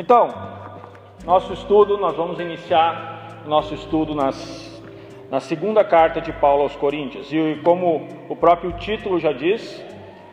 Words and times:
Então, 0.00 0.28
nosso 1.26 1.52
estudo, 1.52 1.98
nós 1.98 2.16
vamos 2.16 2.40
iniciar 2.40 3.42
nosso 3.46 3.74
estudo 3.74 4.14
nas, 4.14 4.82
na 5.30 5.40
segunda 5.40 5.84
carta 5.84 6.22
de 6.22 6.32
Paulo 6.32 6.62
aos 6.62 6.74
Coríntios. 6.74 7.30
E 7.30 7.60
como 7.62 8.08
o 8.26 8.34
próprio 8.34 8.72
título 8.72 9.20
já 9.20 9.30
diz, 9.30 9.84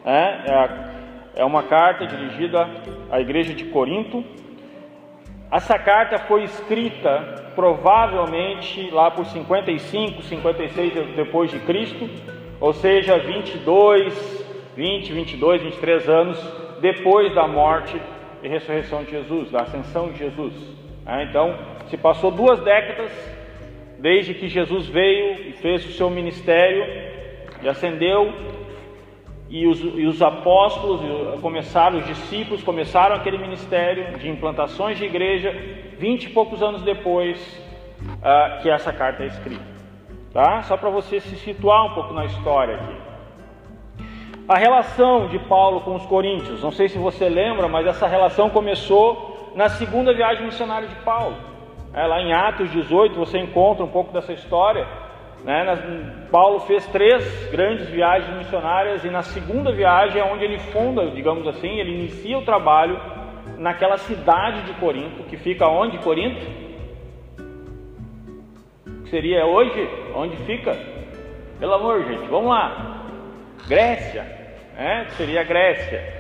é, 0.06 0.22
é, 0.22 1.42
é 1.42 1.44
uma 1.44 1.64
carta 1.64 2.08
dirigida 2.08 2.66
à 3.12 3.20
igreja 3.20 3.54
de 3.54 3.66
Corinto. 3.66 4.24
Essa 5.52 5.78
carta 5.78 6.18
foi 6.18 6.46
escrita 6.46 7.52
provavelmente 7.54 8.90
lá 8.90 9.12
por 9.12 9.26
55, 9.26 10.22
56 10.22 10.94
depois 11.14 11.52
de 11.52 11.60
Cristo, 11.60 12.10
ou 12.62 12.72
seja, 12.72 13.20
22, 13.20 14.46
20, 14.78 15.12
22, 15.12 15.62
23 15.62 16.08
anos 16.08 16.54
depois 16.80 17.36
da 17.36 17.46
morte 17.46 18.02
e 18.44 18.48
ressurreição 18.48 19.04
de 19.04 19.12
Jesus, 19.12 19.52
da 19.52 19.62
ascensão 19.62 20.12
de 20.12 20.20
Jesus. 20.20 20.54
É, 21.06 21.24
então, 21.24 21.58
se 21.88 21.98
passou 21.98 22.32
duas 22.32 22.60
décadas 22.62 23.12
desde 24.00 24.34
que 24.34 24.48
Jesus 24.48 24.88
veio 24.88 25.50
e 25.50 25.54
fez 25.54 25.86
o 25.86 25.92
seu 25.92 26.10
ministério 26.10 26.86
e 27.62 27.68
ascendeu, 27.68 28.34
e 29.50 29.66
os, 29.66 29.80
e 29.80 30.06
os 30.06 30.22
apóstolos 30.22 31.40
começaram, 31.40 32.00
os 32.00 32.06
discípulos 32.06 32.62
começaram 32.64 33.16
aquele 33.16 33.38
ministério 33.38 34.18
de 34.18 34.30
implantações 34.30 34.98
de 34.98 35.06
igreja, 35.06 35.52
vinte 35.98 36.26
e 36.26 36.30
poucos 36.30 36.62
anos 36.62 36.82
depois 36.84 37.40
uh, 38.02 38.62
que 38.62 38.70
essa 38.70 38.92
carta 38.92 39.24
é 39.24 39.28
escrita. 39.28 39.64
Tá? 40.34 40.62
Só 40.64 40.76
para 40.76 40.90
você 40.90 41.20
se 41.22 41.36
situar 41.38 41.86
um 41.86 41.94
pouco 41.94 42.14
na 42.14 42.26
história 42.26 42.76
aqui. 42.76 43.07
A 44.48 44.58
relação 44.58 45.28
de 45.28 45.38
Paulo 45.40 45.82
com 45.82 45.96
os 45.96 46.06
coríntios, 46.06 46.64
não 46.64 46.72
sei 46.72 46.88
se 46.88 46.98
você 46.98 47.28
lembra, 47.28 47.68
mas 47.68 47.86
essa 47.86 48.08
relação 48.08 48.50
começou 48.50 49.52
na 49.54 49.68
segunda 49.68 50.14
viagem 50.14 50.46
missionária 50.46 50.88
de 50.88 50.96
Paulo. 51.04 51.36
É, 51.94 52.08
lá 52.08 52.22
em 52.22 52.32
Atos 52.32 52.72
18 52.72 53.14
você 53.14 53.38
encontra 53.40 53.84
um 53.84 53.90
pouco 53.90 54.14
dessa 54.14 54.32
história. 54.32 54.88
Né? 55.44 55.66
Paulo 56.32 56.62
fez 56.62 56.88
três 56.88 57.50
grandes 57.52 57.90
viagens 57.90 58.38
missionárias 58.38 59.04
e 59.04 59.10
na 59.10 59.22
segunda 59.22 59.70
viagem 59.74 60.22
é 60.22 60.24
onde 60.24 60.46
ele 60.46 60.60
funda, 60.60 61.08
digamos 61.08 61.46
assim, 61.46 61.80
ele 61.80 62.00
inicia 62.00 62.38
o 62.38 62.46
trabalho 62.46 62.98
naquela 63.58 63.98
cidade 63.98 64.62
de 64.62 64.74
Corinto, 64.80 65.24
que 65.24 65.36
fica 65.36 65.68
onde 65.68 65.98
Corinto? 65.98 66.40
Seria 69.10 69.46
hoje? 69.46 69.90
Onde 70.16 70.38
fica? 70.38 70.74
Pelo 71.60 71.74
amor, 71.74 72.06
gente, 72.06 72.28
vamos 72.30 72.50
lá. 72.50 73.04
Grécia 73.68 74.37
é, 74.78 75.06
que 75.06 75.14
seria 75.14 75.42
a 75.42 75.44
Grécia. 75.44 76.18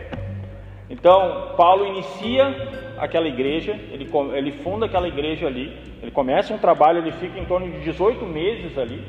Então, 0.90 1.54
Paulo 1.56 1.86
inicia 1.86 2.96
aquela 2.98 3.28
igreja, 3.28 3.74
ele, 3.92 4.10
ele 4.34 4.52
funda 4.64 4.88
aquela 4.88 5.08
igreja 5.08 5.46
ali, 5.46 5.78
ele 6.02 6.12
começa 6.12 6.54
um 6.54 6.58
trabalho, 6.58 7.00
ele 7.00 7.12
fica 7.12 7.40
em 7.40 7.46
torno 7.46 7.70
de 7.70 7.80
18 7.82 8.26
meses 8.26 8.78
ali. 8.78 9.04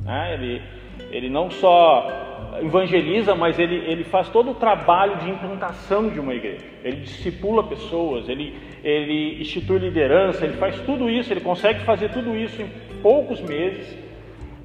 Né? 0.00 0.34
Ele, 0.34 0.62
ele 1.10 1.28
não 1.28 1.50
só 1.50 2.56
evangeliza, 2.62 3.34
mas 3.34 3.58
ele, 3.58 3.76
ele 3.76 4.04
faz 4.04 4.28
todo 4.28 4.52
o 4.52 4.54
trabalho 4.54 5.16
de 5.18 5.28
implantação 5.28 6.08
de 6.08 6.18
uma 6.18 6.34
igreja. 6.34 6.64
Ele 6.82 6.96
discipula 7.02 7.62
pessoas, 7.64 8.28
ele, 8.28 8.56
ele 8.82 9.40
institui 9.40 9.78
liderança, 9.78 10.44
ele 10.44 10.56
faz 10.56 10.80
tudo 10.80 11.10
isso, 11.10 11.32
ele 11.32 11.40
consegue 11.40 11.80
fazer 11.80 12.10
tudo 12.10 12.34
isso 12.34 12.62
em 12.62 12.70
poucos 13.02 13.40
meses 13.40 13.98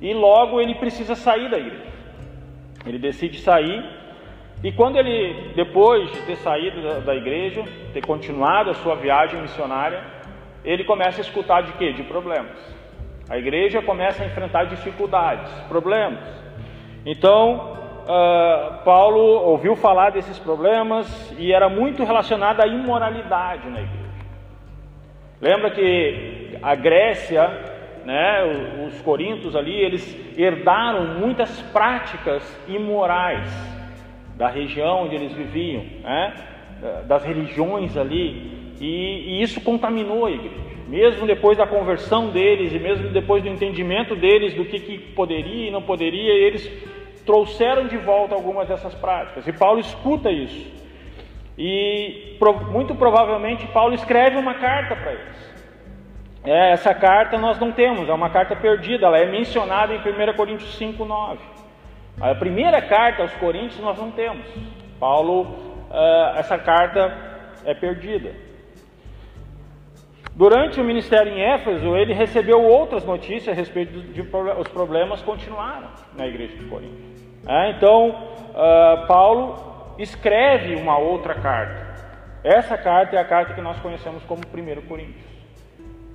e 0.02 0.14
logo 0.14 0.62
ele 0.62 0.76
precisa 0.76 1.16
sair 1.16 1.50
da 1.50 1.58
igreja. 1.58 1.84
Ele 2.86 3.00
decide 3.00 3.40
sair 3.40 3.84
e 4.66 4.72
quando 4.72 4.98
ele, 4.98 5.54
depois 5.56 6.12
de 6.12 6.22
ter 6.22 6.38
saído 6.38 7.02
da, 7.02 7.14
igreja, 7.14 7.64
ter 7.94 8.03
continuado 8.03 8.72
a 8.72 8.74
sua 8.74 8.96
viagem 8.96 9.40
missionária, 9.40 10.03
ele 10.64 10.84
começa 10.84 11.20
a 11.20 11.22
escutar 11.22 11.62
de 11.62 11.74
quê? 11.74 11.94
De 11.94 12.02
problemas. 12.02 12.58
A 13.30 13.38
igreja 13.38 13.80
começa 13.84 14.24
a 14.24 14.25
enfrentar 14.25 14.64
dificuldades, 14.64 15.52
problemas. 15.70 16.18
Então, 17.06 17.78
uh, 18.06 18.84
Paulo 18.84 19.20
ouviu 19.20 19.75
falar 19.75 20.09
desses 20.09 20.40
problemas 20.40 21.31
e 21.38 21.54
era 21.54 21.70
muito 21.70 22.04
relacionado 22.04 22.59
à 22.62 22.66
imoralidade 22.66 23.70
na 23.70 23.81
igreja. 23.81 24.16
Lembra 25.40 25.70
que 25.70 26.58
a 26.59 26.74
Grécia, 26.74 27.48
né, 28.04 28.88
os 28.88 29.00
corintos 29.04 29.56
ali, 29.56 29.75
eles 29.75 30.36
herdaram 30.36 31.20
muitas 31.20 31.62
práticas 31.72 32.44
imorais 32.68 33.75
da 34.35 34.50
região 34.50 35.06
onde 35.06 35.16
eles 35.16 35.34
viviam, 35.34 35.84
né? 36.03 36.34
das 37.07 37.23
religiões 37.23 37.96
ali, 37.97 38.73
e, 38.79 39.40
e, 39.40 39.41
isso 39.41 39.62
contaminou 39.62 40.25
a 40.25 40.31
igreja. 40.31 40.75
Mesmo 40.88 41.25
depois 41.25 41.57
da 41.57 41.66
conversão 41.66 42.29
deles 42.29 42.74
e 42.74 42.79
mesmo 42.79 43.09
depois 43.09 43.41
do 43.41 43.50
entendimento 43.50 44.16
deles 44.16 44.53
do 44.53 44.66
que, 44.66 44.79
que 44.79 44.97
poderia 44.97 45.69
e 45.69 45.72
não 45.72 45.81
poderia, 45.81 46.34
eles 46.34 46.69
trouxeram 47.25 47.88
de 47.88 47.97
volta 47.97 48.35
algumas 48.35 48.68
dessas 48.68 48.94
práticas. 48.94 49.47
E 49.47 49.53
Paulo 49.53 49.79
escuta 49.79 50.29
isso. 50.29 50.74
E 51.57 52.38
muito 52.72 52.94
provavelmente 52.94 53.66
Paulo 53.68 53.95
escreve 53.95 54.38
uma 54.38 54.56
carta 54.56 54.95
para 54.95 55.13
eles. 55.13 55.56
É, 56.44 56.72
essa 56.74 56.94
carta 56.94 57.38
nós 57.38 57.57
não 57.59 57.72
temos, 57.72 58.07
é 58.07 58.13
uma 58.13 58.29
carta 58.29 58.56
perdida, 58.56 59.07
ela 59.07 59.18
é 59.18 59.25
mencionada 59.25 59.95
em 59.95 59.97
1 59.97 60.34
Coríntios 60.35 60.75
5, 60.78 61.03
9. 61.03 61.55
A 62.20 62.34
primeira 62.34 62.81
carta 62.81 63.24
aos 63.24 63.34
Coríntios 63.34 63.80
nós 63.80 63.98
não 63.98 64.12
temos. 64.12 64.46
Paulo, 65.00 65.42
uh, 65.42 66.38
essa 66.38 66.58
carta 66.58 67.14
é 67.66 67.74
perdida. 67.74 68.31
Durante 70.34 70.80
o 70.80 70.84
ministério 70.84 71.31
em 71.34 71.42
Éfeso, 71.42 71.96
ele 71.96 72.14
recebeu 72.14 72.62
outras 72.62 73.06
notícias 73.06 73.50
a 73.50 73.54
respeito 73.54 74.00
de, 74.02 74.22
os 74.22 74.68
problemas 74.68 75.22
continuaram 75.22 75.88
na 76.16 76.28
igreja 76.28 76.58
de 76.58 76.66
Corinto. 76.66 76.96
É, 77.48 77.72
então, 77.72 78.09
uh, 78.09 79.08
Paulo 79.08 79.96
escreve 79.98 80.75
uma 80.75 80.98
outra 80.98 81.36
carta. 81.36 81.86
Essa 82.44 82.78
carta 82.78 83.16
é 83.16 83.20
a 83.20 83.25
carta 83.25 83.54
que 83.54 83.62
nós 83.62 83.80
conhecemos 83.80 84.24
como 84.24 84.42
1 84.42 84.81
Coríntios. 84.88 85.25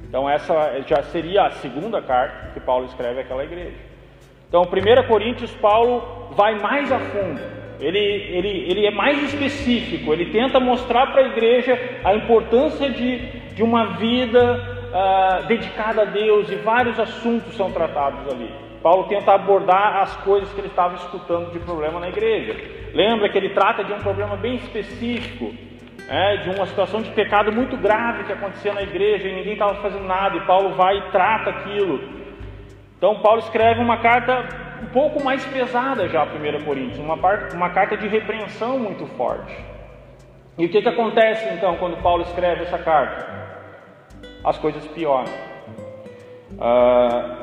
Então, 0.02 0.28
essa 0.28 0.82
já 0.86 1.02
seria 1.04 1.44
a 1.44 1.50
segunda 1.50 2.02
carta 2.02 2.52
que 2.52 2.60
Paulo 2.60 2.86
escreve 2.86 3.20
àquela 3.20 3.44
igreja. 3.44 3.89
Então, 4.50 4.62
1 4.62 5.06
Coríntios, 5.06 5.52
Paulo 5.52 6.32
vai 6.32 6.58
mais 6.58 6.90
a 6.90 6.98
fundo, 6.98 7.40
ele, 7.78 7.98
ele, 7.98 8.64
ele 8.68 8.84
é 8.84 8.90
mais 8.90 9.22
específico, 9.22 10.12
ele 10.12 10.26
tenta 10.26 10.58
mostrar 10.58 11.12
para 11.12 11.22
a 11.22 11.28
igreja 11.28 11.78
a 12.04 12.16
importância 12.16 12.90
de, 12.90 13.18
de 13.54 13.62
uma 13.62 13.96
vida 13.96 14.80
uh, 14.90 15.46
dedicada 15.46 16.02
a 16.02 16.04
Deus 16.04 16.50
e 16.50 16.56
vários 16.56 16.98
assuntos 16.98 17.54
são 17.56 17.70
tratados 17.70 18.28
ali. 18.28 18.50
Paulo 18.82 19.04
tenta 19.04 19.32
abordar 19.32 20.00
as 20.00 20.16
coisas 20.16 20.52
que 20.52 20.60
ele 20.60 20.66
estava 20.66 20.96
escutando 20.96 21.52
de 21.52 21.60
problema 21.60 22.00
na 22.00 22.08
igreja. 22.08 22.56
Lembra 22.92 23.28
que 23.28 23.38
ele 23.38 23.50
trata 23.50 23.84
de 23.84 23.92
um 23.92 23.98
problema 23.98 24.34
bem 24.34 24.56
específico, 24.56 25.54
é, 26.08 26.38
de 26.38 26.50
uma 26.50 26.66
situação 26.66 27.02
de 27.02 27.10
pecado 27.10 27.52
muito 27.52 27.76
grave 27.76 28.24
que 28.24 28.32
acontecia 28.32 28.74
na 28.74 28.82
igreja 28.82 29.28
e 29.28 29.32
ninguém 29.32 29.52
estava 29.52 29.76
fazendo 29.76 30.06
nada, 30.06 30.36
e 30.36 30.40
Paulo 30.40 30.74
vai 30.74 30.98
e 30.98 31.02
trata 31.12 31.50
aquilo. 31.50 32.00
Então, 33.00 33.18
Paulo 33.20 33.38
escreve 33.38 33.80
uma 33.80 33.96
carta 33.96 34.46
um 34.82 34.86
pouco 34.88 35.24
mais 35.24 35.42
pesada 35.46 36.06
já, 36.06 36.22
1 36.22 36.64
Coríntios, 36.66 36.98
uma, 36.98 37.14
uma 37.54 37.70
carta 37.70 37.96
de 37.96 38.06
repreensão 38.06 38.78
muito 38.78 39.06
forte. 39.16 39.56
E 40.58 40.66
o 40.66 40.68
que, 40.68 40.82
que 40.82 40.88
acontece 40.88 41.48
então 41.54 41.78
quando 41.78 41.96
Paulo 42.02 42.22
escreve 42.24 42.64
essa 42.64 42.76
carta? 42.76 43.26
As 44.44 44.58
coisas 44.58 44.86
pioram. 44.88 45.32
Ah, 46.60 47.36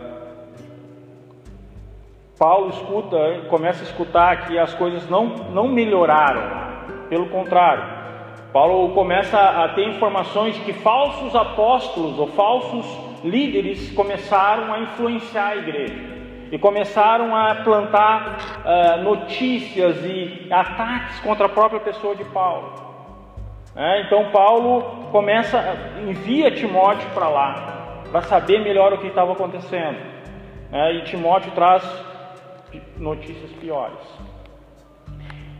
Paulo 2.37 2.70
escuta, 2.70 3.17
começa 3.49 3.84
a 3.84 3.87
escutar 3.87 4.46
que 4.46 4.59
as 4.59 4.76
coisas 4.76 5.09
não, 5.09 5.26
não 5.26 5.67
melhoraram, 5.67 7.08
pelo 7.09 7.29
contrário, 7.29 7.84
Paulo 8.53 8.93
começa 8.93 9.40
a 9.40 9.70
ter 9.70 9.87
informações 9.87 10.53
de 10.53 10.61
que 10.61 10.73
falsos 10.73 11.35
apóstolos 11.35 12.20
ou 12.20 12.28
falsos 12.28 13.06
líderes 13.23 13.91
começaram 13.91 14.73
a 14.73 14.79
influenciar 14.79 15.49
a 15.49 15.55
igreja 15.55 16.17
e 16.52 16.58
começaram 16.58 17.35
a 17.35 17.55
plantar 17.55 18.37
uh, 18.64 19.03
notícias 19.03 19.97
e 20.05 20.47
ataques 20.52 21.19
contra 21.19 21.46
a 21.46 21.49
própria 21.49 21.79
pessoa 21.79 22.16
de 22.16 22.23
Paulo. 22.25 22.87
É, 23.75 24.02
então 24.02 24.31
Paulo 24.31 25.09
começa, 25.11 25.61
envia 26.08 26.49
Timóteo 26.49 27.08
para 27.14 27.29
lá 27.29 28.03
para 28.11 28.22
saber 28.22 28.59
melhor 28.64 28.93
o 28.93 28.97
que 28.97 29.08
estava 29.08 29.34
acontecendo. 29.34 29.99
É, 30.72 30.93
e 30.93 31.03
Timóteo 31.03 31.52
traz 31.52 31.84
notícias 32.97 33.52
piores. 33.53 33.99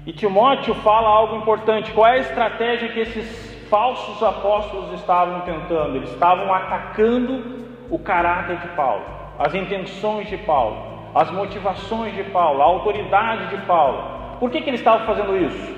E 0.06 0.14
Timóteo 0.14 0.74
fala 0.76 1.08
algo 1.08 1.36
importante. 1.36 1.92
Qual 1.92 2.08
é 2.08 2.14
a 2.14 2.20
estratégia 2.20 2.90
que 2.90 3.00
esses 3.02 3.57
falsos 3.70 4.22
apóstolos 4.22 4.94
estavam 4.94 5.42
tentando, 5.42 5.96
eles 5.96 6.10
estavam 6.12 6.54
atacando 6.54 7.66
o 7.90 8.00
caráter 8.00 8.58
de 8.58 8.68
Paulo, 8.70 9.04
as 9.40 9.54
intenções 9.54 10.30
de 10.30 10.38
Paulo, 10.38 10.78
as 11.16 11.32
motivações 11.32 12.14
de 12.16 12.24
Paulo, 12.26 12.62
a 12.62 12.66
autoridade 12.66 13.48
de 13.48 13.58
Paulo. 13.66 14.38
Por 14.40 14.50
que, 14.52 14.62
que 14.62 14.70
eles 14.70 14.80
estavam 14.80 15.06
fazendo 15.06 15.36
isso? 15.38 15.78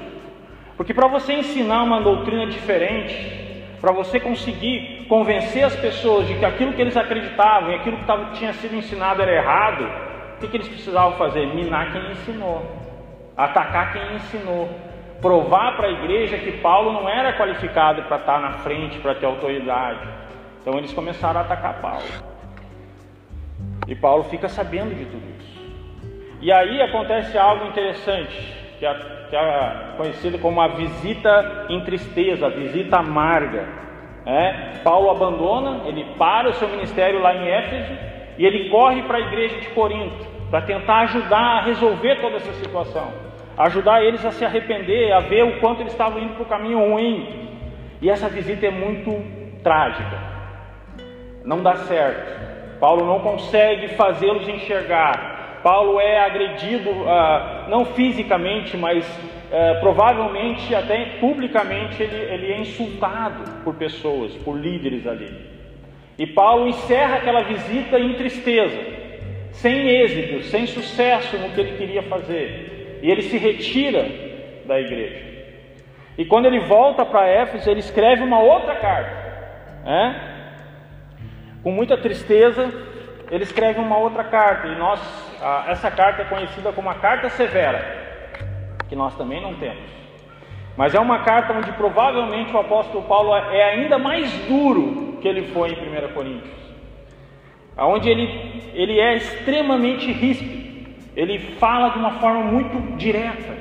Porque 0.75 0.93
para 0.93 1.07
você 1.07 1.33
ensinar 1.33 1.83
uma 1.83 2.01
doutrina 2.01 2.47
diferente, 2.47 3.39
para 3.81 3.91
você 3.91 4.19
conseguir 4.19 5.05
convencer 5.07 5.63
as 5.63 5.75
pessoas 5.75 6.27
de 6.27 6.35
que 6.35 6.45
aquilo 6.45 6.73
que 6.73 6.81
eles 6.81 6.97
acreditavam 6.97 7.71
e 7.71 7.75
aquilo 7.75 7.97
que 7.97 8.05
tava, 8.05 8.31
tinha 8.31 8.53
sido 8.53 8.75
ensinado 8.75 9.21
era 9.21 9.33
errado, 9.33 9.83
o 10.35 10.39
que, 10.39 10.47
que 10.47 10.57
eles 10.57 10.67
precisavam 10.67 11.13
fazer? 11.13 11.45
Minar 11.47 11.91
quem 11.91 12.11
ensinou, 12.11 12.65
atacar 13.35 13.93
quem 13.93 14.15
ensinou, 14.15 14.69
provar 15.21 15.75
para 15.75 15.87
a 15.87 15.91
igreja 15.91 16.37
que 16.37 16.53
Paulo 16.53 16.93
não 16.93 17.07
era 17.07 17.33
qualificado 17.33 18.03
para 18.03 18.17
estar 18.17 18.39
na 18.39 18.53
frente, 18.59 18.99
para 18.99 19.15
ter 19.15 19.25
autoridade. 19.25 20.07
Então 20.61 20.77
eles 20.77 20.93
começaram 20.93 21.39
a 21.39 21.43
atacar 21.43 21.81
Paulo. 21.81 22.03
E 23.87 23.95
Paulo 23.95 24.23
fica 24.25 24.47
sabendo 24.47 24.95
de 24.95 25.05
tudo 25.05 25.23
isso. 25.39 25.59
E 26.41 26.51
aí 26.51 26.81
acontece 26.81 27.37
algo 27.37 27.65
interessante, 27.65 28.55
que 28.77 28.85
é, 28.85 28.93
que 29.29 29.35
é 29.35 29.93
conhecido 29.97 30.39
como 30.39 30.61
a 30.61 30.67
visita 30.69 31.65
em 31.69 31.81
tristeza, 31.81 32.45
a 32.45 32.49
visita 32.49 32.97
amarga. 32.97 33.67
É, 34.25 34.79
Paulo 34.83 35.09
abandona, 35.09 35.87
ele 35.87 36.05
para 36.17 36.49
o 36.49 36.53
seu 36.53 36.67
ministério 36.69 37.19
lá 37.19 37.33
em 37.33 37.47
Éfeso 37.47 37.93
e 38.37 38.45
ele 38.45 38.69
corre 38.69 39.01
para 39.03 39.17
a 39.17 39.21
igreja 39.21 39.59
de 39.59 39.69
Corinto 39.69 40.25
para 40.49 40.61
tentar 40.61 40.99
ajudar 41.01 41.57
a 41.57 41.61
resolver 41.61 42.15
toda 42.21 42.37
essa 42.37 42.53
situação, 42.53 43.11
ajudar 43.59 44.03
eles 44.03 44.25
a 44.25 44.31
se 44.31 44.43
arrepender, 44.43 45.11
a 45.11 45.19
ver 45.19 45.43
o 45.43 45.59
quanto 45.59 45.81
eles 45.81 45.91
estavam 45.91 46.19
indo 46.19 46.33
para 46.33 46.43
o 46.43 46.47
caminho 46.47 46.79
ruim. 46.79 47.49
E 48.01 48.09
essa 48.09 48.27
visita 48.27 48.65
é 48.65 48.71
muito 48.71 49.13
trágica, 49.61 50.17
não 51.45 51.61
dá 51.61 51.75
certo. 51.75 52.79
Paulo 52.79 53.05
não 53.05 53.19
consegue 53.19 53.89
fazê-los 53.89 54.47
enxergar 54.47 55.39
Paulo 55.63 55.99
é 55.99 56.19
agredido, 56.19 56.89
ah, 57.07 57.65
não 57.69 57.85
fisicamente, 57.85 58.77
mas 58.77 59.05
eh, 59.51 59.73
provavelmente 59.75 60.73
até 60.73 61.17
publicamente 61.19 62.01
ele, 62.01 62.15
ele 62.15 62.51
é 62.53 62.59
insultado 62.59 63.43
por 63.63 63.75
pessoas, 63.75 64.33
por 64.35 64.57
líderes 64.57 65.05
ali. 65.05 65.29
E 66.17 66.25
Paulo 66.27 66.67
encerra 66.67 67.17
aquela 67.17 67.43
visita 67.43 67.99
em 67.99 68.13
tristeza, 68.13 68.79
sem 69.51 69.89
êxito, 69.89 70.43
sem 70.43 70.65
sucesso 70.65 71.37
no 71.37 71.49
que 71.49 71.61
ele 71.61 71.77
queria 71.77 72.03
fazer. 72.03 72.78
E 73.01 73.09
ele 73.09 73.21
se 73.23 73.37
retira 73.37 74.05
da 74.65 74.79
igreja. 74.79 75.29
E 76.17 76.25
quando 76.25 76.45
ele 76.45 76.59
volta 76.59 77.05
para 77.05 77.27
Éfeso, 77.27 77.69
ele 77.69 77.79
escreve 77.79 78.23
uma 78.23 78.39
outra 78.39 78.75
carta, 78.75 79.81
né? 79.85 80.29
com 81.63 81.71
muita 81.71 81.97
tristeza, 81.97 82.71
ele 83.29 83.43
escreve 83.43 83.79
uma 83.79 83.97
outra 83.97 84.23
carta, 84.23 84.67
e 84.67 84.75
nós, 84.75 84.99
essa 85.67 85.91
carta 85.91 86.23
é 86.23 86.25
conhecida 86.25 86.71
como 86.71 86.89
a 86.89 86.95
carta 86.95 87.29
severa, 87.29 87.79
que 88.87 88.95
nós 88.95 89.15
também 89.15 89.41
não 89.41 89.55
temos. 89.55 89.89
Mas 90.75 90.95
é 90.95 90.99
uma 90.99 91.19
carta 91.19 91.53
onde 91.53 91.71
provavelmente 91.73 92.53
o 92.53 92.59
apóstolo 92.59 93.03
Paulo 93.03 93.35
é 93.35 93.63
ainda 93.63 93.97
mais 93.97 94.31
duro 94.47 95.17
que 95.21 95.27
ele 95.27 95.47
foi 95.47 95.69
em 95.69 95.73
1 95.73 96.13
Coríntios, 96.13 96.59
onde 97.77 98.09
ele, 98.09 98.63
ele 98.73 98.99
é 98.99 99.15
extremamente 99.15 100.11
ríspido, 100.11 100.58
ele 101.19 101.37
fala 101.55 101.89
de 101.89 101.99
uma 101.99 102.11
forma 102.13 102.43
muito 102.43 102.95
direta, 102.97 103.57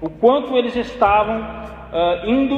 o 0.00 0.08
quanto 0.08 0.56
eles 0.56 0.74
estavam 0.74 1.40
uh, 1.40 2.28
indo 2.28 2.56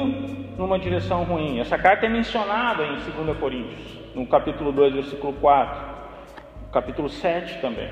numa 0.57 0.79
direção 0.79 1.25
ruim. 1.25 1.59
Essa 1.59 1.77
carta 1.77 2.07
é 2.07 2.09
mencionada 2.09 2.85
em 2.85 2.97
2 3.25 3.39
Coríntios, 3.39 3.99
no 4.15 4.27
capítulo 4.27 4.73
2, 4.73 4.95
versículo 4.95 5.33
4 5.35 5.97
capítulo 6.77 7.09
7 7.09 7.59
também. 7.61 7.89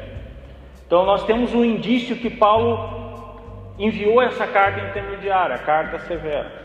Então 0.87 1.07
nós 1.07 1.25
temos 1.25 1.55
um 1.55 1.65
indício 1.65 2.17
que 2.17 2.29
Paulo 2.29 3.33
enviou 3.79 4.21
essa 4.21 4.47
carta 4.47 4.81
intermediária, 4.81 5.57
a 5.57 5.59
carta 5.59 5.99
severa. 6.01 6.65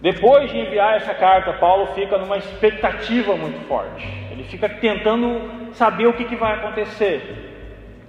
Depois 0.00 0.50
de 0.50 0.58
enviar 0.58 0.96
essa 0.96 1.14
carta, 1.14 1.52
Paulo 1.52 1.88
fica 1.94 2.16
numa 2.16 2.38
expectativa 2.38 3.36
muito 3.36 3.60
forte. 3.68 4.08
Ele 4.30 4.44
fica 4.44 4.68
tentando 4.68 5.74
saber 5.74 6.06
o 6.06 6.14
que, 6.14 6.24
que 6.24 6.34
vai 6.34 6.54
acontecer. 6.54 7.51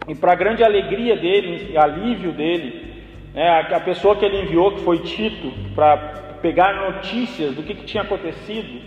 E 0.07 0.15
para 0.15 0.35
grande 0.35 0.63
alegria 0.63 1.15
dele 1.15 1.71
e 1.71 1.77
alívio 1.77 2.31
dele, 2.31 3.03
né, 3.33 3.61
a, 3.71 3.79
pessoa 3.79 4.15
que 4.15 4.25
ele 4.25 4.41
enviou, 4.41 4.71
que 4.71 4.81
foi 4.81 4.99
Tito, 4.99 5.51
para 5.73 5.97
pegar 6.41 6.91
notícias 6.91 7.55
do 7.55 7.63
que, 7.63 7.73
que 7.73 7.85
tinha 7.85 8.03
acontecido, 8.03 8.81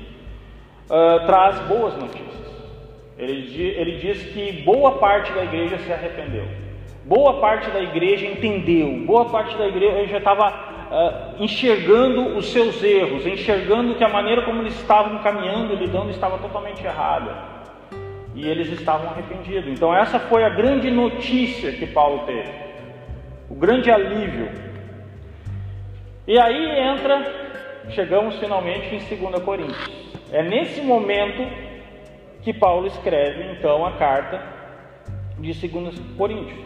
uh, 0.91 1.27
traz 1.27 1.59
boas 1.61 1.97
notícias. 1.97 2.27
Ele, 3.19 3.63
ele 3.63 3.97
diz 3.99 4.23
que 4.27 4.63
boa 4.63 4.99
parte 4.99 5.33
da 5.33 5.43
igreja 5.45 5.79
se 5.79 5.91
arrependeu, 5.91 6.45
boa 7.05 7.41
parte 7.41 7.71
da 7.71 7.81
igreja 7.81 8.27
entendeu, 8.27 9.05
boa 9.07 9.25
parte 9.25 9.57
da 9.57 9.67
igreja 9.67 10.19
estava 10.19 10.51
uh, 10.51 11.43
enxergando 11.43 12.37
os 12.37 12.53
seus 12.53 12.83
erros, 12.83 13.27
enxergando 13.27 13.95
que 13.95 14.05
a 14.05 14.09
maneira 14.09 14.43
como 14.43 14.61
eles 14.61 14.79
estavam 14.79 15.19
caminhando, 15.21 15.75
lidando, 15.75 16.11
estava 16.11 16.37
totalmente 16.37 16.85
errada. 16.85 17.56
E 18.37 18.47
eles 18.47 18.71
estavam 18.71 19.09
arrependidos. 19.09 19.67
Então, 19.67 19.97
essa 19.97 20.21
foi 20.21 20.45
a 20.45 20.51
grande 20.51 20.91
notícia 20.91 21.73
que 21.73 21.87
Paulo 21.87 22.27
teve, 22.27 22.53
o 23.49 23.55
grande 23.55 23.91
alívio. 23.91 24.51
E 26.29 26.39
aí 26.39 26.81
entra, 26.81 27.25
chegamos 27.89 28.39
finalmente 28.39 28.95
em 28.95 28.99
2 28.99 29.43
Coríntios. 29.43 29.91
É 30.31 30.43
nesse 30.43 30.83
momento 30.83 31.51
que 32.43 32.53
Paulo 32.53 32.87
escreve 32.87 33.43
então 33.53 33.87
a 33.87 33.93
carta 33.93 34.43
de 35.39 35.69
2 35.69 35.99
Coríntios. 36.19 36.59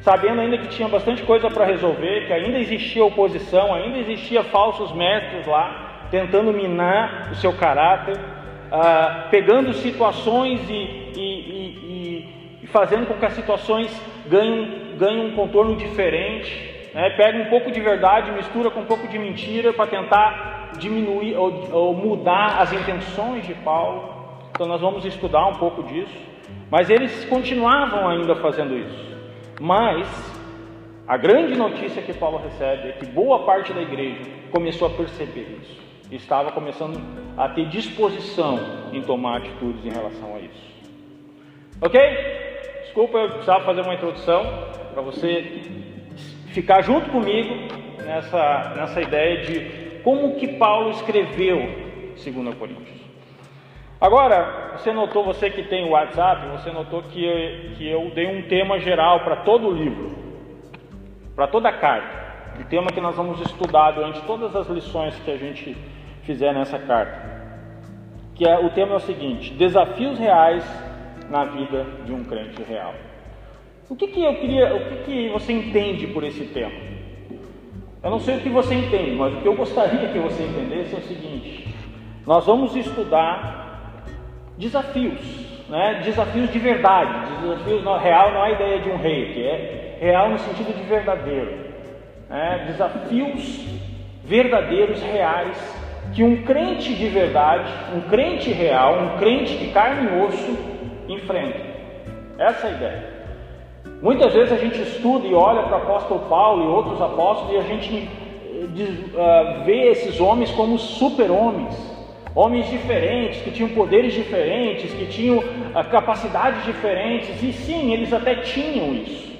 Sabendo 0.00 0.42
ainda 0.42 0.58
que 0.58 0.68
tinha 0.68 0.86
bastante 0.86 1.24
coisa 1.24 1.50
para 1.50 1.64
resolver, 1.64 2.26
que 2.26 2.32
ainda 2.32 2.58
existia 2.58 3.04
oposição, 3.04 3.74
ainda 3.74 3.98
existia 3.98 4.44
falsos 4.44 4.92
mestres 4.92 5.44
lá, 5.46 6.06
tentando 6.10 6.52
minar 6.52 7.30
o 7.32 7.34
seu 7.34 7.52
caráter, 7.54 8.16
ah, 8.70 9.28
pegando 9.30 9.72
situações 9.72 10.60
e, 10.68 10.72
e, 10.72 11.18
e, 11.18 12.58
e, 12.62 12.66
fazendo 12.66 13.06
com 13.06 13.14
que 13.14 13.26
as 13.26 13.34
situações 13.34 13.90
ganhem, 14.28 14.96
ganhem 14.98 15.26
um 15.26 15.36
contorno 15.36 15.76
diferente. 15.76 16.90
Né? 16.94 17.10
Pega 17.10 17.38
um 17.38 17.50
pouco 17.50 17.70
de 17.70 17.80
verdade, 17.80 18.32
mistura 18.32 18.70
com 18.70 18.80
um 18.80 18.86
pouco 18.86 19.06
de 19.08 19.18
mentira 19.18 19.72
para 19.72 19.86
tentar 19.86 20.72
diminuir 20.78 21.36
ou, 21.36 21.72
ou 21.72 21.94
mudar 21.94 22.58
as 22.60 22.72
intenções 22.72 23.46
de 23.46 23.54
Paulo. 23.54 24.12
Então 24.50 24.66
nós 24.66 24.80
vamos 24.80 25.04
estudar 25.04 25.46
um 25.46 25.54
pouco 25.54 25.82
disso. 25.82 26.34
Mas 26.70 26.90
eles 26.90 27.24
continuavam 27.26 28.08
ainda 28.08 28.34
fazendo 28.36 28.76
isso. 28.76 29.14
Mas 29.60 30.08
a 31.06 31.16
grande 31.16 31.54
notícia 31.56 32.02
que 32.02 32.14
Paulo 32.14 32.38
recebe 32.38 32.88
é 32.88 32.92
que 32.92 33.06
boa 33.06 33.44
parte 33.44 33.72
da 33.72 33.82
igreja 33.82 34.22
começou 34.50 34.88
a 34.88 34.90
perceber 34.90 35.58
isso. 35.60 35.83
Estava 36.14 36.52
começando 36.52 36.96
a 37.36 37.48
ter 37.48 37.66
disposição 37.66 38.60
em 38.92 39.02
tomar 39.02 39.38
atitudes 39.38 39.84
em 39.84 39.90
relação 39.90 40.36
a 40.36 40.38
isso. 40.38 40.74
Ok? 41.80 42.00
Desculpa, 42.84 43.18
eu 43.18 43.30
precisava 43.30 43.64
fazer 43.64 43.80
uma 43.80 43.94
introdução 43.94 44.44
para 44.92 45.02
você 45.02 45.62
ficar 46.52 46.82
junto 46.82 47.10
comigo 47.10 47.52
nessa, 48.04 48.74
nessa 48.76 49.02
ideia 49.02 49.44
de 49.44 50.00
como 50.04 50.36
que 50.36 50.46
Paulo 50.46 50.90
escreveu 50.90 51.58
2 52.10 52.54
Coríntios. 52.54 53.00
Agora, 54.00 54.76
você 54.78 54.92
notou, 54.92 55.24
você 55.24 55.50
que 55.50 55.64
tem 55.64 55.84
o 55.84 55.90
WhatsApp, 55.90 56.46
você 56.46 56.70
notou 56.70 57.02
que 57.02 57.24
eu, 57.24 57.74
que 57.74 57.88
eu 57.88 58.12
dei 58.14 58.28
um 58.28 58.42
tema 58.42 58.78
geral 58.78 59.24
para 59.24 59.36
todo 59.38 59.66
o 59.66 59.72
livro, 59.72 60.14
para 61.34 61.48
toda 61.48 61.70
a 61.70 61.72
carta. 61.72 62.22
O 62.60 62.64
tema 62.66 62.92
que 62.92 63.00
nós 63.00 63.16
vamos 63.16 63.40
estudar 63.40 63.90
durante 63.90 64.20
todas 64.22 64.54
as 64.54 64.68
lições 64.68 65.18
que 65.24 65.30
a 65.32 65.36
gente 65.36 65.76
fizer 66.24 66.52
nessa 66.52 66.78
carta. 66.78 67.34
Que 68.34 68.46
é 68.46 68.58
o 68.58 68.70
tema 68.70 68.94
é 68.94 68.96
o 68.96 69.00
seguinte: 69.00 69.52
desafios 69.54 70.18
reais 70.18 70.64
na 71.30 71.44
vida 71.44 71.86
de 72.04 72.12
um 72.12 72.24
crente 72.24 72.62
real. 72.62 72.94
O 73.88 73.96
que, 73.96 74.08
que 74.08 74.22
eu 74.22 74.34
queria, 74.36 74.74
o 74.74 74.80
que, 74.88 74.96
que 75.04 75.28
você 75.28 75.52
entende 75.52 76.06
por 76.08 76.24
esse 76.24 76.46
tema? 76.46 76.72
Eu 78.02 78.10
não 78.10 78.18
sei 78.18 78.36
o 78.36 78.40
que 78.40 78.48
você 78.48 78.74
entende, 78.74 79.12
mas 79.12 79.34
o 79.34 79.40
que 79.40 79.48
eu 79.48 79.54
gostaria 79.54 80.08
que 80.08 80.18
você 80.18 80.42
entendesse 80.42 80.94
é 80.94 80.98
o 80.98 81.02
seguinte: 81.02 81.74
nós 82.26 82.46
vamos 82.46 82.74
estudar 82.74 84.02
desafios, 84.58 85.20
né? 85.68 86.00
desafios 86.04 86.50
de 86.52 86.58
verdade, 86.58 87.40
desafios 87.42 87.84
não, 87.84 87.98
real 87.98 88.32
não 88.32 88.44
é 88.44 88.48
a 88.48 88.52
ideia 88.52 88.80
de 88.80 88.90
um 88.90 88.96
rei, 88.96 89.32
que 89.32 89.42
é 89.42 89.98
real 90.00 90.30
no 90.30 90.38
sentido 90.38 90.74
de 90.74 90.82
verdadeiro, 90.82 91.70
né? 92.28 92.64
desafios 92.66 93.66
verdadeiros, 94.24 95.02
reais, 95.02 95.83
que 96.14 96.22
um 96.22 96.42
crente 96.44 96.94
de 96.94 97.08
verdade, 97.08 97.68
um 97.94 98.00
crente 98.02 98.50
real, 98.50 99.00
um 99.00 99.18
crente 99.18 99.56
de 99.56 99.66
carne 99.68 100.08
e 100.08 100.22
osso 100.22 100.58
enfrenta. 101.08 101.60
Essa 102.38 102.68
é 102.68 102.70
a 102.70 102.74
ideia. 102.74 103.14
Muitas 104.00 104.32
vezes 104.32 104.52
a 104.52 104.56
gente 104.56 104.80
estuda 104.80 105.26
e 105.26 105.34
olha 105.34 105.62
para 105.64 105.78
o 105.78 105.82
apóstolo 105.82 106.20
Paulo 106.28 106.64
e 106.64 106.66
outros 106.68 107.00
apóstolos 107.00 107.54
e 107.54 107.58
a 107.58 107.62
gente 107.62 108.08
uh, 108.54 109.64
vê 109.64 109.90
esses 109.90 110.20
homens 110.20 110.50
como 110.52 110.78
super-homens, 110.78 111.74
homens 112.34 112.68
diferentes, 112.70 113.40
que 113.42 113.50
tinham 113.50 113.70
poderes 113.70 114.12
diferentes, 114.12 114.92
que 114.92 115.06
tinham 115.06 115.38
uh, 115.38 115.90
capacidades 115.90 116.64
diferentes, 116.64 117.42
e 117.42 117.52
sim, 117.52 117.92
eles 117.92 118.12
até 118.12 118.36
tinham 118.36 118.94
isso, 118.94 119.32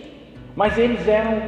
mas 0.57 0.77
eles 0.79 1.07
eram 1.07 1.41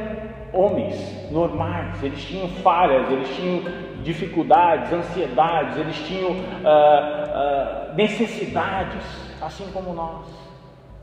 homens 0.53 1.29
normais, 1.31 2.01
eles 2.03 2.23
tinham 2.23 2.47
falhas, 2.47 3.11
eles 3.11 3.35
tinham 3.35 3.61
dificuldades, 4.07 4.93
ansiedades, 4.93 5.77
eles 5.77 5.97
tinham 6.07 6.33
ah, 6.63 6.69
ah, 6.69 7.93
necessidades, 7.93 9.03
assim 9.41 9.65
como 9.73 9.93
nós. 9.93 10.25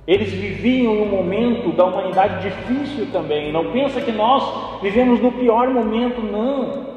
Eles 0.07 0.33
viviam 0.33 0.93
um 1.03 1.07
momento 1.07 1.71
da 1.73 1.85
humanidade 1.85 2.49
difícil 2.49 3.09
também. 3.13 3.53
Não 3.53 3.73
pensa 3.73 4.01
que 4.01 4.13
nós 4.13 4.83
vivemos 4.83 5.21
no 5.21 5.33
pior 5.33 5.69
momento, 5.69 6.23
não. 6.23 6.95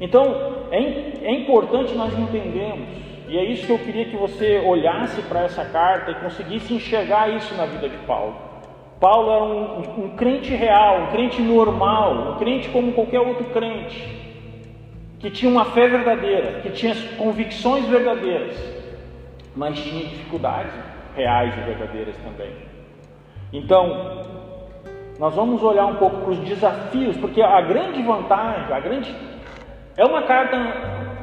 Então 0.00 0.24
é, 0.70 0.78
é 1.22 1.32
importante 1.32 1.94
nós 1.94 2.16
entendermos, 2.16 2.88
e 3.28 3.36
é 3.36 3.44
isso 3.44 3.66
que 3.66 3.72
eu 3.72 3.78
queria 3.78 4.04
que 4.04 4.16
você 4.16 4.60
olhasse 4.64 5.20
para 5.22 5.42
essa 5.42 5.64
carta 5.64 6.12
e 6.12 6.14
conseguisse 6.16 6.74
enxergar 6.74 7.28
isso 7.28 7.54
na 7.56 7.66
vida 7.66 7.88
de 7.88 7.96
Paulo. 7.98 8.36
Paulo 9.00 9.30
era 9.32 9.44
um, 9.44 10.04
um 10.04 10.08
crente 10.16 10.54
real, 10.54 11.02
um 11.02 11.06
crente 11.08 11.42
normal, 11.42 12.34
um 12.34 12.38
crente 12.38 12.68
como 12.68 12.92
qualquer 12.92 13.20
outro 13.20 13.44
crente 13.46 14.24
que 15.24 15.30
tinha 15.30 15.50
uma 15.50 15.64
fé 15.64 15.88
verdadeira, 15.88 16.60
que 16.60 16.68
tinha 16.68 16.94
convicções 17.16 17.86
verdadeiras, 17.86 18.54
mas 19.56 19.78
tinha 19.78 20.04
dificuldades 20.04 20.70
reais 21.16 21.54
e 21.56 21.60
verdadeiras 21.62 22.14
também. 22.18 22.52
Então, 23.50 24.22
nós 25.18 25.34
vamos 25.34 25.62
olhar 25.62 25.86
um 25.86 25.94
pouco 25.94 26.18
para 26.18 26.30
os 26.32 26.38
desafios, 26.40 27.16
porque 27.16 27.40
a 27.40 27.58
grande 27.62 28.02
vantagem, 28.02 28.70
a 28.70 28.80
grande 28.80 29.14
é 29.96 30.04
uma 30.04 30.24
carta 30.24 30.58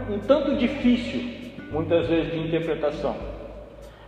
um 0.10 0.18
tanto 0.18 0.56
difícil, 0.56 1.54
muitas 1.72 2.08
vezes 2.08 2.32
de 2.32 2.40
interpretação. 2.40 3.16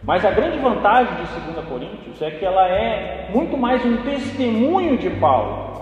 Mas 0.01 0.25
a 0.25 0.31
grande 0.31 0.57
vantagem 0.57 1.13
de 1.17 1.53
2 1.53 1.67
Coríntios 1.67 2.19
é 2.19 2.31
que 2.31 2.43
ela 2.43 2.67
é 2.67 3.29
muito 3.31 3.55
mais 3.55 3.85
um 3.85 3.97
testemunho 3.97 4.97
de 4.97 5.11
Paulo 5.11 5.72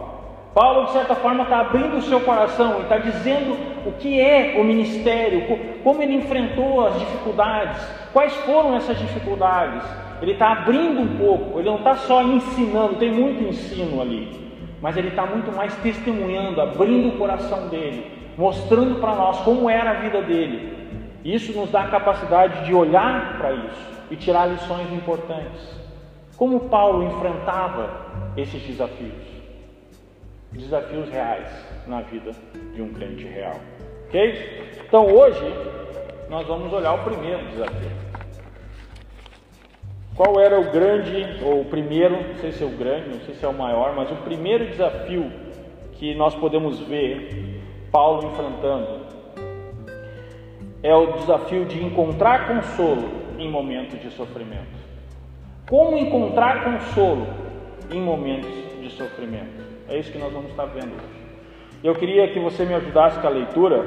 Paulo, 0.53 0.87
de 0.87 0.91
certa 0.91 1.15
forma, 1.15 1.43
está 1.43 1.61
abrindo 1.61 1.95
o 1.95 2.01
seu 2.01 2.19
coração 2.19 2.79
e 2.79 2.81
está 2.81 2.97
dizendo 2.97 3.57
o 3.85 3.93
que 3.93 4.19
é 4.19 4.57
o 4.59 4.65
ministério, 4.65 5.57
como 5.81 6.03
ele 6.03 6.15
enfrentou 6.15 6.85
as 6.85 6.99
dificuldades, 6.99 7.81
quais 8.11 8.35
foram 8.37 8.75
essas 8.75 8.97
dificuldades. 8.99 9.81
Ele 10.21 10.33
está 10.33 10.51
abrindo 10.51 10.99
um 10.99 11.17
pouco, 11.17 11.57
ele 11.57 11.69
não 11.69 11.77
está 11.77 11.95
só 11.95 12.21
ensinando, 12.21 12.95
tem 12.95 13.11
muito 13.11 13.41
ensino 13.43 14.01
ali, 14.01 14.29
mas 14.81 14.97
ele 14.97 15.07
está 15.07 15.25
muito 15.25 15.51
mais 15.55 15.73
testemunhando, 15.77 16.59
abrindo 16.59 17.15
o 17.15 17.17
coração 17.17 17.69
dele, 17.69 18.11
mostrando 18.37 18.99
para 18.99 19.15
nós 19.15 19.39
como 19.39 19.69
era 19.69 19.91
a 19.91 20.01
vida 20.01 20.21
dele. 20.21 20.77
Isso 21.23 21.57
nos 21.57 21.71
dá 21.71 21.83
a 21.83 21.87
capacidade 21.87 22.65
de 22.65 22.73
olhar 22.73 23.37
para 23.37 23.53
isso 23.53 23.89
e 24.11 24.17
tirar 24.17 24.47
lições 24.47 24.91
importantes. 24.91 25.79
Como 26.35 26.59
Paulo 26.61 27.03
enfrentava 27.03 27.89
esses 28.35 28.61
desafios 28.63 29.30
desafios 30.51 31.09
reais 31.09 31.49
na 31.87 32.01
vida 32.01 32.31
de 32.73 32.81
um 32.81 32.93
crente 32.93 33.25
real. 33.25 33.59
Ok? 34.07 34.73
Então 34.85 35.05
hoje 35.05 35.41
nós 36.29 36.45
vamos 36.47 36.71
olhar 36.71 36.93
o 36.93 37.03
primeiro 37.03 37.45
desafio. 37.47 37.91
Qual 40.15 40.39
era 40.39 40.59
o 40.59 40.71
grande, 40.71 41.43
ou 41.43 41.61
o 41.61 41.65
primeiro, 41.65 42.15
não 42.27 42.35
sei 42.35 42.51
se 42.51 42.63
é 42.63 42.65
o 42.65 42.77
grande, 42.77 43.09
não 43.09 43.19
sei 43.21 43.33
se 43.33 43.45
é 43.45 43.47
o 43.47 43.53
maior, 43.53 43.95
mas 43.95 44.11
o 44.11 44.15
primeiro 44.17 44.67
desafio 44.67 45.31
que 45.93 46.13
nós 46.15 46.35
podemos 46.35 46.79
ver 46.79 47.61
Paulo 47.91 48.29
enfrentando 48.29 49.01
é 50.83 50.93
o 50.95 51.13
desafio 51.13 51.65
de 51.65 51.83
encontrar 51.83 52.47
consolo 52.47 53.09
em 53.37 53.49
momentos 53.49 53.99
de 53.99 54.09
sofrimento. 54.11 54.81
Como 55.69 55.97
encontrar 55.97 56.63
consolo 56.63 57.27
em 57.89 58.01
momentos 58.01 58.51
de 58.81 58.89
sofrimento? 58.89 59.70
É 59.91 59.99
isso 59.99 60.09
que 60.09 60.17
nós 60.17 60.31
vamos 60.31 60.51
estar 60.51 60.63
vendo 60.67 60.93
hoje. 60.95 61.21
Eu 61.83 61.93
queria 61.93 62.25
que 62.29 62.39
você 62.39 62.63
me 62.63 62.73
ajudasse 62.73 63.19
com 63.19 63.27
a 63.27 63.29
leitura. 63.29 63.81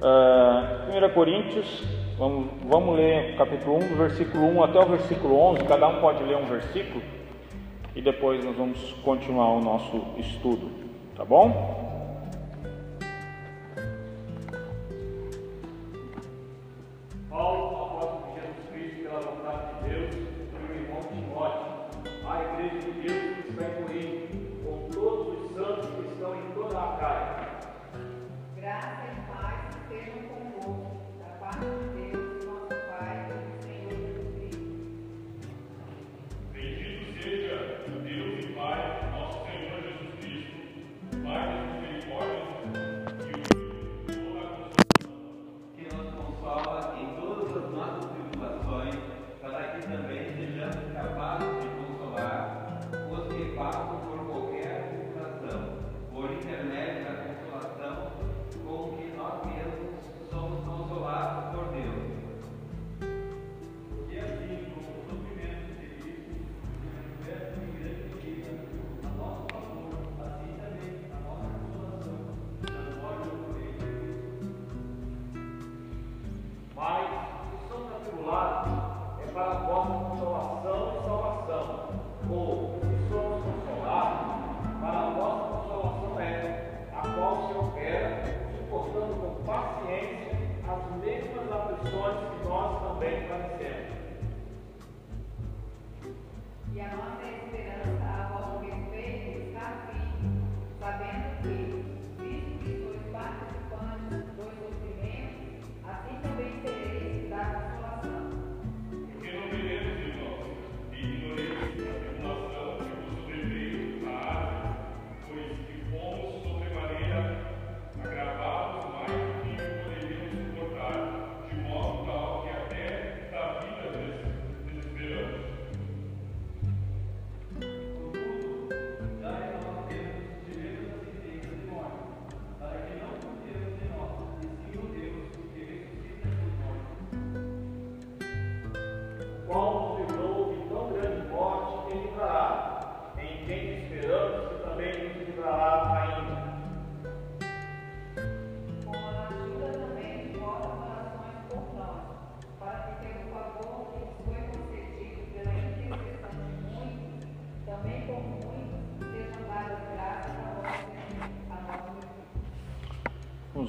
Uh, 0.00 0.04
ah, 0.04 0.88
1 1.08 1.14
Coríntios, 1.14 1.84
vamos, 2.18 2.48
vamos 2.64 2.96
ler 2.96 3.36
capítulo 3.36 3.76
1, 3.76 3.78
do 3.78 3.94
versículo 3.94 4.44
1 4.46 4.64
até 4.64 4.80
o 4.80 4.86
versículo 4.86 5.38
11. 5.38 5.62
Cada 5.62 5.86
um 5.86 6.00
pode 6.00 6.24
ler 6.24 6.36
um 6.36 6.46
versículo 6.46 7.00
e 7.94 8.02
depois 8.02 8.44
nós 8.44 8.56
vamos 8.56 8.96
continuar 9.04 9.50
o 9.50 9.60
nosso 9.60 10.02
estudo, 10.18 10.72
tá 11.14 11.24
bom? 11.24 12.01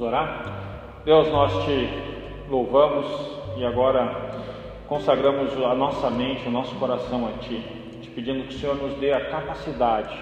Orar? 0.04 1.02
Deus, 1.06 1.30
nós 1.30 1.66
te 1.66 1.90
louvamos 2.50 3.06
e 3.58 3.66
agora 3.66 4.32
consagramos 4.88 5.54
a 5.64 5.74
nossa 5.74 6.10
mente, 6.10 6.48
o 6.48 6.52
nosso 6.52 6.76
coração 6.76 7.28
a 7.28 7.40
Ti, 7.40 7.62
te 8.02 8.10
pedindo 8.10 8.48
que 8.48 8.56
o 8.56 8.60
Senhor 8.60 8.76
nos 8.76 8.94
dê 9.00 9.12
a 9.14 9.30
capacidade 9.30 10.18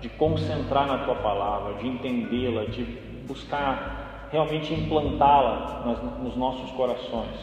de 0.00 0.08
concentrar 0.10 0.86
na 0.86 0.98
Tua 0.98 1.14
palavra, 1.16 1.74
de 1.74 1.86
entendê-la, 1.86 2.64
de 2.64 2.84
buscar 3.26 4.28
realmente 4.30 4.74
implantá-la 4.74 5.84
nos 6.22 6.36
nossos 6.36 6.70
corações, 6.72 7.38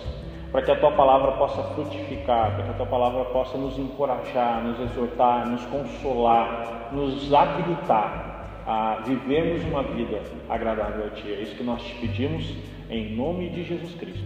para 0.51 0.62
que 0.62 0.71
a 0.71 0.79
tua 0.79 0.91
palavra 0.91 1.31
possa 1.33 1.63
frutificar, 1.73 2.55
para 2.55 2.63
que 2.63 2.69
a 2.71 2.73
tua 2.73 2.85
palavra 2.85 3.25
possa 3.25 3.57
nos 3.57 3.77
encorajar, 3.79 4.62
nos 4.63 4.79
exortar, 4.79 5.47
nos 5.47 5.65
consolar, 5.65 6.89
nos 6.91 7.33
habilitar 7.33 8.32
a 8.65 9.01
vivermos 9.05 9.63
uma 9.65 9.84
vida 9.84 10.22
agradável 10.50 11.08
a 11.08 11.10
Ti. 11.10 11.32
É 11.32 11.41
isso 11.41 11.55
que 11.55 11.63
nós 11.63 11.82
te 11.82 11.96
pedimos 11.96 12.55
em 12.89 13.15
nome 13.15 13.50
de 13.50 13.63
Jesus 13.63 13.93
Cristo. 13.96 14.24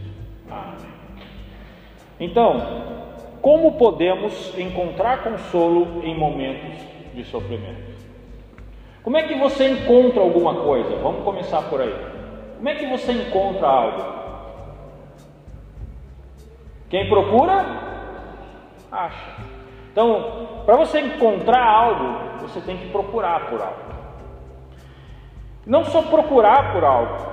Amém. 0.49 0.97
Então, 2.19 3.07
como 3.41 3.73
podemos 3.73 4.57
encontrar 4.57 5.23
consolo 5.23 6.03
em 6.03 6.17
momentos 6.17 6.79
de 7.13 7.23
sofrimento? 7.25 7.97
Como 9.03 9.17
é 9.17 9.23
que 9.23 9.35
você 9.35 9.69
encontra 9.69 10.21
alguma 10.21 10.55
coisa? 10.55 10.95
Vamos 10.97 11.23
começar 11.23 11.61
por 11.69 11.79
aí. 11.81 11.95
Como 12.57 12.67
é 12.67 12.75
que 12.75 12.85
você 12.87 13.11
encontra 13.13 13.67
algo? 13.67 14.17
Quem 16.89 17.07
procura, 17.07 17.65
acha. 18.91 19.35
Então, 19.91 20.61
para 20.65 20.75
você 20.75 20.99
encontrar 20.99 21.65
algo, 21.65 22.39
você 22.41 22.59
tem 22.61 22.77
que 22.77 22.89
procurar 22.89 23.49
por 23.49 23.61
algo. 23.61 23.86
Não 25.67 25.83
só 25.83 26.01
procurar 26.01 26.71
por 26.71 26.85
algo, 26.85 27.27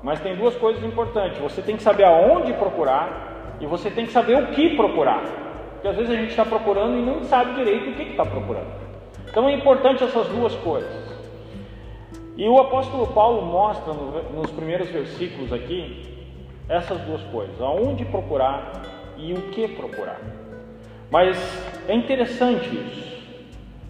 mas 0.00 0.20
tem 0.20 0.36
duas 0.36 0.54
coisas 0.54 0.84
importantes. 0.84 1.40
Você 1.40 1.60
tem 1.60 1.76
que 1.76 1.82
saber 1.82 2.04
aonde 2.04 2.52
procurar 2.52 3.56
e 3.60 3.66
você 3.66 3.90
tem 3.90 4.06
que 4.06 4.12
saber 4.12 4.40
o 4.40 4.46
que 4.52 4.76
procurar. 4.76 5.22
Porque 5.72 5.88
às 5.88 5.96
vezes 5.96 6.12
a 6.12 6.14
gente 6.14 6.30
está 6.30 6.44
procurando 6.44 6.96
e 6.96 7.02
não 7.02 7.24
sabe 7.24 7.54
direito 7.54 7.90
o 7.90 7.94
que 7.94 8.02
está 8.02 8.24
procurando. 8.24 8.72
Então 9.28 9.48
é 9.48 9.52
importante 9.52 10.04
essas 10.04 10.28
duas 10.28 10.54
coisas. 10.56 11.04
E 12.36 12.48
o 12.48 12.58
apóstolo 12.60 13.08
Paulo 13.08 13.42
mostra 13.42 13.92
no, 13.92 14.22
nos 14.34 14.52
primeiros 14.52 14.88
versículos 14.90 15.52
aqui 15.52 16.30
essas 16.68 17.00
duas 17.00 17.22
coisas: 17.24 17.60
aonde 17.60 18.04
procurar 18.04 18.82
e 19.16 19.32
o 19.32 19.50
que 19.50 19.66
procurar. 19.66 20.20
Mas 21.10 21.36
é 21.88 21.94
interessante 21.94 22.68
isso. 22.68 23.14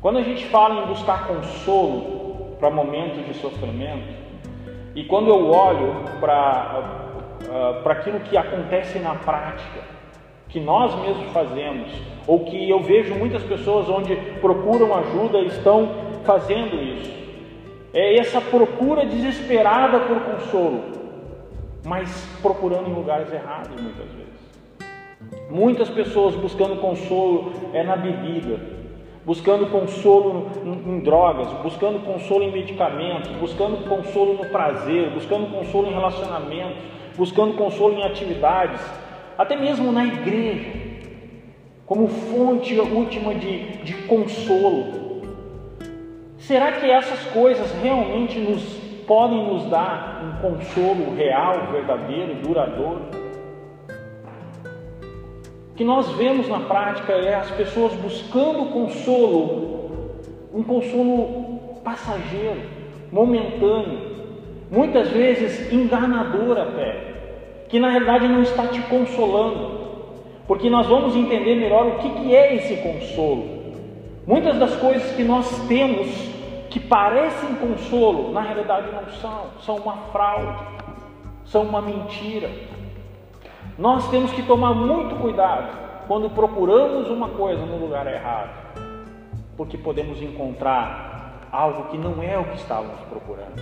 Quando 0.00 0.18
a 0.18 0.22
gente 0.22 0.46
fala 0.46 0.84
em 0.84 0.86
buscar 0.86 1.26
consolo, 1.26 2.23
para 2.58 2.70
momentos 2.70 3.26
de 3.26 3.34
sofrimento. 3.34 4.14
E 4.94 5.04
quando 5.04 5.28
eu 5.28 5.50
olho 5.50 6.04
para 6.20 7.04
uh, 7.84 7.88
aquilo 7.88 8.20
que 8.20 8.36
acontece 8.36 8.98
na 8.98 9.14
prática, 9.14 9.80
que 10.48 10.60
nós 10.60 10.94
mesmos 11.02 11.32
fazemos, 11.32 11.90
ou 12.26 12.44
que 12.44 12.70
eu 12.70 12.80
vejo 12.80 13.14
muitas 13.14 13.42
pessoas 13.42 13.88
onde 13.88 14.14
procuram 14.40 14.94
ajuda 14.94 15.40
estão 15.40 15.90
fazendo 16.24 16.80
isso, 16.80 17.12
é 17.92 18.16
essa 18.18 18.40
procura 18.40 19.04
desesperada 19.04 20.00
por 20.00 20.20
consolo, 20.20 20.80
mas 21.84 22.38
procurando 22.40 22.88
em 22.88 22.94
lugares 22.94 23.32
errados 23.32 23.80
muitas 23.80 24.06
vezes. 24.12 24.34
Muitas 25.50 25.90
pessoas 25.90 26.34
buscando 26.34 26.80
consolo 26.80 27.52
é 27.72 27.82
na 27.82 27.96
bebida, 27.96 28.60
buscando 29.24 29.66
consolo 29.66 30.50
em 30.64 31.00
drogas, 31.00 31.48
buscando 31.62 32.00
consolo 32.00 32.44
em 32.44 32.52
medicamentos, 32.52 33.30
buscando 33.32 33.88
consolo 33.88 34.34
no 34.34 34.44
prazer, 34.46 35.10
buscando 35.10 35.46
consolo 35.50 35.88
em 35.88 35.92
relacionamentos, 35.92 36.82
buscando 37.16 37.54
consolo 37.54 37.94
em 37.94 38.04
atividades, 38.04 38.80
até 39.38 39.56
mesmo 39.56 39.90
na 39.90 40.04
igreja, 40.04 40.70
como 41.86 42.08
fonte 42.08 42.78
última 42.78 43.34
de, 43.34 43.78
de 43.82 43.94
consolo. 44.06 45.22
Será 46.38 46.72
que 46.72 46.90
essas 46.90 47.24
coisas 47.32 47.72
realmente 47.82 48.38
nos 48.38 48.62
podem 49.06 49.46
nos 49.46 49.64
dar 49.70 50.22
um 50.22 50.42
consolo 50.42 51.14
real, 51.14 51.68
verdadeiro, 51.72 52.34
duradouro? 52.36 53.23
Que 55.76 55.82
nós 55.82 56.08
vemos 56.12 56.48
na 56.48 56.60
prática 56.60 57.12
é 57.12 57.34
as 57.34 57.50
pessoas 57.50 57.92
buscando 57.94 58.70
consolo, 58.70 59.90
um 60.52 60.62
consolo 60.62 61.80
passageiro, 61.82 62.60
momentâneo, 63.10 63.98
muitas 64.70 65.08
vezes 65.08 65.72
enganador 65.72 66.58
até, 66.58 67.66
que 67.68 67.80
na 67.80 67.90
realidade 67.90 68.28
não 68.28 68.42
está 68.42 68.66
te 68.68 68.80
consolando, 68.82 69.80
porque 70.46 70.70
nós 70.70 70.86
vamos 70.86 71.16
entender 71.16 71.56
melhor 71.56 71.86
o 71.86 71.98
que, 71.98 72.10
que 72.10 72.34
é 72.34 72.54
esse 72.54 72.76
consolo. 72.76 73.64
Muitas 74.26 74.56
das 74.58 74.76
coisas 74.76 75.10
que 75.14 75.22
nós 75.22 75.66
temos 75.66 76.08
que 76.70 76.80
parecem 76.80 77.54
consolo, 77.56 78.32
na 78.32 78.40
realidade 78.40 78.88
não 78.92 79.08
são, 79.20 79.46
são 79.60 79.76
uma 79.76 79.96
fraude, 80.12 80.64
são 81.44 81.62
uma 81.62 81.80
mentira. 81.80 82.50
Nós 83.78 84.08
temos 84.08 84.32
que 84.32 84.42
tomar 84.42 84.72
muito 84.72 85.16
cuidado 85.16 86.06
quando 86.06 86.30
procuramos 86.30 87.08
uma 87.08 87.30
coisa 87.30 87.66
no 87.66 87.76
lugar 87.76 88.06
errado, 88.06 88.50
porque 89.56 89.76
podemos 89.76 90.22
encontrar 90.22 91.48
algo 91.50 91.84
que 91.90 91.98
não 91.98 92.22
é 92.22 92.38
o 92.38 92.44
que 92.44 92.56
estávamos 92.56 93.00
procurando. 93.08 93.60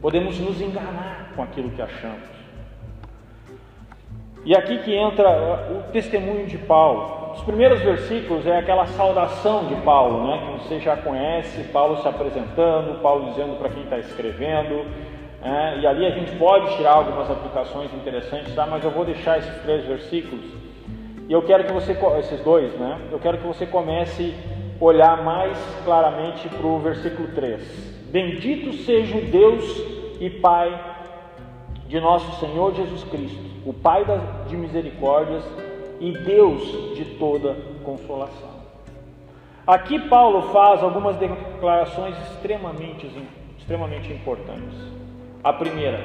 Podemos 0.00 0.38
nos 0.40 0.60
enganar 0.60 1.32
com 1.36 1.42
aquilo 1.42 1.70
que 1.70 1.80
achamos. 1.80 2.36
E 4.44 4.54
aqui 4.54 4.78
que 4.78 4.94
entra 4.94 5.28
o 5.72 5.90
testemunho 5.92 6.46
de 6.46 6.58
Paulo. 6.58 7.32
Os 7.34 7.42
primeiros 7.42 7.80
versículos 7.80 8.46
é 8.46 8.58
aquela 8.58 8.86
saudação 8.86 9.66
de 9.66 9.74
Paulo, 9.82 10.26
né, 10.26 10.38
que 10.38 10.64
você 10.64 10.80
já 10.80 10.96
conhece, 10.96 11.64
Paulo 11.64 12.00
se 12.00 12.08
apresentando, 12.08 13.00
Paulo 13.02 13.30
dizendo 13.30 13.58
para 13.58 13.68
quem 13.68 13.82
está 13.82 13.98
escrevendo, 13.98 14.86
é, 15.42 15.78
e 15.78 15.86
ali 15.86 16.06
a 16.06 16.10
gente 16.10 16.32
pode 16.36 16.76
tirar 16.76 16.94
algumas 16.94 17.30
aplicações 17.30 17.92
interessantes, 17.94 18.54
tá? 18.54 18.66
mas 18.66 18.82
eu 18.82 18.90
vou 18.90 19.04
deixar 19.04 19.38
esses 19.38 19.62
três 19.62 19.84
versículos. 19.84 20.44
E 21.28 21.32
eu 21.32 21.42
quero 21.42 21.64
que 21.64 21.72
você, 21.72 21.96
esses 22.18 22.40
dois, 22.40 22.72
né? 22.74 23.00
Eu 23.10 23.18
quero 23.18 23.38
que 23.38 23.46
você 23.46 23.66
comece 23.66 24.32
a 24.80 24.84
olhar 24.84 25.24
mais 25.24 25.58
claramente 25.84 26.48
para 26.48 26.66
o 26.66 26.78
versículo 26.78 27.28
3. 27.34 28.06
Bendito 28.10 28.72
seja 28.84 29.16
o 29.16 29.22
Deus 29.22 29.64
e 30.20 30.30
Pai 30.30 30.94
de 31.88 32.00
nosso 32.00 32.40
Senhor 32.40 32.74
Jesus 32.74 33.04
Cristo, 33.04 33.42
o 33.64 33.72
Pai 33.72 34.04
de 34.48 34.56
misericórdias 34.56 35.44
e 36.00 36.12
Deus 36.12 36.62
de 36.96 37.04
toda 37.18 37.56
consolação. 37.84 38.56
Aqui 39.66 39.98
Paulo 40.08 40.52
faz 40.52 40.82
algumas 40.82 41.16
declarações 41.16 42.16
extremamente, 42.30 43.10
extremamente 43.58 44.12
importantes. 44.12 45.05
A 45.46 45.52
primeira, 45.52 46.00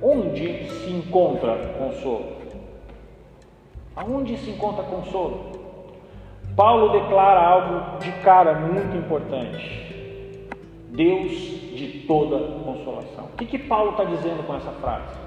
onde 0.00 0.68
se 0.68 0.88
encontra 0.88 1.56
consolo? 1.76 2.36
Aonde 3.96 4.36
se 4.36 4.50
encontra 4.50 4.84
consolo? 4.84 5.50
Paulo 6.54 6.90
declara 6.92 7.40
algo 7.40 7.98
de 7.98 8.12
cara 8.22 8.54
muito 8.54 8.96
importante: 8.96 10.46
Deus 10.90 11.32
de 11.74 12.04
toda 12.06 12.38
consolação. 12.62 13.24
O 13.32 13.36
que, 13.36 13.46
que 13.46 13.58
Paulo 13.58 13.90
está 13.90 14.04
dizendo 14.04 14.46
com 14.46 14.54
essa 14.54 14.70
frase? 14.70 15.18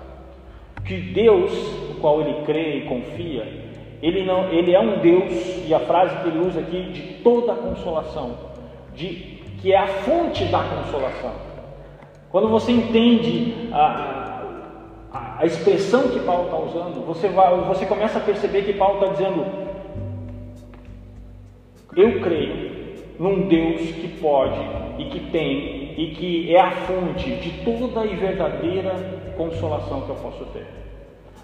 Que 0.86 0.95
Deus, 0.95 1.52
o 1.91 1.95
qual 2.00 2.21
ele 2.21 2.45
crê 2.45 2.78
e 2.78 2.86
confia, 2.88 3.43
ele, 4.02 4.24
não, 4.24 4.50
ele 4.50 4.74
é 4.74 4.80
um 4.80 5.00
Deus, 5.00 5.67
e 5.67 5.74
a 5.74 5.82
frase 5.82 6.15
que 6.21 6.30
ele 6.30 6.39
usa 6.39 6.62
aqui, 6.62 6.84
de 6.84 7.02
toda 7.21 7.54
consolação, 7.54 8.38
de, 8.93 9.41
que 9.62 9.74
é 9.74 9.78
a 9.78 9.88
fonte 9.88 10.45
da 10.45 10.63
consolação. 10.63 11.44
Quando 12.36 12.50
você 12.50 12.74
entende 12.74 13.69
a, 13.71 14.41
a, 15.13 15.38
a 15.39 15.45
expressão 15.45 16.10
que 16.10 16.19
Paulo 16.19 16.43
está 16.43 16.58
usando, 16.58 17.06
você, 17.06 17.30
vai, 17.30 17.56
você 17.62 17.86
começa 17.86 18.17
a 18.17 18.21
perceber 18.21 18.63
que 18.63 18.74
Paulo 18.74 19.00
está 19.00 19.13
dizendo: 19.13 19.45
Eu 21.95 22.19
creio 22.19 22.71
num 23.17 23.48
Deus 23.48 23.84
que 23.84 24.10
pode 24.19 24.60
e 24.98 25.06
que 25.06 25.32
tem 25.32 25.93
e 25.98 26.13
que 26.13 26.54
é 26.54 26.60
a 26.60 26.71
fonte 26.71 27.38
de 27.38 27.52
toda 27.63 28.06
e 28.06 28.17
verdadeira 28.17 29.32
consolação 29.38 30.02
que 30.02 30.10
eu 30.10 30.15
posso 30.15 30.43
ter. 30.48 30.67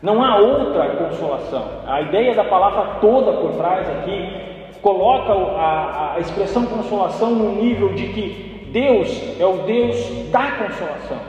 Não 0.01 0.21
há 0.21 0.39
outra 0.39 0.89
consolação. 0.97 1.69
A 1.87 2.01
ideia 2.01 2.35
da 2.35 2.43
palavra 2.43 2.99
toda 2.99 3.31
por 3.37 3.53
trás 3.53 3.89
aqui 3.89 4.75
coloca 4.81 5.31
a, 5.31 6.15
a 6.15 6.19
expressão 6.19 6.65
consolação 6.65 7.29
no 7.29 7.55
nível 7.55 7.93
de 7.93 8.07
que 8.09 8.50
Deus 8.71 9.39
é 9.39 9.45
o 9.45 9.63
Deus 9.63 9.97
da 10.31 10.51
consolação. 10.51 11.19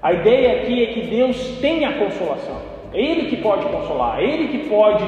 A 0.00 0.12
ideia 0.12 0.62
aqui 0.62 0.82
é 0.82 0.86
que 0.86 1.02
Deus 1.02 1.58
tem 1.60 1.84
a 1.84 1.98
consolação. 1.98 2.60
É 2.92 3.00
Ele 3.00 3.28
que 3.30 3.36
pode 3.36 3.66
consolar, 3.66 4.20
é 4.20 4.24
Ele 4.24 4.48
que 4.48 4.68
pode 4.68 5.04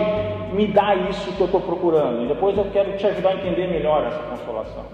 me 0.53 0.67
dar 0.67 1.11
isso 1.11 1.33
que 1.33 1.40
eu 1.40 1.47
estou 1.47 1.61
procurando. 1.61 2.25
E 2.25 2.29
depois 2.29 2.57
eu 2.57 2.67
quero 2.73 2.97
te 2.97 3.07
ajudar 3.07 3.31
a 3.31 3.35
entender 3.35 3.69
melhor 3.69 4.07
essa 4.07 4.19
consolação. 4.19 4.85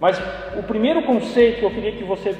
Mas 0.00 0.20
o 0.58 0.62
primeiro 0.62 1.02
conceito 1.02 1.58
que 1.58 1.64
eu 1.64 1.70
queria 1.70 1.92
que 1.92 2.04
você 2.04 2.34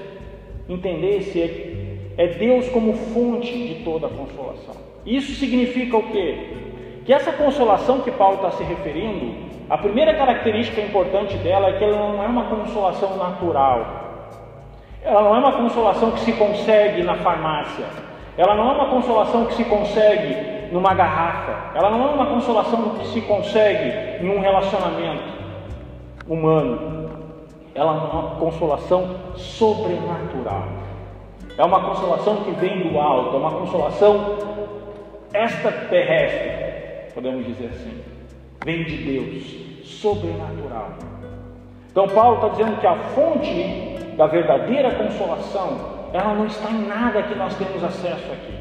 entendesse 0.69 1.41
é, 1.41 2.25
é 2.25 2.27
Deus 2.29 2.69
como 2.69 2.95
fonte 2.95 3.53
de 3.53 3.85
toda 3.85 4.07
a 4.07 4.11
consolação. 4.11 4.75
Isso 5.05 5.35
significa 5.35 5.97
o 5.97 6.11
quê? 6.11 6.37
Que 7.05 7.13
essa 7.13 7.33
consolação 7.33 8.01
que 8.01 8.11
Paulo 8.11 8.37
está 8.37 8.53
se 8.53 8.63
referindo 8.63 9.50
a 9.71 9.79
primeira 9.79 10.13
característica 10.15 10.81
importante 10.81 11.37
dela 11.37 11.69
é 11.69 11.79
que 11.79 11.85
ela 11.85 11.97
não 11.97 12.21
é 12.21 12.27
uma 12.27 12.47
consolação 12.47 13.17
natural. 13.17 13.87
Ela 15.01 15.23
não 15.23 15.37
é 15.37 15.39
uma 15.39 15.53
consolação 15.53 16.11
que 16.11 16.21
se 16.21 16.33
consegue 16.33 17.05
na 17.05 17.15
farmácia. 17.19 17.85
Ela 18.37 18.57
não 18.57 18.69
é 18.69 18.75
uma 18.75 18.91
consolação 18.91 19.47
que 19.47 19.55
se 19.55 19.65
consegue 19.65 20.73
numa 20.73 20.93
garrafa. 20.93 21.79
Ela 21.79 21.89
não 21.89 22.03
é 22.03 22.11
uma 22.11 22.27
consolação 22.27 22.97
que 22.99 23.07
se 23.07 23.21
consegue 23.21 24.25
em 24.25 24.29
um 24.29 24.41
relacionamento 24.41 25.23
humano. 26.29 27.09
Ela 27.73 27.93
é 27.93 27.99
uma 28.13 28.37
consolação 28.41 29.21
sobrenatural. 29.37 30.65
É 31.57 31.65
uma 31.65 31.81
consolação 31.81 32.39
que 32.39 32.51
vem 32.53 32.89
do 32.89 32.99
alto, 32.99 33.37
é 33.37 33.39
uma 33.39 33.53
consolação 33.53 34.37
extraterrestre, 35.33 37.13
podemos 37.15 37.47
dizer 37.47 37.67
assim. 37.67 38.10
Vem 38.65 38.85
de 38.85 38.97
Deus, 38.99 39.45
sobrenatural. 39.85 40.91
Então 41.91 42.07
Paulo 42.09 42.37
está 42.37 42.49
dizendo 42.49 42.81
que 42.81 42.87
a 42.87 42.97
fonte 42.97 44.15
da 44.17 44.27
verdadeira 44.27 44.95
consolação 44.95 46.01
ela 46.13 46.35
não 46.35 46.47
está 46.47 46.71
em 46.71 46.87
nada 46.87 47.23
que 47.23 47.35
nós 47.35 47.55
temos 47.57 47.83
acesso 47.83 48.33
aqui. 48.33 48.55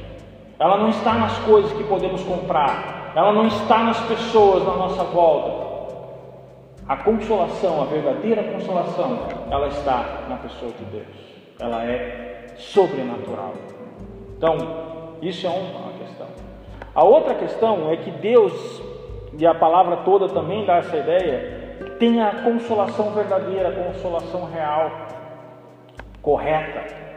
Ela 0.60 0.78
não 0.78 0.90
está 0.90 1.14
nas 1.14 1.38
coisas 1.40 1.72
que 1.74 1.84
podemos 1.84 2.24
comprar. 2.24 3.14
Ela 3.16 3.34
não 3.34 3.48
está 3.48 3.84
nas 3.84 4.00
pessoas 4.02 4.64
na 4.64 4.76
nossa 4.76 5.04
volta. 5.06 5.70
A 6.88 6.98
consolação, 6.98 7.82
a 7.82 7.86
verdadeira 7.86 8.44
consolação, 8.44 9.20
ela 9.50 9.68
está 9.68 10.26
na 10.28 10.36
pessoa 10.38 10.72
de 10.72 10.86
Deus. 10.86 11.08
Ela 11.60 11.84
é 11.86 12.48
sobrenatural. 12.58 13.54
Então, 14.38 14.58
isso 15.22 15.46
é 15.48 15.50
uma 15.50 15.92
questão. 15.94 16.28
A 16.94 17.04
outra 17.04 17.36
questão 17.36 17.92
é 17.92 17.98
que 17.98 18.12
Deus, 18.12 18.82
e 19.38 19.46
a 19.46 19.54
palavra 19.54 19.98
toda 19.98 20.28
também 20.28 20.66
dá 20.66 20.78
essa 20.78 20.98
ideia, 20.98 21.78
tem 22.00 22.22
a 22.22 22.44
consolação 22.44 23.12
verdadeira, 23.12 23.70
a 23.70 23.84
consolação 23.84 24.46
real, 24.46 24.92
correta. 26.22 27.10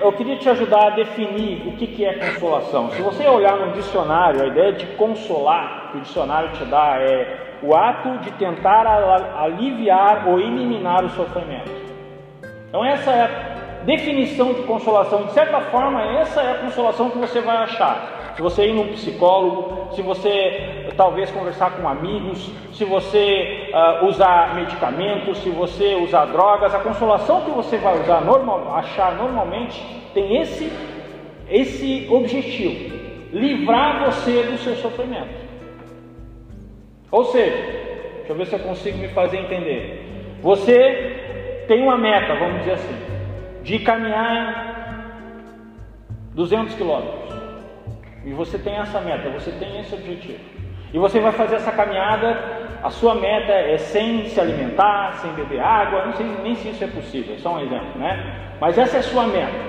Eu 0.00 0.12
queria 0.12 0.36
te 0.36 0.48
ajudar 0.48 0.86
a 0.86 0.90
definir 0.90 1.66
o 1.66 1.72
que 1.72 2.04
é 2.04 2.14
consolação. 2.14 2.90
Se 2.90 3.02
você 3.02 3.26
olhar 3.26 3.56
no 3.56 3.72
dicionário, 3.72 4.42
a 4.42 4.46
ideia 4.46 4.72
de 4.72 4.86
consolar 4.96 5.90
que 5.90 5.98
o 5.98 6.00
dicionário 6.00 6.52
te 6.52 6.64
dá 6.64 6.96
é 7.00 7.58
o 7.60 7.74
ato 7.74 8.18
de 8.18 8.30
tentar 8.32 8.86
aliviar 9.36 10.28
ou 10.28 10.38
eliminar 10.38 11.04
o 11.04 11.10
sofrimento. 11.10 11.72
Então, 12.68 12.84
essa 12.84 13.10
é 13.10 13.22
a 13.22 13.84
definição 13.84 14.52
de 14.52 14.62
consolação. 14.62 15.24
De 15.24 15.32
certa 15.32 15.60
forma, 15.62 16.02
essa 16.20 16.40
é 16.40 16.52
a 16.52 16.58
consolação 16.58 17.10
que 17.10 17.18
você 17.18 17.40
vai 17.40 17.56
achar. 17.56 18.17
Se 18.38 18.42
você 18.42 18.68
ir 18.68 18.72
num 18.72 18.92
psicólogo, 18.92 19.92
se 19.96 20.00
você 20.00 20.92
talvez 20.96 21.28
conversar 21.28 21.72
com 21.72 21.88
amigos, 21.88 22.48
se 22.72 22.84
você 22.84 23.68
uh, 23.74 24.06
usar 24.06 24.54
medicamentos, 24.54 25.38
se 25.38 25.50
você 25.50 25.96
usar 25.96 26.26
drogas, 26.26 26.72
a 26.72 26.78
consolação 26.78 27.40
que 27.40 27.50
você 27.50 27.78
vai 27.78 28.00
usar 28.00 28.20
normal, 28.20 28.76
achar 28.76 29.16
normalmente 29.16 29.84
tem 30.14 30.40
esse 30.40 30.72
esse 31.50 32.06
objetivo: 32.08 32.94
livrar 33.32 34.04
você 34.04 34.44
do 34.44 34.56
seu 34.58 34.76
sofrimento. 34.76 35.34
Ou 37.10 37.24
seja, 37.24 37.56
deixa 38.18 38.28
eu 38.28 38.36
ver 38.36 38.46
se 38.46 38.54
eu 38.54 38.60
consigo 38.60 38.98
me 38.98 39.08
fazer 39.08 39.38
entender. 39.38 40.38
Você 40.42 41.64
tem 41.66 41.82
uma 41.82 41.98
meta, 41.98 42.36
vamos 42.36 42.60
dizer 42.60 42.74
assim, 42.74 42.96
de 43.64 43.80
caminhar 43.80 45.10
200 46.36 46.76
quilômetros. 46.76 47.27
E 48.24 48.32
você 48.32 48.58
tem 48.58 48.76
essa 48.76 49.00
meta, 49.00 49.30
você 49.30 49.50
tem 49.52 49.80
esse 49.80 49.94
objetivo. 49.94 50.40
E 50.92 50.98
você 50.98 51.20
vai 51.20 51.32
fazer 51.32 51.56
essa 51.56 51.70
caminhada, 51.70 52.68
a 52.82 52.90
sua 52.90 53.14
meta 53.14 53.52
é 53.52 53.76
sem 53.76 54.26
se 54.26 54.40
alimentar, 54.40 55.14
sem 55.20 55.32
beber 55.32 55.60
água, 55.60 56.06
não 56.06 56.12
sei 56.14 56.26
nem 56.42 56.54
se 56.54 56.68
isso 56.68 56.84
é 56.84 56.86
possível, 56.86 57.34
é 57.34 57.38
só 57.38 57.54
um 57.54 57.60
exemplo, 57.60 57.98
né? 57.98 58.54
Mas 58.60 58.78
essa 58.78 58.96
é 58.96 59.00
a 59.00 59.02
sua 59.02 59.26
meta. 59.26 59.68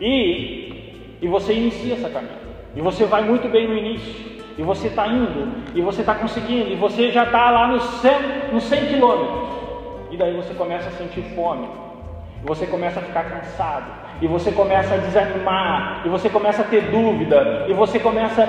E, 0.00 1.16
e 1.22 1.28
você 1.28 1.54
inicia 1.54 1.94
essa 1.94 2.10
caminhada. 2.10 2.44
E 2.74 2.80
você 2.80 3.04
vai 3.04 3.22
muito 3.22 3.48
bem 3.48 3.68
no 3.68 3.76
início. 3.76 4.34
E 4.56 4.62
você 4.62 4.88
está 4.88 5.06
indo, 5.08 5.52
e 5.74 5.80
você 5.80 6.00
está 6.00 6.14
conseguindo, 6.14 6.70
e 6.70 6.76
você 6.76 7.10
já 7.10 7.24
está 7.24 7.50
lá 7.50 7.66
nos 7.66 7.82
100, 7.82 8.12
nos 8.52 8.62
100 8.64 8.86
quilômetros. 8.86 9.48
E 10.10 10.16
daí 10.16 10.34
você 10.34 10.54
começa 10.54 10.88
a 10.88 10.92
sentir 10.92 11.22
fome. 11.34 11.68
E 12.42 12.46
você 12.46 12.66
começa 12.66 13.00
a 13.00 13.02
ficar 13.02 13.24
cansado 13.24 14.03
e 14.24 14.26
você 14.26 14.50
começa 14.50 14.94
a 14.94 14.96
desanimar, 14.96 16.00
e 16.06 16.08
você 16.08 16.30
começa 16.30 16.62
a 16.62 16.64
ter 16.64 16.90
dúvida, 16.90 17.66
e 17.68 17.74
você 17.74 18.00
começa. 18.00 18.48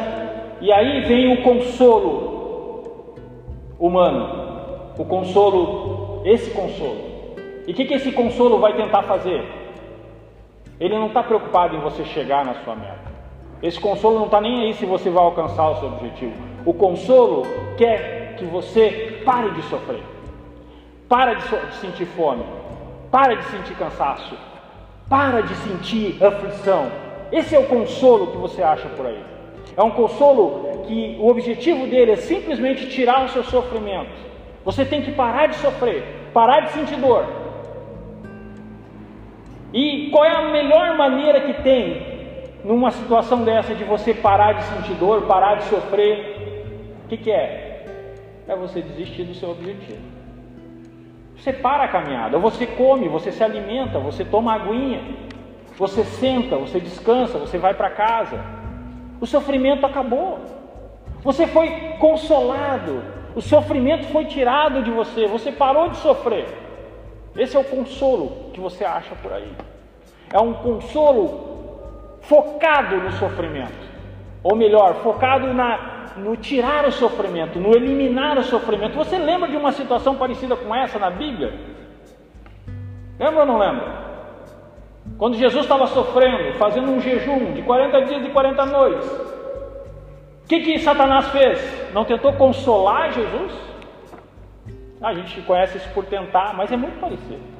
E 0.62 0.72
aí 0.72 1.02
vem 1.02 1.34
o 1.34 1.44
consolo 1.44 3.14
humano, 3.78 4.94
o 4.98 5.04
consolo, 5.04 6.22
esse 6.24 6.50
consolo. 6.52 7.02
E 7.68 7.74
o 7.74 7.76
que, 7.76 7.84
que 7.84 7.94
esse 7.94 8.10
consolo 8.14 8.58
vai 8.58 8.74
tentar 8.78 9.04
fazer? 9.04 9.44
Ele 10.80 10.98
não 10.98 11.08
está 11.08 11.22
preocupado 11.22 11.76
em 11.76 11.82
você 11.82 12.06
chegar 12.06 12.46
na 12.46 12.54
sua 12.64 12.78
meta. 12.78 13.12
Esse 13.62 13.78
consolo 13.78 14.20
não 14.20 14.28
está 14.28 14.40
nem 14.40 14.62
aí 14.62 14.74
se 14.76 14.86
você 14.86 15.10
vai 15.10 15.26
alcançar 15.26 15.72
o 15.72 15.76
seu 15.82 15.90
objetivo. 15.90 16.36
O 16.66 16.74
consolo 16.74 17.44
quer 17.78 18.38
que 18.38 18.46
você 18.46 19.22
pare 19.26 19.50
de 19.52 19.62
sofrer, 19.64 20.04
pare 21.10 21.36
de, 21.36 21.44
so 21.44 21.58
de 21.58 21.76
sentir 21.76 22.06
fome, 22.06 22.46
pare 23.12 23.36
de 23.36 23.44
sentir 23.44 23.76
cansaço, 23.76 24.38
para 25.10 25.42
de 25.42 25.56
sentir 25.56 26.24
aflição. 26.24 26.92
Esse 27.32 27.56
é 27.56 27.60
o 27.60 27.68
consolo 27.68 28.28
que 28.28 28.38
você 28.38 28.62
acha 28.62 28.88
por 28.90 29.06
aí. 29.06 29.24
É 29.76 29.84
um 29.84 29.92
consolo 29.92 30.84
que 30.88 31.18
o 31.20 31.28
objetivo 31.28 31.88
dele 31.88 32.12
é 32.12 32.16
simplesmente 32.16 32.90
tirar 32.90 33.26
o 33.26 33.30
seu 33.30 33.44
sofrimento. 33.44 34.12
Você 34.64 34.86
tem 34.86 35.02
que 35.02 35.12
parar 35.12 35.48
de 35.48 35.56
sofrer, 35.56 36.04
parar 36.34 36.62
de 36.62 36.72
sentir 36.72 36.96
dor. 36.96 37.26
E 39.74 40.10
qual 40.12 40.24
é 40.24 40.32
a 40.32 40.52
melhor 40.52 40.98
maneira 40.98 41.42
que 41.42 41.62
tem 41.62 42.16
numa 42.64 42.92
situação 42.92 43.44
dessa 43.44 43.76
de 43.76 43.84
você 43.84 44.14
parar 44.14 44.54
de 44.54 44.64
sentir 44.64 44.94
dor, 44.94 45.24
parar 45.24 45.56
de 45.56 45.66
sofrer? 45.66 46.96
O 47.04 47.08
que, 47.08 47.18
que 47.18 47.32
é? 47.32 47.86
É 48.48 48.56
você 48.56 48.82
desistir 48.82 49.24
do 49.24 49.34
seu 49.36 49.52
objetivo. 49.52 50.15
Você 51.46 51.54
para 51.54 51.84
a 51.84 51.88
caminhada, 51.88 52.40
você 52.40 52.66
come, 52.66 53.08
você 53.08 53.32
se 53.32 53.44
alimenta, 53.44 54.00
você 54.00 54.26
toma 54.26 54.56
aguinha, 54.56 55.16
você 55.78 56.04
senta, 56.04 56.58
você 56.58 56.80
descansa, 56.80 57.38
você 57.38 57.60
vai 57.60 57.76
para 57.76 57.92
casa. 57.92 58.44
O 59.22 59.28
sofrimento 59.28 59.86
acabou. 59.86 60.40
Você 61.24 61.46
foi 61.46 61.70
consolado. 62.00 63.04
O 63.36 63.44
sofrimento 63.44 64.08
foi 64.08 64.26
tirado 64.26 64.82
de 64.82 64.90
você. 64.90 65.28
Você 65.28 65.52
parou 65.52 65.90
de 65.90 65.98
sofrer. 65.98 66.48
Esse 67.38 67.56
é 67.56 67.60
o 67.60 67.64
consolo 67.64 68.50
que 68.52 68.60
você 68.60 68.84
acha 68.84 69.14
por 69.14 69.32
aí. 69.32 69.54
É 70.34 70.40
um 70.40 70.52
consolo 70.52 72.18
focado 72.22 72.96
no 72.98 73.12
sofrimento. 73.12 73.86
Ou 74.42 74.56
melhor, 74.56 74.96
focado 75.04 75.54
na, 75.54 75.95
no 76.18 76.36
tirar 76.38 76.86
o 76.86 76.92
sofrimento, 76.92 77.60
no 77.60 77.76
eliminar 77.76 78.38
o 78.38 78.44
sofrimento. 78.44 78.96
Você 78.96 79.18
lembra 79.18 79.50
de 79.50 79.58
uma 79.58 79.72
situação 79.72 80.16
parecida 80.16 80.56
com 80.56 80.74
essa 80.74 80.98
na 80.98 81.10
Bíblia? 81.10 81.54
Lembra 83.20 83.42
ou 83.42 83.46
não 83.46 83.58
lembra? 83.58 84.06
Quando 85.18 85.38
Jesus 85.38 85.64
estava 85.64 85.88
sofrendo, 85.88 86.58
fazendo 86.58 86.92
um 86.92 87.00
jejum 87.00 87.54
de 87.54 87.62
40 87.62 88.02
dias 88.06 88.26
e 88.26 88.30
40 88.30 88.66
noites, 88.66 89.08
o 90.44 90.48
que, 90.48 90.60
que 90.62 90.80
Satanás 90.80 91.28
fez? 91.30 91.94
Não 91.94 92.06
tentou 92.06 92.34
consolar 92.34 93.12
Jesus? 93.14 93.54
A 95.02 95.14
gente 95.14 95.42
conhece 95.42 95.78
isso 95.78 95.90
por 95.90 96.06
tentar, 96.06 96.54
mas 96.56 96.72
é 96.72 96.78
muito 96.78 97.00
parecido. 97.00 97.56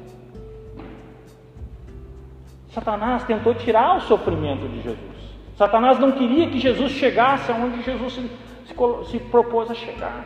Satanás 2.68 3.24
tentou 3.24 3.54
tirar 3.54 3.96
o 3.96 4.00
sofrimento 4.00 4.68
de 4.68 4.82
Jesus. 4.82 5.16
Satanás 5.56 5.98
não 5.98 6.12
queria 6.12 6.48
que 6.50 6.58
Jesus 6.58 6.92
chegasse 6.92 7.50
aonde 7.50 7.82
Jesus 7.82 8.20
se 9.10 9.18
propôs 9.18 9.70
a 9.70 9.74
chegar. 9.74 10.24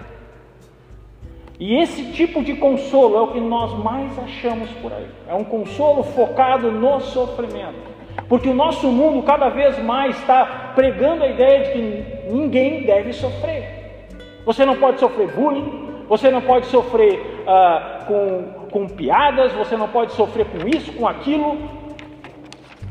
E 1.58 1.76
esse 1.76 2.12
tipo 2.12 2.42
de 2.42 2.54
consolo 2.54 3.16
é 3.16 3.20
o 3.20 3.28
que 3.28 3.40
nós 3.40 3.78
mais 3.84 4.18
achamos 4.18 4.70
por 4.80 4.90
aí. 4.92 5.06
É 5.28 5.34
um 5.34 5.44
consolo 5.44 6.02
focado 6.02 6.72
no 6.72 7.00
sofrimento. 7.00 7.90
Porque 8.28 8.48
o 8.48 8.54
nosso 8.54 8.86
mundo 8.88 9.22
cada 9.22 9.50
vez 9.50 9.78
mais 9.82 10.16
está 10.18 10.72
pregando 10.74 11.22
a 11.22 11.28
ideia 11.28 11.64
de 11.64 11.72
que 11.72 12.32
ninguém 12.32 12.84
deve 12.84 13.12
sofrer. 13.12 14.08
Você 14.46 14.64
não 14.64 14.76
pode 14.76 15.00
sofrer 15.00 15.30
bullying, 15.32 16.04
você 16.08 16.30
não 16.30 16.40
pode 16.40 16.66
sofrer 16.66 17.20
uh, 17.42 18.06
com, 18.06 18.68
com 18.70 18.88
piadas, 18.88 19.52
você 19.52 19.76
não 19.76 19.88
pode 19.88 20.12
sofrer 20.12 20.46
com 20.46 20.66
isso, 20.66 20.92
com 20.94 21.06
aquilo. 21.06 21.58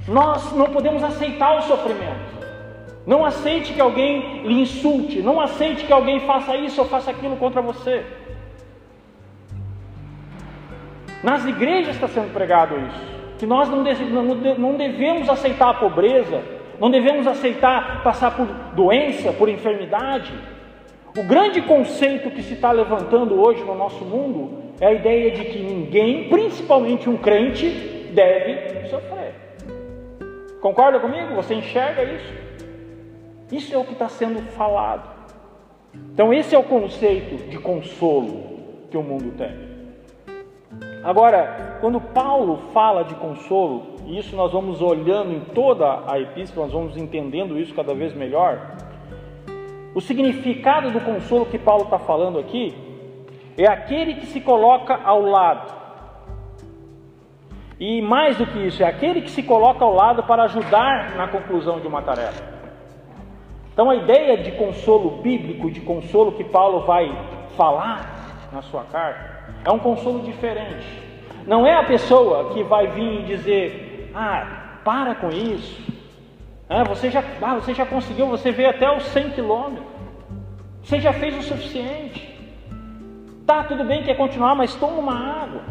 Nós 0.08 0.54
não 0.54 0.68
podemos 0.68 1.04
aceitar 1.04 1.58
o 1.58 1.62
sofrimento. 1.64 2.39
Não 3.06 3.26
aceite 3.26 3.74
que 3.74 3.82
alguém 3.82 4.44
lhe 4.44 4.62
insulte, 4.62 5.22
não 5.22 5.40
aceite 5.42 5.86
que 5.86 5.94
alguém 5.94 6.20
faça 6.22 6.56
isso 6.56 6.82
ou 6.82 6.88
faça 6.88 7.10
aquilo 7.12 7.38
contra 7.38 7.62
você. 7.62 8.06
Nas 11.24 11.46
igrejas 11.46 11.96
está 11.96 12.08
sendo 12.08 12.32
pregado 12.32 12.76
isso, 12.78 13.02
que 13.38 13.46
nós 13.46 13.68
não 13.70 13.84
devemos 14.78 15.30
aceitar 15.30 15.70
a 15.70 15.74
pobreza, 15.74 16.42
não 16.80 16.90
devemos 16.90 17.28
aceitar 17.28 18.04
passar 18.04 18.32
por 18.32 18.46
doença, 18.74 19.34
por 19.34 19.50
enfermidade. 19.50 20.32
O 21.18 21.24
grande 21.24 21.62
conceito 21.62 22.30
que 22.32 22.44
se 22.44 22.54
está 22.54 22.72
levantando 22.72 23.42
hoje 23.42 23.64
no 23.64 23.76
nosso 23.76 24.06
mundo 24.06 24.64
é 24.80 24.88
a 24.88 24.94
ideia 24.94 25.32
de 25.32 25.46
que 25.46 25.60
ninguém, 25.60 26.30
principalmente 26.30 27.10
um 27.10 27.18
crente, 27.18 27.70
deve 28.14 28.88
sofrer. 28.88 29.34
Concorda 30.62 31.00
comigo? 31.00 31.34
Você 31.36 31.56
enxerga 31.56 32.04
isso? 32.04 32.49
Isso 33.52 33.74
é 33.74 33.78
o 33.78 33.84
que 33.84 33.94
está 33.94 34.08
sendo 34.08 34.42
falado. 34.52 35.10
Então, 36.14 36.34
esse 36.34 36.54
é 36.54 36.60
o 36.60 36.64
conceito 36.64 37.50
de 37.50 37.58
consolo 37.58 38.60
que 38.92 38.98
o 38.98 39.04
mundo 39.04 39.32
tem. 39.38 39.70
Agora, 41.04 41.78
quando 41.80 42.00
Paulo 42.00 42.58
fala 42.74 43.04
de 43.04 43.16
consolo, 43.16 43.96
e 44.06 44.20
isso 44.20 44.36
nós 44.36 44.52
vamos 44.52 44.82
olhando 44.82 45.32
em 45.32 45.40
toda 45.40 46.04
a 46.12 46.20
epístola, 46.20 46.66
nós 46.66 46.74
vamos 46.74 46.98
entendendo 46.98 47.58
isso 47.58 47.74
cada 47.74 47.94
vez 47.94 48.14
melhor. 48.14 48.76
O 49.96 50.02
significado 50.02 50.92
do 50.92 51.00
consolo 51.00 51.46
que 51.46 51.58
Paulo 51.58 51.86
está 51.86 51.98
falando 51.98 52.38
aqui 52.38 52.76
é 53.58 53.66
aquele 53.66 54.16
que 54.16 54.26
se 54.26 54.42
coloca 54.42 55.00
ao 55.04 55.22
lado. 55.22 55.74
E 57.80 58.02
mais 58.02 58.38
do 58.38 58.46
que 58.46 58.60
isso, 58.60 58.84
é 58.84 58.86
aquele 58.86 59.22
que 59.22 59.32
se 59.32 59.42
coloca 59.42 59.84
ao 59.86 59.94
lado 59.94 60.24
para 60.24 60.44
ajudar 60.44 61.16
na 61.16 61.28
conclusão 61.28 61.80
de 61.80 61.88
uma 61.88 62.02
tarefa. 62.02 62.59
Então 63.80 63.90
a 63.90 63.96
ideia 63.96 64.36
de 64.36 64.52
consolo 64.52 65.22
bíblico, 65.22 65.72
de 65.72 65.80
consolo 65.80 66.34
que 66.34 66.44
Paulo 66.44 66.82
vai 66.82 67.18
falar 67.56 68.50
na 68.52 68.62
sua 68.62 68.84
carta, 68.84 69.54
é 69.64 69.72
um 69.72 69.80
consolo 69.80 70.20
diferente. 70.20 70.86
Não 71.48 71.66
é 71.66 71.76
a 71.76 71.86
pessoa 71.86 72.54
que 72.54 72.62
vai 72.62 72.88
vir 72.88 73.22
e 73.22 73.24
dizer: 73.24 74.12
Ah, 74.14 74.82
para 74.84 75.16
com 75.16 75.30
isso. 75.30 75.82
É, 76.68 76.84
você, 76.84 77.10
já, 77.10 77.24
ah, 77.42 77.56
você 77.56 77.74
já 77.74 77.86
conseguiu, 77.86 78.28
você 78.28 78.52
veio 78.52 78.70
até 78.70 78.94
os 78.94 79.04
100 79.04 79.30
quilômetros. 79.30 79.88
Você 80.84 81.00
já 81.00 81.14
fez 81.14 81.38
o 81.38 81.42
suficiente. 81.42 82.38
Tá, 83.48 83.64
tudo 83.64 83.86
bem, 83.86 84.04
quer 84.04 84.18
continuar, 84.18 84.56
mas 84.56 84.76
toma 84.76 84.98
uma 84.98 85.42
água. 85.42 85.62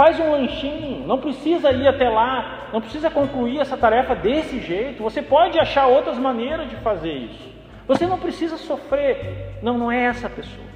Faz 0.00 0.18
um 0.18 0.30
lanchinho. 0.30 1.06
Não 1.06 1.18
precisa 1.18 1.70
ir 1.72 1.86
até 1.86 2.08
lá. 2.08 2.70
Não 2.72 2.80
precisa 2.80 3.10
concluir 3.10 3.60
essa 3.60 3.76
tarefa 3.76 4.14
desse 4.14 4.58
jeito. 4.58 5.02
Você 5.02 5.20
pode 5.20 5.58
achar 5.58 5.88
outras 5.88 6.16
maneiras 6.16 6.70
de 6.70 6.76
fazer 6.76 7.12
isso. 7.12 7.50
Você 7.86 8.06
não 8.06 8.18
precisa 8.18 8.56
sofrer. 8.56 9.58
Não, 9.62 9.76
não 9.76 9.92
é 9.92 10.04
essa 10.04 10.26
pessoa. 10.30 10.66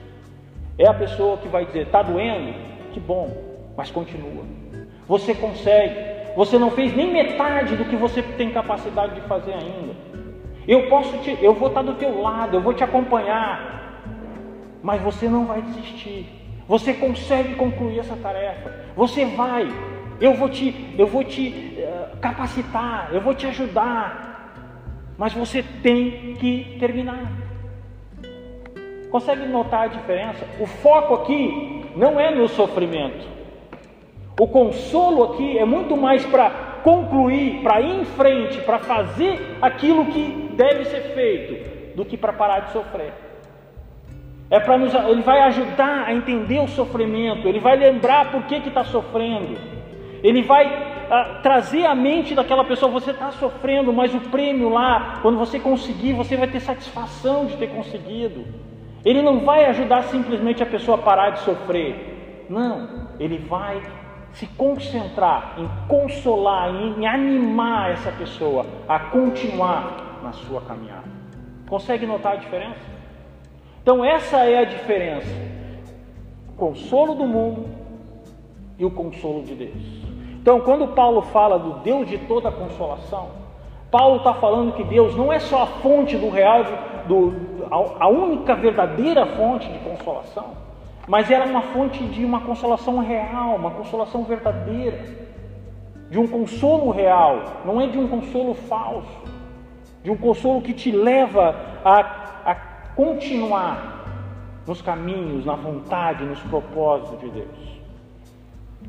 É 0.79 0.87
a 0.87 0.93
pessoa 0.93 1.39
que 1.39 1.49
vai 1.49 1.65
dizer: 1.65 1.87
está 1.87 2.03
doendo? 2.03 2.53
Que 2.93 3.01
bom, 3.01 3.35
mas 3.75 3.91
continua. 3.91 4.45
Você 5.09 5.35
consegue. 5.35 5.97
Você 6.37 6.59
não 6.59 6.71
fez 6.71 6.95
nem 6.95 7.11
metade 7.11 7.77
do 7.77 7.87
que 7.87 7.97
você 7.97 8.21
tem 8.21 8.51
capacidade 8.51 9.15
de 9.15 9.23
fazer 9.23 9.55
ainda. 9.55 9.95
Eu 10.69 10.91
posso 10.91 11.17
te, 11.21 11.39
eu 11.41 11.55
vou 11.55 11.69
estar 11.69 11.81
do 11.81 11.95
teu 11.95 12.21
lado, 12.21 12.59
eu 12.59 12.61
vou 12.61 12.75
te 12.75 12.85
acompanhar. 12.85 14.03
Mas 14.83 15.01
você 15.01 15.31
não 15.31 15.47
vai 15.47 15.63
desistir. 15.63 16.44
Você 16.67 16.95
consegue 16.95 17.55
concluir 17.55 17.99
essa 17.99 18.17
tarefa. 18.17 18.73
Você 18.97 19.25
vai. 19.25 19.69
Eu 20.21 20.35
vou 20.35 20.49
te, 20.49 20.95
eu 20.97 21.07
vou 21.07 21.25
te 21.25 21.77
uh, 21.79 22.17
capacitar, 22.19 23.11
eu 23.13 23.21
vou 23.21 23.35
te 23.35 23.47
ajudar. 23.47 24.25
Mas 25.19 25.33
você 25.33 25.63
tem 25.83 26.35
que 26.39 26.77
terminar. 26.81 27.31
Consegue 29.11 29.47
notar 29.47 29.83
a 29.83 29.87
diferença? 29.87 30.45
O 30.59 30.67
foco 30.67 31.15
aqui 31.15 31.85
não 31.95 32.19
é 32.19 32.35
no 32.35 32.49
sofrimento. 32.49 33.35
O 34.41 34.49
consolo 34.49 35.35
aqui 35.35 35.57
é 35.57 35.65
muito 35.65 35.97
mais 35.97 36.27
para 36.27 36.51
concluir, 36.83 37.63
para 37.63 37.81
ir 37.81 38.01
em 38.01 38.05
frente, 38.05 38.61
para 38.63 38.81
fazer 38.81 39.57
aquilo 39.63 40.07
que 40.07 40.51
deve 40.57 40.85
ser 40.87 41.15
feito, 41.15 41.97
do 41.97 42.05
que 42.05 42.17
para 42.17 42.33
parar 42.33 42.61
de 42.61 42.73
sofrer. 42.73 43.13
É 44.55 44.61
para 44.61 44.79
nos, 44.79 44.95
ele 44.95 45.23
vai 45.23 45.41
ajudar 45.41 46.05
a 46.07 46.15
entender 46.15 46.61
o 46.61 46.69
sofrimento, 46.69 47.49
ele 47.49 47.59
vai 47.59 47.77
lembrar 47.77 48.31
por 48.31 48.45
que 48.45 48.55
está 48.55 48.85
sofrendo, 48.85 49.59
ele 50.23 50.43
vai 50.43 50.65
ah, 51.11 51.41
trazer 51.43 51.85
a 51.85 51.93
mente 51.93 52.37
daquela 52.37 52.65
pessoa, 52.65 52.93
você 52.93 53.11
está 53.11 53.33
sofrendo, 53.33 53.93
mas 53.93 54.15
o 54.15 54.21
prêmio 54.21 54.69
lá, 54.69 55.19
quando 55.23 55.37
você 55.39 55.59
conseguir, 55.59 56.13
você 56.13 56.37
vai 56.37 56.47
ter 56.47 56.61
satisfação 56.61 57.47
de 57.47 57.57
ter 57.57 57.67
conseguido. 57.67 58.47
Ele 59.05 59.23
não 59.23 59.41
vai 59.41 59.65
ajudar 59.65 60.05
simplesmente 60.05 60.63
a 60.63 60.67
pessoa 60.67 60.99
a 60.99 61.03
parar 61.03 61.31
de 61.31 61.41
sofrer. 61.41 62.47
Não, 62.49 63.09
ele 63.19 63.39
vai 63.39 63.83
se 64.35 64.47
concentrar 64.47 65.57
em 65.59 65.69
consolar, 65.89 66.73
em 66.73 67.05
animar 67.09 67.91
essa 67.91 68.13
pessoa 68.13 68.65
a 68.89 69.01
continuar 69.01 70.21
na 70.23 70.31
sua 70.31 70.61
caminhada. 70.61 71.09
Consegue 71.69 72.07
notar 72.07 72.35
a 72.35 72.37
diferença? 72.37 72.94
Então, 73.85 74.03
essa 74.03 74.39
é 74.39 74.61
a 74.61 74.65
diferença: 74.65 75.29
o 76.49 76.53
consolo 76.53 77.15
do 77.15 77.27
mundo 77.27 77.67
e 78.79 78.85
o 78.85 78.91
consolo 78.91 79.43
de 79.43 79.55
Deus. 79.55 80.05
Então, 80.41 80.59
quando 80.61 80.89
Paulo 80.89 81.21
fala 81.21 81.59
do 81.59 81.81
Deus 81.81 82.09
de 82.09 82.17
toda 82.17 82.51
consolação, 82.51 83.29
Paulo 83.91 84.17
está 84.17 84.33
falando 84.33 84.73
que 84.73 84.83
Deus 84.85 85.15
não 85.15 85.31
é 85.31 85.39
só 85.39 85.65
a 85.65 85.67
fonte 85.67 86.17
do 86.17 86.31
real, 86.31 86.65
do, 87.07 87.35
a, 88.01 88.09
única 88.09 88.55
verdadeira 88.55 89.27
fonte 89.27 89.69
de 89.69 89.79
consolação, 89.81 90.53
mas 91.07 91.31
ela 91.31 91.45
é 91.45 91.49
uma 91.49 91.61
fonte 91.61 92.03
de 92.05 92.25
uma 92.25 92.41
consolação 92.41 93.01
real, 93.01 93.55
uma 93.55 93.71
consolação 93.71 94.25
verdadeira, 94.25 94.99
de 96.09 96.19
um 96.19 96.27
consolo 96.27 96.91
real, 96.91 97.43
não 97.67 97.83
é 97.83 97.87
de 97.87 97.99
um 97.99 98.09
consolo 98.09 98.55
falso, 98.55 99.23
de 100.03 100.11
um 100.11 100.17
consolo 100.17 100.63
que 100.63 100.73
te 100.73 100.91
leva 100.91 101.55
a 101.85 102.24
continuar 102.95 103.95
nos 104.67 104.81
caminhos, 104.81 105.45
na 105.45 105.55
vontade, 105.55 106.25
nos 106.25 106.41
propósitos 106.41 107.21
de 107.21 107.31
Deus. 107.31 107.75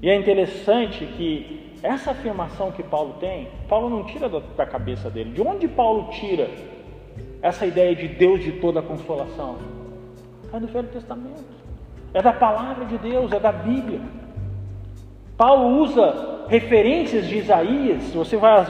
E 0.02 0.10
é 0.10 0.16
interessante 0.16 1.06
que 1.06 1.74
essa 1.82 2.12
afirmação 2.12 2.72
que 2.72 2.84
Paulo 2.84 3.16
tem, 3.20 3.48
Paulo 3.68 3.90
não 3.90 4.04
tira 4.04 4.30
da 4.30 4.66
cabeça 4.66 5.10
dele. 5.10 5.32
De 5.32 5.42
onde 5.42 5.68
Paulo 5.68 6.10
tira 6.12 6.50
essa 7.42 7.66
ideia 7.66 7.96
de 7.96 8.08
Deus 8.08 8.44
de 8.44 8.54
toda 8.54 8.82
consolação? 8.82 9.58
É 10.54 10.60
do 10.60 10.68
Velho 10.68 10.88
Testamento, 10.88 11.44
é 12.14 12.22
da 12.22 12.32
palavra 12.32 12.86
de 12.86 12.98
Deus, 12.98 13.32
é 13.32 13.40
da 13.40 13.52
Bíblia. 13.52 14.00
Paulo 15.38 15.82
usa 15.82 16.46
referências 16.48 17.28
de 17.28 17.38
Isaías, 17.38 18.14
você 18.14 18.38
vai 18.38 18.64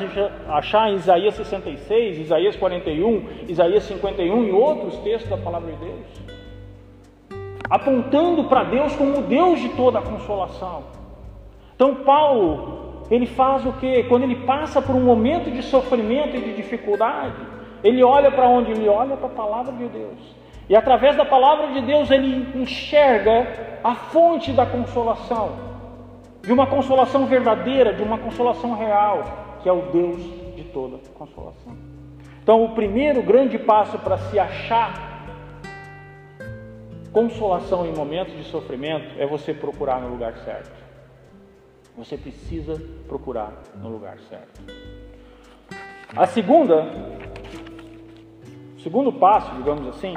achar 0.48 0.90
em 0.90 0.96
Isaías 0.96 1.36
66, 1.36 2.20
Isaías 2.20 2.56
41, 2.56 3.24
Isaías 3.48 3.84
51 3.84 4.46
e 4.46 4.52
outros 4.52 4.98
textos 5.00 5.30
da 5.30 5.38
palavra 5.38 5.72
de 5.72 5.78
Deus, 5.78 7.40
apontando 7.70 8.46
para 8.46 8.64
Deus 8.64 8.96
como 8.96 9.20
o 9.20 9.22
Deus 9.22 9.60
de 9.60 9.70
toda 9.70 10.00
a 10.00 10.02
consolação. 10.02 10.84
Então, 11.76 11.96
Paulo 11.96 12.86
ele 13.10 13.28
faz 13.28 13.66
o 13.66 13.74
que? 13.74 14.04
Quando 14.04 14.24
ele 14.24 14.38
passa 14.38 14.82
por 14.82 14.96
um 14.96 15.02
momento 15.02 15.52
de 15.52 15.62
sofrimento 15.62 16.36
e 16.36 16.42
de 16.42 16.56
dificuldade, 16.56 17.36
ele 17.84 18.04
olha 18.04 18.32
para 18.32 18.48
onde? 18.48 18.72
Ele 18.72 18.88
olha 18.88 19.16
para 19.16 19.28
a 19.28 19.30
palavra 19.30 19.74
de 19.74 19.88
Deus. 19.88 20.36
E 20.68 20.76
através 20.76 21.16
da 21.16 21.24
palavra 21.24 21.68
de 21.74 21.82
Deus 21.82 22.10
ele 22.10 22.48
enxerga 22.60 23.80
a 23.84 23.94
fonte 23.94 24.52
da 24.52 24.66
consolação, 24.66 25.75
de 26.46 26.54
uma 26.54 26.68
consolação 26.68 27.26
verdadeira, 27.26 27.94
de 27.94 28.04
uma 28.04 28.18
consolação 28.18 28.78
real, 28.78 29.24
que 29.64 29.70
é 29.70 29.72
o 29.72 29.82
Deus 29.92 30.22
de 30.56 30.64
toda 30.66 30.98
consolação. 31.16 31.76
Então, 32.42 32.64
o 32.64 32.76
primeiro 32.76 33.24
grande 33.24 33.58
passo 33.58 33.98
para 33.98 34.18
se 34.18 34.38
achar 34.38 35.16
consolação 37.12 37.86
em 37.88 37.94
momentos 37.94 38.36
de 38.36 38.44
sofrimento 38.44 39.20
é 39.20 39.26
você 39.26 39.54
procurar 39.54 40.00
no 40.00 40.10
lugar 40.10 40.36
certo. 40.38 40.86
Você 41.98 42.18
precisa 42.18 42.80
procurar 43.08 43.52
no 43.82 43.90
lugar 43.90 44.20
certo. 44.30 44.62
A 46.16 46.28
segunda, 46.28 46.86
segundo 48.78 49.12
passo, 49.12 49.56
digamos 49.56 49.88
assim, 49.88 50.16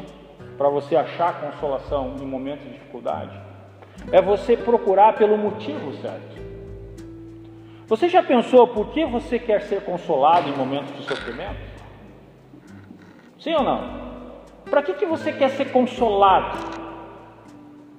para 0.58 0.68
você 0.68 0.96
achar 0.96 1.40
consolação 1.40 2.16
em 2.20 2.26
momentos 2.26 2.66
de 2.66 2.72
dificuldade, 2.72 3.47
é 4.12 4.20
você 4.22 4.56
procurar 4.56 5.14
pelo 5.14 5.36
motivo 5.36 5.92
certo. 5.94 6.38
Você 7.86 8.08
já 8.08 8.22
pensou 8.22 8.68
por 8.68 8.90
que 8.90 9.04
você 9.06 9.38
quer 9.38 9.62
ser 9.62 9.82
consolado 9.82 10.48
em 10.48 10.56
momentos 10.56 10.94
de 10.96 11.02
sofrimento? 11.04 11.58
Sim 13.38 13.54
ou 13.54 13.62
não? 13.62 14.08
Para 14.68 14.82
que, 14.82 14.94
que 14.94 15.06
você 15.06 15.32
quer 15.32 15.50
ser 15.50 15.72
consolado? 15.72 16.58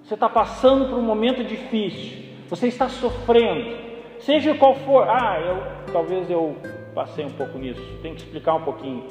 Você 0.04 0.13
está 0.13 0.30
passando 0.30 0.89
por 0.89 0.98
um 0.98 1.04
momento 1.04 1.43
difícil 1.43 2.30
você 2.50 2.67
está 2.67 2.89
sofrendo, 2.89 3.78
seja 4.19 4.56
qual 4.56 4.74
for. 4.74 5.08
Ah, 5.08 5.39
eu 5.39 5.93
talvez 5.93 6.30
eu 6.32 6.58
passei 6.95 7.24
um 7.24 7.30
pouco 7.30 7.60
nisso. 7.60 7.82
Tem 8.02 8.15
que 8.15 8.22
explicar 8.22 8.56
um 8.56 8.63
pouquinho. 8.63 9.06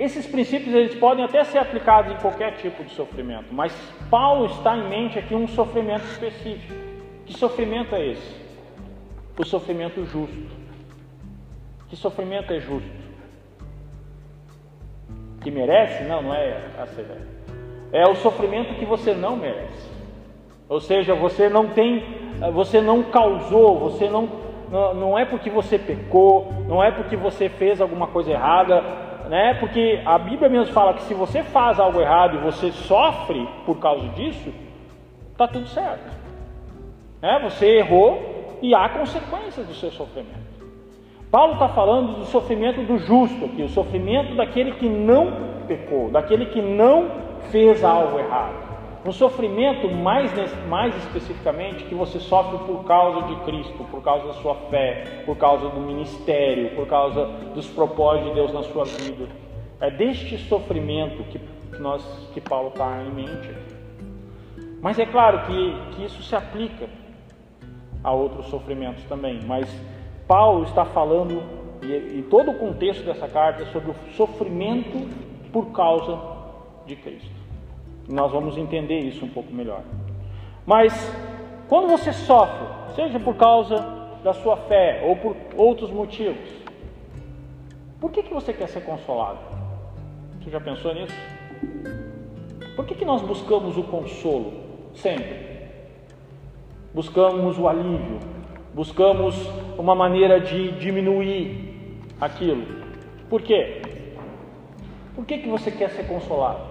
Esses 0.00 0.26
princípios 0.26 0.74
eles 0.74 0.94
podem 0.94 1.22
até 1.22 1.44
ser 1.44 1.58
aplicados 1.58 2.10
em 2.10 2.16
qualquer 2.16 2.56
tipo 2.56 2.82
de 2.82 2.90
sofrimento, 2.94 3.52
mas 3.52 3.70
Paulo 4.10 4.46
está 4.46 4.74
em 4.74 4.88
mente 4.88 5.18
aqui 5.18 5.34
um 5.34 5.46
sofrimento 5.46 6.06
específico. 6.06 6.72
Que 7.26 7.34
sofrimento 7.34 7.94
é 7.94 8.06
esse? 8.06 8.34
O 9.38 9.44
sofrimento 9.44 10.02
justo. 10.06 10.56
Que 11.90 11.96
sofrimento 11.96 12.50
é 12.50 12.60
justo? 12.60 12.88
Que 15.42 15.50
merece? 15.50 16.02
Não, 16.04 16.22
não 16.22 16.34
é 16.34 16.70
essa 16.78 16.98
ideia. 16.98 17.26
É 17.92 18.08
o 18.08 18.14
sofrimento 18.14 18.78
que 18.78 18.86
você 18.86 19.12
não 19.12 19.36
merece. 19.36 19.86
Ou 20.66 20.80
seja, 20.80 21.14
você 21.14 21.46
não 21.50 21.74
tem, 21.74 22.02
você 22.54 22.80
não 22.80 23.02
causou, 23.02 23.78
você 23.78 24.08
não, 24.08 24.26
não 24.94 25.18
é 25.18 25.26
porque 25.26 25.50
você 25.50 25.78
pecou, 25.78 26.50
não 26.66 26.82
é 26.82 26.90
porque 26.90 27.16
você 27.16 27.50
fez 27.50 27.82
alguma 27.82 28.06
coisa 28.06 28.30
errada, 28.30 29.09
né? 29.30 29.54
Porque 29.54 30.02
a 30.04 30.18
Bíblia 30.18 30.48
mesmo 30.48 30.74
fala 30.74 30.92
que 30.92 31.04
se 31.04 31.14
você 31.14 31.44
faz 31.44 31.78
algo 31.78 32.00
errado 32.00 32.34
e 32.34 32.40
você 32.40 32.72
sofre 32.72 33.48
por 33.64 33.78
causa 33.78 34.08
disso, 34.08 34.52
tá 35.38 35.46
tudo 35.46 35.68
certo. 35.68 36.10
Né? 37.22 37.38
Você 37.44 37.78
errou 37.78 38.58
e 38.60 38.74
há 38.74 38.88
consequências 38.88 39.64
do 39.68 39.72
seu 39.74 39.92
sofrimento. 39.92 40.50
Paulo 41.30 41.52
está 41.52 41.68
falando 41.68 42.18
do 42.18 42.24
sofrimento 42.24 42.82
do 42.82 42.98
justo 42.98 43.44
aqui, 43.44 43.62
o 43.62 43.68
sofrimento 43.68 44.34
daquele 44.34 44.72
que 44.72 44.88
não 44.88 45.32
pecou, 45.68 46.10
daquele 46.10 46.46
que 46.46 46.60
não 46.60 47.08
fez 47.52 47.84
algo 47.84 48.18
errado. 48.18 48.69
Um 49.04 49.12
sofrimento 49.12 49.88
mais, 49.88 50.30
mais 50.68 50.94
especificamente 50.96 51.84
que 51.84 51.94
você 51.94 52.20
sofre 52.20 52.58
por 52.66 52.84
causa 52.84 53.28
de 53.28 53.36
Cristo, 53.44 53.82
por 53.90 54.02
causa 54.02 54.26
da 54.26 54.34
sua 54.34 54.54
fé, 54.68 55.22
por 55.24 55.36
causa 55.38 55.70
do 55.70 55.80
ministério, 55.80 56.74
por 56.76 56.86
causa 56.86 57.24
dos 57.54 57.66
propósitos 57.68 58.28
de 58.28 58.34
Deus 58.34 58.52
na 58.52 58.62
sua 58.62 58.84
vida. 58.84 59.26
É 59.80 59.90
deste 59.90 60.36
sofrimento 60.36 61.22
que, 61.24 61.40
nós, 61.80 62.04
que 62.34 62.42
Paulo 62.42 62.68
está 62.68 63.02
em 63.02 63.10
mente. 63.10 63.50
Mas 64.82 64.98
é 64.98 65.06
claro 65.06 65.46
que, 65.46 65.74
que 65.92 66.04
isso 66.04 66.22
se 66.22 66.36
aplica 66.36 66.86
a 68.04 68.12
outros 68.12 68.46
sofrimentos 68.48 69.04
também, 69.04 69.40
mas 69.46 69.66
Paulo 70.28 70.64
está 70.64 70.84
falando, 70.84 71.42
e, 71.82 72.18
e 72.18 72.26
todo 72.28 72.50
o 72.50 72.54
contexto 72.58 73.02
dessa 73.04 73.26
carta 73.26 73.62
é 73.62 73.66
sobre 73.66 73.92
o 73.92 73.94
sofrimento 74.14 75.08
por 75.50 75.72
causa 75.72 76.18
de 76.86 76.96
Cristo. 76.96 77.39
Nós 78.08 78.32
vamos 78.32 78.56
entender 78.56 79.00
isso 79.00 79.24
um 79.24 79.28
pouco 79.28 79.52
melhor. 79.52 79.82
Mas 80.66 80.92
quando 81.68 81.88
você 81.88 82.12
sofre, 82.12 82.66
seja 82.94 83.18
por 83.20 83.36
causa 83.36 83.76
da 84.22 84.32
sua 84.32 84.56
fé 84.56 85.02
ou 85.06 85.16
por 85.16 85.36
outros 85.56 85.90
motivos, 85.90 86.60
por 88.00 88.10
que, 88.10 88.22
que 88.22 88.32
você 88.32 88.52
quer 88.52 88.68
ser 88.68 88.80
consolado? 88.80 89.38
Você 90.40 90.50
já 90.50 90.60
pensou 90.60 90.94
nisso? 90.94 91.14
Por 92.74 92.86
que, 92.86 92.94
que 92.94 93.04
nós 93.04 93.20
buscamos 93.20 93.76
o 93.76 93.82
consolo 93.82 94.52
sempre? 94.94 95.50
Buscamos 96.94 97.58
o 97.58 97.68
alívio, 97.68 98.18
buscamos 98.74 99.36
uma 99.78 99.94
maneira 99.94 100.40
de 100.40 100.72
diminuir 100.72 102.00
aquilo. 102.20 102.66
Por 103.28 103.42
quê? 103.42 103.82
Por 105.14 105.24
que, 105.26 105.38
que 105.38 105.48
você 105.48 105.70
quer 105.70 105.90
ser 105.90 106.08
consolado? 106.08 106.69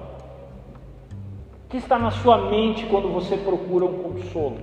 O 1.69 1.71
que 1.71 1.77
está 1.77 1.99
na 1.99 2.09
sua 2.09 2.49
mente 2.49 2.87
quando 2.87 3.09
você 3.09 3.37
procura 3.37 3.85
um 3.85 4.01
consolo? 4.01 4.57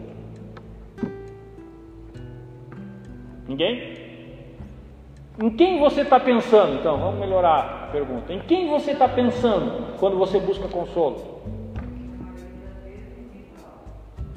Ninguém? 3.46 3.96
Em 5.40 5.50
quem 5.50 5.78
você 5.78 6.00
está 6.00 6.18
pensando? 6.18 6.74
Então, 6.74 6.98
vamos 6.98 7.20
melhorar 7.20 7.84
a 7.84 7.92
pergunta. 7.92 8.32
Em 8.32 8.40
quem 8.40 8.68
você 8.68 8.90
está 8.90 9.06
pensando 9.06 9.96
quando 10.00 10.18
você 10.18 10.40
busca 10.40 10.66
consolo? 10.66 11.42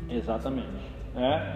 Exatamente. 0.07 0.91
É. 1.15 1.55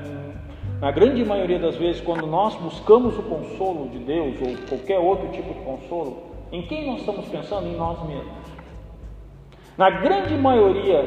Na 0.82 0.90
grande 0.90 1.24
maioria 1.24 1.60
das 1.60 1.76
vezes, 1.76 2.02
quando 2.02 2.26
nós 2.26 2.56
buscamos 2.56 3.16
o 3.20 3.22
consolo 3.22 3.88
de 3.90 4.00
Deus 4.00 4.36
ou 4.42 4.68
qualquer 4.68 4.98
outro 4.98 5.28
tipo 5.28 5.54
de 5.54 5.60
consolo, 5.60 6.24
em 6.52 6.64
quem 6.64 6.88
nós 6.88 7.02
estamos 7.02 7.28
pensando? 7.28 7.68
Em 7.68 7.76
nós 7.76 8.04
mesmos. 8.08 8.43
Na 9.78 9.90
grande 9.90 10.36
maioria 10.36 11.04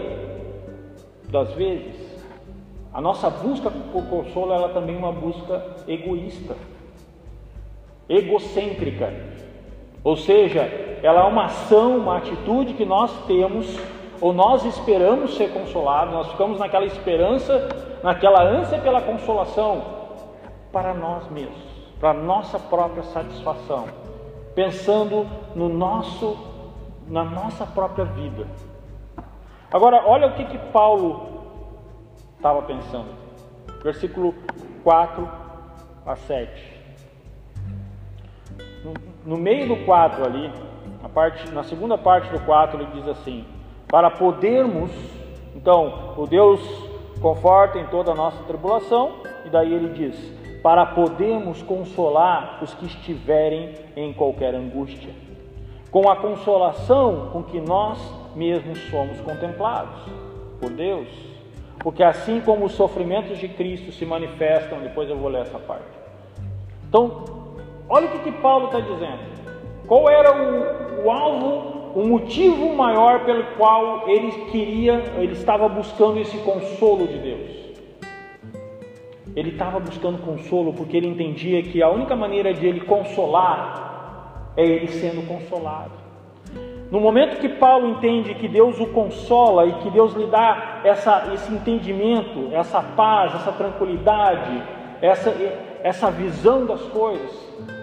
das 1.28 1.52
vezes, 1.52 1.94
a 2.92 3.00
nossa 3.00 3.30
busca 3.30 3.70
por 3.70 4.04
consolo 4.06 4.52
ela 4.52 4.70
também 4.70 4.96
é 4.96 4.98
uma 4.98 5.12
busca 5.12 5.62
egoísta, 5.86 6.56
egocêntrica. 8.08 9.12
Ou 10.02 10.16
seja, 10.16 10.62
ela 11.02 11.20
é 11.20 11.24
uma 11.24 11.44
ação, 11.44 11.98
uma 11.98 12.16
atitude 12.16 12.74
que 12.74 12.84
nós 12.84 13.12
temos 13.26 13.78
ou 14.20 14.32
nós 14.32 14.64
esperamos 14.64 15.36
ser 15.36 15.52
consolados, 15.52 16.14
nós 16.14 16.30
ficamos 16.30 16.58
naquela 16.58 16.86
esperança, 16.86 17.68
naquela 18.02 18.42
ânsia 18.42 18.78
pela 18.78 19.00
consolação 19.00 19.82
para 20.72 20.94
nós 20.94 21.30
mesmos, 21.30 21.56
para 22.00 22.14
nossa 22.14 22.58
própria 22.58 23.02
satisfação, 23.02 23.84
pensando 24.54 25.26
no 25.54 25.68
nosso 25.68 26.36
na 27.08 27.24
nossa 27.24 27.66
própria 27.66 28.04
vida. 28.04 28.46
Agora, 29.70 30.02
olha 30.06 30.28
o 30.28 30.34
que 30.34 30.44
que 30.44 30.58
Paulo 30.72 31.36
estava 32.36 32.62
pensando. 32.62 33.08
Versículo 33.82 34.34
4 34.82 35.28
a 36.04 36.16
7. 36.16 36.76
No, 38.84 38.94
no 39.24 39.36
meio 39.36 39.68
do 39.68 39.84
4 39.84 40.24
ali, 40.24 40.52
na, 41.02 41.08
parte, 41.08 41.50
na 41.50 41.64
segunda 41.64 41.98
parte 41.98 42.30
do 42.30 42.40
4, 42.40 42.80
ele 42.80 42.90
diz 42.92 43.08
assim: 43.08 43.44
para 43.88 44.10
podermos, 44.10 44.90
então, 45.54 46.14
o 46.16 46.26
Deus 46.26 46.60
conforta 47.20 47.78
em 47.78 47.86
toda 47.86 48.12
a 48.12 48.14
nossa 48.14 48.42
tribulação, 48.44 49.20
e 49.44 49.50
daí 49.50 49.72
ele 49.72 49.90
diz: 49.90 50.16
para 50.62 50.86
podermos 50.86 51.62
consolar 51.62 52.60
os 52.62 52.74
que 52.74 52.86
estiverem 52.86 53.74
em 53.96 54.12
qualquer 54.12 54.54
angústia, 54.54 55.12
com 55.96 56.10
a 56.10 56.16
consolação 56.16 57.30
com 57.32 57.42
que 57.42 57.58
nós 57.58 57.98
mesmos 58.34 58.78
somos 58.90 59.18
contemplados 59.22 59.98
por 60.60 60.68
Deus. 60.68 61.08
Porque 61.78 62.02
assim 62.02 62.38
como 62.38 62.66
os 62.66 62.72
sofrimentos 62.72 63.38
de 63.38 63.48
Cristo 63.48 63.90
se 63.90 64.04
manifestam, 64.04 64.78
depois 64.80 65.08
eu 65.08 65.16
vou 65.16 65.30
ler 65.30 65.40
essa 65.40 65.58
parte. 65.58 65.88
Então, 66.86 67.24
olha 67.88 68.08
o 68.08 68.10
que, 68.10 68.18
que 68.18 68.32
Paulo 68.32 68.66
está 68.66 68.80
dizendo. 68.80 69.20
Qual 69.86 70.06
era 70.10 70.36
o, 70.36 71.06
o 71.06 71.10
alvo 71.10 71.92
o 71.98 72.06
motivo 72.06 72.74
maior 72.74 73.24
pelo 73.24 73.44
qual 73.56 74.06
ele 74.06 74.32
queria, 74.50 75.02
ele 75.16 75.32
estava 75.32 75.66
buscando 75.66 76.20
esse 76.20 76.36
consolo 76.40 77.06
de 77.06 77.16
Deus. 77.16 77.50
Ele 79.34 79.48
estava 79.48 79.80
buscando 79.80 80.18
consolo 80.18 80.74
porque 80.74 80.94
ele 80.94 81.08
entendia 81.08 81.62
que 81.62 81.82
a 81.82 81.88
única 81.88 82.14
maneira 82.14 82.52
de 82.52 82.66
ele 82.66 82.80
consolar 82.80 83.95
é 84.56 84.64
ele 84.64 84.88
sendo 84.88 85.26
consolado. 85.26 86.06
No 86.90 87.00
momento 87.00 87.40
que 87.40 87.48
Paulo 87.48 87.88
entende 87.88 88.34
que 88.34 88.46
Deus 88.46 88.78
o 88.78 88.86
consola 88.86 89.66
e 89.66 89.72
que 89.80 89.90
Deus 89.90 90.14
lhe 90.14 90.26
dá 90.26 90.80
essa, 90.84 91.30
esse 91.34 91.52
entendimento, 91.52 92.48
essa 92.52 92.80
paz, 92.80 93.34
essa 93.34 93.50
tranquilidade, 93.50 94.62
essa, 95.02 95.34
essa 95.82 96.10
visão 96.10 96.64
das 96.64 96.82
coisas, 96.82 97.30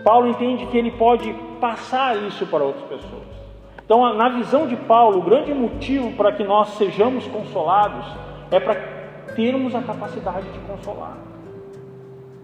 Paulo 0.03 0.29
entende 0.29 0.65
que 0.67 0.77
ele 0.77 0.91
pode 0.91 1.33
passar 1.59 2.15
isso 2.23 2.45
para 2.47 2.63
outras 2.63 2.85
pessoas. 2.85 3.33
Então, 3.85 4.13
na 4.13 4.29
visão 4.29 4.67
de 4.67 4.77
Paulo, 4.77 5.19
o 5.19 5.21
grande 5.21 5.53
motivo 5.53 6.13
para 6.13 6.31
que 6.31 6.43
nós 6.43 6.69
sejamos 6.69 7.27
consolados 7.27 8.05
é 8.49 8.59
para 8.59 8.75
termos 9.35 9.75
a 9.75 9.81
capacidade 9.81 10.49
de 10.49 10.59
consolar. 10.59 11.17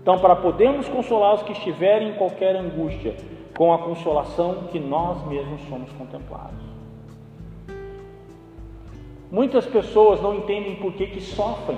Então, 0.01 0.19
para 0.19 0.35
podermos 0.35 0.89
consolar 0.89 1.35
os 1.35 1.43
que 1.43 1.53
estiverem 1.53 2.09
em 2.09 2.13
qualquer 2.13 2.55
angústia, 2.55 3.15
com 3.55 3.73
a 3.73 3.79
consolação 3.79 4.67
que 4.71 4.79
nós 4.79 5.25
mesmos 5.27 5.61
somos 5.69 5.91
contemplados. 5.93 6.69
Muitas 9.31 9.65
pessoas 9.65 10.21
não 10.21 10.35
entendem 10.35 10.75
por 10.75 10.93
que, 10.93 11.07
que 11.07 11.21
sofrem 11.21 11.77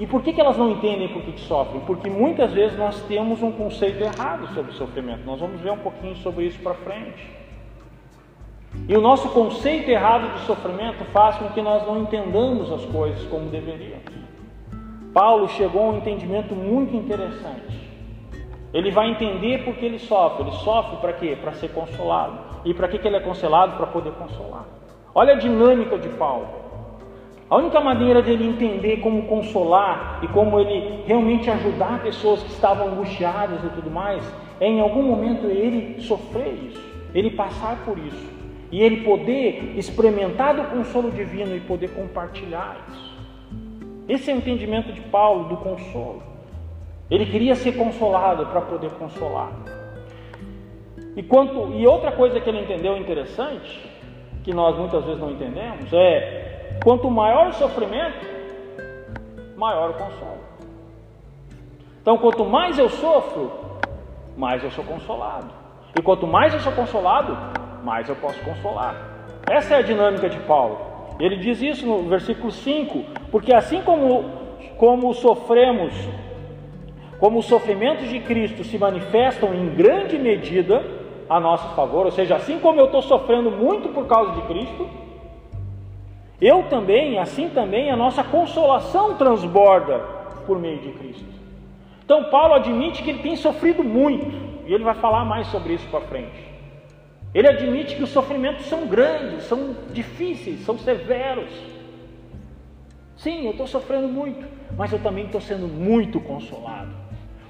e 0.00 0.06
por 0.06 0.22
que, 0.22 0.32
que 0.32 0.40
elas 0.40 0.56
não 0.56 0.70
entendem 0.70 1.08
por 1.08 1.20
que, 1.20 1.32
que 1.32 1.40
sofrem? 1.40 1.82
Porque 1.82 2.08
muitas 2.08 2.54
vezes 2.54 2.78
nós 2.78 3.02
temos 3.02 3.42
um 3.42 3.52
conceito 3.52 4.02
errado 4.02 4.48
sobre 4.54 4.72
sofrimento. 4.72 5.26
Nós 5.26 5.38
vamos 5.38 5.60
ver 5.60 5.72
um 5.72 5.78
pouquinho 5.78 6.16
sobre 6.16 6.46
isso 6.46 6.58
para 6.60 6.72
frente. 6.72 7.30
E 8.88 8.96
o 8.96 9.00
nosso 9.02 9.28
conceito 9.28 9.90
errado 9.90 10.32
de 10.32 10.46
sofrimento 10.46 11.04
faz 11.12 11.36
com 11.36 11.50
que 11.50 11.60
nós 11.60 11.86
não 11.86 12.00
entendamos 12.00 12.72
as 12.72 12.82
coisas 12.86 13.22
como 13.24 13.50
deveríamos. 13.50 14.14
Paulo 15.12 15.46
chegou 15.50 15.82
a 15.82 15.92
um 15.92 15.98
entendimento 15.98 16.54
muito 16.54 16.96
interessante. 16.96 17.79
Ele 18.72 18.90
vai 18.90 19.10
entender 19.10 19.64
por 19.64 19.74
que 19.74 19.84
ele 19.84 19.98
sofre. 19.98 20.44
Ele 20.44 20.52
sofre 20.52 20.96
para 20.98 21.12
quê? 21.12 21.36
Para 21.40 21.52
ser 21.52 21.68
consolado. 21.70 22.38
E 22.64 22.72
para 22.72 22.88
que, 22.88 22.98
que 22.98 23.06
ele 23.06 23.16
é 23.16 23.20
consolado? 23.20 23.76
Para 23.76 23.86
poder 23.86 24.12
consolar. 24.12 24.64
Olha 25.14 25.34
a 25.34 25.38
dinâmica 25.38 25.98
de 25.98 26.08
Paulo. 26.10 26.46
A 27.48 27.56
única 27.56 27.80
maneira 27.80 28.22
de 28.22 28.30
ele 28.30 28.46
entender 28.46 28.98
como 28.98 29.22
consolar 29.22 30.20
e 30.22 30.28
como 30.28 30.60
ele 30.60 31.02
realmente 31.04 31.50
ajudar 31.50 32.00
pessoas 32.00 32.40
que 32.44 32.50
estavam 32.50 32.88
angustiadas 32.88 33.64
e 33.64 33.68
tudo 33.70 33.90
mais, 33.90 34.22
é 34.60 34.68
em 34.68 34.80
algum 34.80 35.02
momento 35.02 35.46
ele 35.46 36.00
sofrer 36.00 36.54
isso, 36.54 36.80
ele 37.12 37.30
passar 37.30 37.84
por 37.84 37.98
isso 37.98 38.40
e 38.70 38.80
ele 38.80 38.98
poder 38.98 39.74
experimentar 39.76 40.54
do 40.54 40.62
consolo 40.64 41.10
divino 41.10 41.56
e 41.56 41.60
poder 41.60 41.90
compartilhar 41.90 42.86
isso. 42.88 43.18
Esse 44.08 44.30
é 44.30 44.34
o 44.34 44.36
entendimento 44.36 44.92
de 44.92 45.00
Paulo 45.00 45.48
do 45.48 45.56
consolo. 45.56 46.22
Ele 47.10 47.26
queria 47.26 47.54
ser 47.54 47.72
consolado 47.72 48.46
para 48.46 48.60
poder 48.60 48.90
consolar. 48.92 49.52
E, 51.16 51.22
quanto, 51.22 51.72
e 51.72 51.86
outra 51.86 52.12
coisa 52.12 52.40
que 52.40 52.48
ele 52.48 52.60
entendeu 52.60 52.96
interessante, 52.96 53.90
que 54.44 54.54
nós 54.54 54.76
muitas 54.76 55.04
vezes 55.04 55.20
não 55.20 55.32
entendemos, 55.32 55.92
é 55.92 56.78
quanto 56.84 57.10
maior 57.10 57.48
o 57.48 57.52
sofrimento, 57.52 58.24
maior 59.56 59.90
o 59.90 59.94
consolo. 59.94 60.40
Então, 62.00 62.16
quanto 62.16 62.44
mais 62.44 62.78
eu 62.78 62.88
sofro, 62.88 63.50
mais 64.36 64.62
eu 64.62 64.70
sou 64.70 64.84
consolado. 64.84 65.50
E 65.98 66.00
quanto 66.00 66.26
mais 66.26 66.54
eu 66.54 66.60
sou 66.60 66.72
consolado, 66.72 67.36
mais 67.84 68.08
eu 68.08 68.16
posso 68.16 68.40
consolar. 68.44 68.94
Essa 69.50 69.74
é 69.74 69.78
a 69.78 69.82
dinâmica 69.82 70.28
de 70.28 70.38
Paulo. 70.40 70.78
Ele 71.18 71.36
diz 71.36 71.60
isso 71.60 71.86
no 71.86 72.08
versículo 72.08 72.50
5, 72.50 73.04
porque 73.30 73.52
assim 73.52 73.82
como, 73.82 74.24
como 74.78 75.12
sofremos, 75.12 75.92
como 77.20 77.38
os 77.38 77.44
sofrimentos 77.44 78.08
de 78.08 78.18
Cristo 78.18 78.64
se 78.64 78.78
manifestam 78.78 79.54
em 79.54 79.74
grande 79.74 80.18
medida 80.18 80.82
a 81.28 81.38
nosso 81.38 81.68
favor, 81.76 82.06
ou 82.06 82.10
seja, 82.10 82.34
assim 82.34 82.58
como 82.58 82.80
eu 82.80 82.86
estou 82.86 83.02
sofrendo 83.02 83.50
muito 83.50 83.90
por 83.90 84.06
causa 84.06 84.32
de 84.32 84.42
Cristo, 84.48 84.88
eu 86.40 86.64
também, 86.70 87.18
assim 87.18 87.50
também, 87.50 87.90
a 87.90 87.96
nossa 87.96 88.24
consolação 88.24 89.16
transborda 89.16 89.98
por 90.46 90.58
meio 90.58 90.78
de 90.78 90.92
Cristo. 90.92 91.26
Então, 92.02 92.24
Paulo 92.24 92.54
admite 92.54 93.02
que 93.02 93.10
ele 93.10 93.22
tem 93.22 93.36
sofrido 93.36 93.84
muito, 93.84 94.26
e 94.66 94.72
ele 94.72 94.82
vai 94.82 94.94
falar 94.94 95.24
mais 95.26 95.46
sobre 95.48 95.74
isso 95.74 95.86
para 95.88 96.00
frente. 96.00 96.48
Ele 97.34 97.46
admite 97.46 97.96
que 97.96 98.02
os 98.02 98.10
sofrimentos 98.10 98.64
são 98.64 98.86
grandes, 98.86 99.44
são 99.44 99.76
difíceis, 99.92 100.60
são 100.64 100.78
severos. 100.78 101.50
Sim, 103.14 103.44
eu 103.44 103.50
estou 103.50 103.66
sofrendo 103.66 104.08
muito, 104.08 104.44
mas 104.74 104.90
eu 104.90 104.98
também 104.98 105.26
estou 105.26 105.40
sendo 105.40 105.68
muito 105.68 106.18
consolado. 106.18 106.99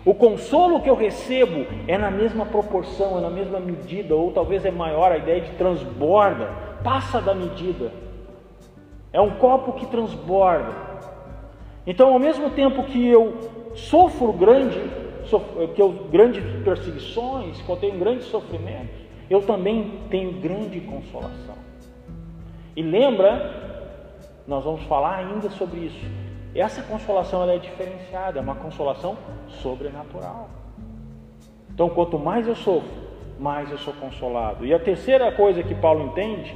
O 0.05 0.15
consolo 0.15 0.81
que 0.81 0.89
eu 0.89 0.95
recebo 0.95 1.67
é 1.87 1.99
na 1.99 2.11
mesma 2.11 2.47
proporção, 2.47 3.19
é 3.19 3.21
na 3.21 3.29
mesma 3.29 3.61
medida, 3.61 4.15
ou 4.15 4.33
talvez 4.33 4.65
é 4.65 4.71
maior, 4.71 5.13
a 5.13 5.19
ideia 5.19 5.43
de 5.43 5.51
transborda, 5.53 6.47
passa 6.83 7.21
da 7.21 7.35
medida. 7.35 7.93
É 9.13 9.21
um 9.21 9.31
copo 9.31 9.75
que 9.75 9.87
transborda. 9.87 10.73
Então, 11.87 12.13
ao 12.13 12.19
mesmo 12.19 12.51
tempo 12.51 12.85
que 12.85 13.09
eu 13.09 13.51
sofro 13.75 14.33
grande, 14.33 14.81
que 15.75 15.83
eu 15.83 15.93
grandes 16.11 16.43
perseguições, 16.65 17.61
que 17.61 17.69
eu 17.69 17.77
tenho 17.77 17.99
grandes 17.99 18.25
sofrimentos, 18.27 18.97
eu 19.29 19.43
também 19.43 20.01
tenho 20.09 20.33
grande 20.41 20.81
consolação. 20.81 21.55
E 22.75 22.83
lembra, 22.83 23.91
nós 24.47 24.65
vamos 24.65 24.83
falar 24.85 25.17
ainda 25.17 25.51
sobre 25.51 25.81
isso. 25.81 26.30
Essa 26.55 26.83
consolação 26.83 27.49
é 27.49 27.59
diferenciada, 27.59 28.39
é 28.39 28.43
uma 28.43 28.55
consolação 28.55 29.17
sobrenatural. 29.49 30.49
Então, 31.73 31.89
quanto 31.89 32.19
mais 32.19 32.47
eu 32.47 32.57
sofro, 32.57 32.91
mais 33.39 33.71
eu 33.71 33.79
sou 33.79 33.95
consolado. 33.95 34.67
E 34.67 34.75
a 34.75 34.79
terceira 34.79 35.31
coisa 35.33 35.63
que 35.63 35.75
Paulo 35.75 36.05
entende 36.07 36.55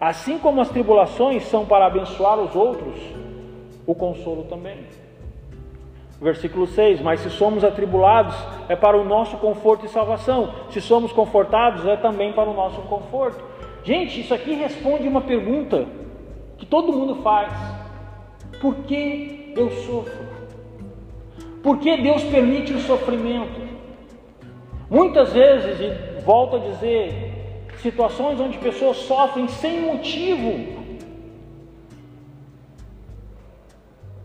Assim 0.00 0.38
como 0.38 0.62
as 0.62 0.70
tribulações 0.70 1.44
são 1.44 1.66
para 1.66 1.84
abençoar 1.84 2.38
os 2.38 2.56
outros, 2.56 2.98
o 3.86 3.94
consolo 3.94 4.44
também. 4.44 4.78
Versículo 6.18 6.66
6: 6.66 7.02
Mas 7.02 7.20
se 7.20 7.28
somos 7.28 7.62
atribulados, 7.62 8.34
é 8.66 8.74
para 8.74 8.96
o 8.96 9.04
nosso 9.04 9.36
conforto 9.36 9.84
e 9.84 9.90
salvação. 9.90 10.54
Se 10.70 10.80
somos 10.80 11.12
confortados, 11.12 11.84
é 11.84 11.98
também 11.98 12.32
para 12.32 12.48
o 12.48 12.54
nosso 12.54 12.80
conforto. 12.82 13.44
Gente, 13.84 14.22
isso 14.22 14.32
aqui 14.32 14.54
responde 14.54 15.06
uma 15.06 15.20
pergunta 15.20 15.86
que 16.56 16.64
todo 16.64 16.94
mundo 16.94 17.16
faz: 17.16 17.52
Por 18.60 18.74
que 18.84 19.54
eu 19.56 19.70
sofro? 19.70 20.26
Por 21.62 21.78
que 21.78 21.96
Deus 21.96 22.22
permite 22.24 22.74
o 22.74 22.80
sofrimento? 22.80 23.58
Muitas 24.90 25.32
vezes, 25.32 25.80
e 25.80 26.20
volto 26.22 26.56
a 26.56 26.58
dizer, 26.58 27.64
situações 27.78 28.38
onde 28.38 28.58
pessoas 28.58 28.98
sofrem 28.98 29.48
sem 29.48 29.80
motivo. 29.80 30.78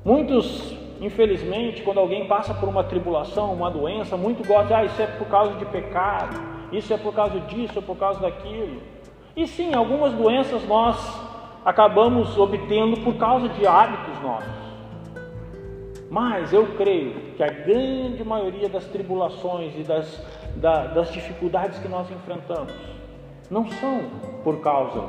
Muitos, 0.03 0.75
infelizmente, 0.99 1.81
quando 1.81 1.99
alguém 1.99 2.27
passa 2.27 2.53
por 2.53 2.67
uma 2.67 2.83
tribulação, 2.83 3.53
uma 3.53 3.71
doença, 3.71 4.17
muito 4.17 4.45
gostam, 4.45 4.77
ah, 4.77 4.85
isso 4.85 5.01
é 5.01 5.07
por 5.07 5.27
causa 5.27 5.53
de 5.55 5.65
pecado, 5.65 6.37
isso 6.73 6.93
é 6.93 6.97
por 6.97 7.13
causa 7.13 7.39
disso, 7.39 7.79
é 7.79 7.81
por 7.81 7.95
causa 7.95 8.19
daquilo. 8.19 8.81
E 9.35 9.47
sim, 9.47 9.73
algumas 9.73 10.13
doenças 10.13 10.65
nós 10.67 10.97
acabamos 11.65 12.37
obtendo 12.37 13.01
por 13.01 13.15
causa 13.15 13.49
de 13.49 13.65
hábitos 13.65 14.21
nossos. 14.21 14.65
Mas 16.11 16.53
eu 16.53 16.67
creio 16.77 17.33
que 17.35 17.43
a 17.43 17.47
grande 17.47 18.23
maioria 18.23 18.69
das 18.69 18.85
tribulações 18.85 19.73
e 19.75 19.83
das, 19.83 20.23
da, 20.55 20.85
das 20.87 21.11
dificuldades 21.11 21.79
que 21.79 21.87
nós 21.87 22.09
enfrentamos 22.11 22.71
não 23.49 23.67
são 23.67 24.03
por 24.43 24.61
causa 24.61 25.03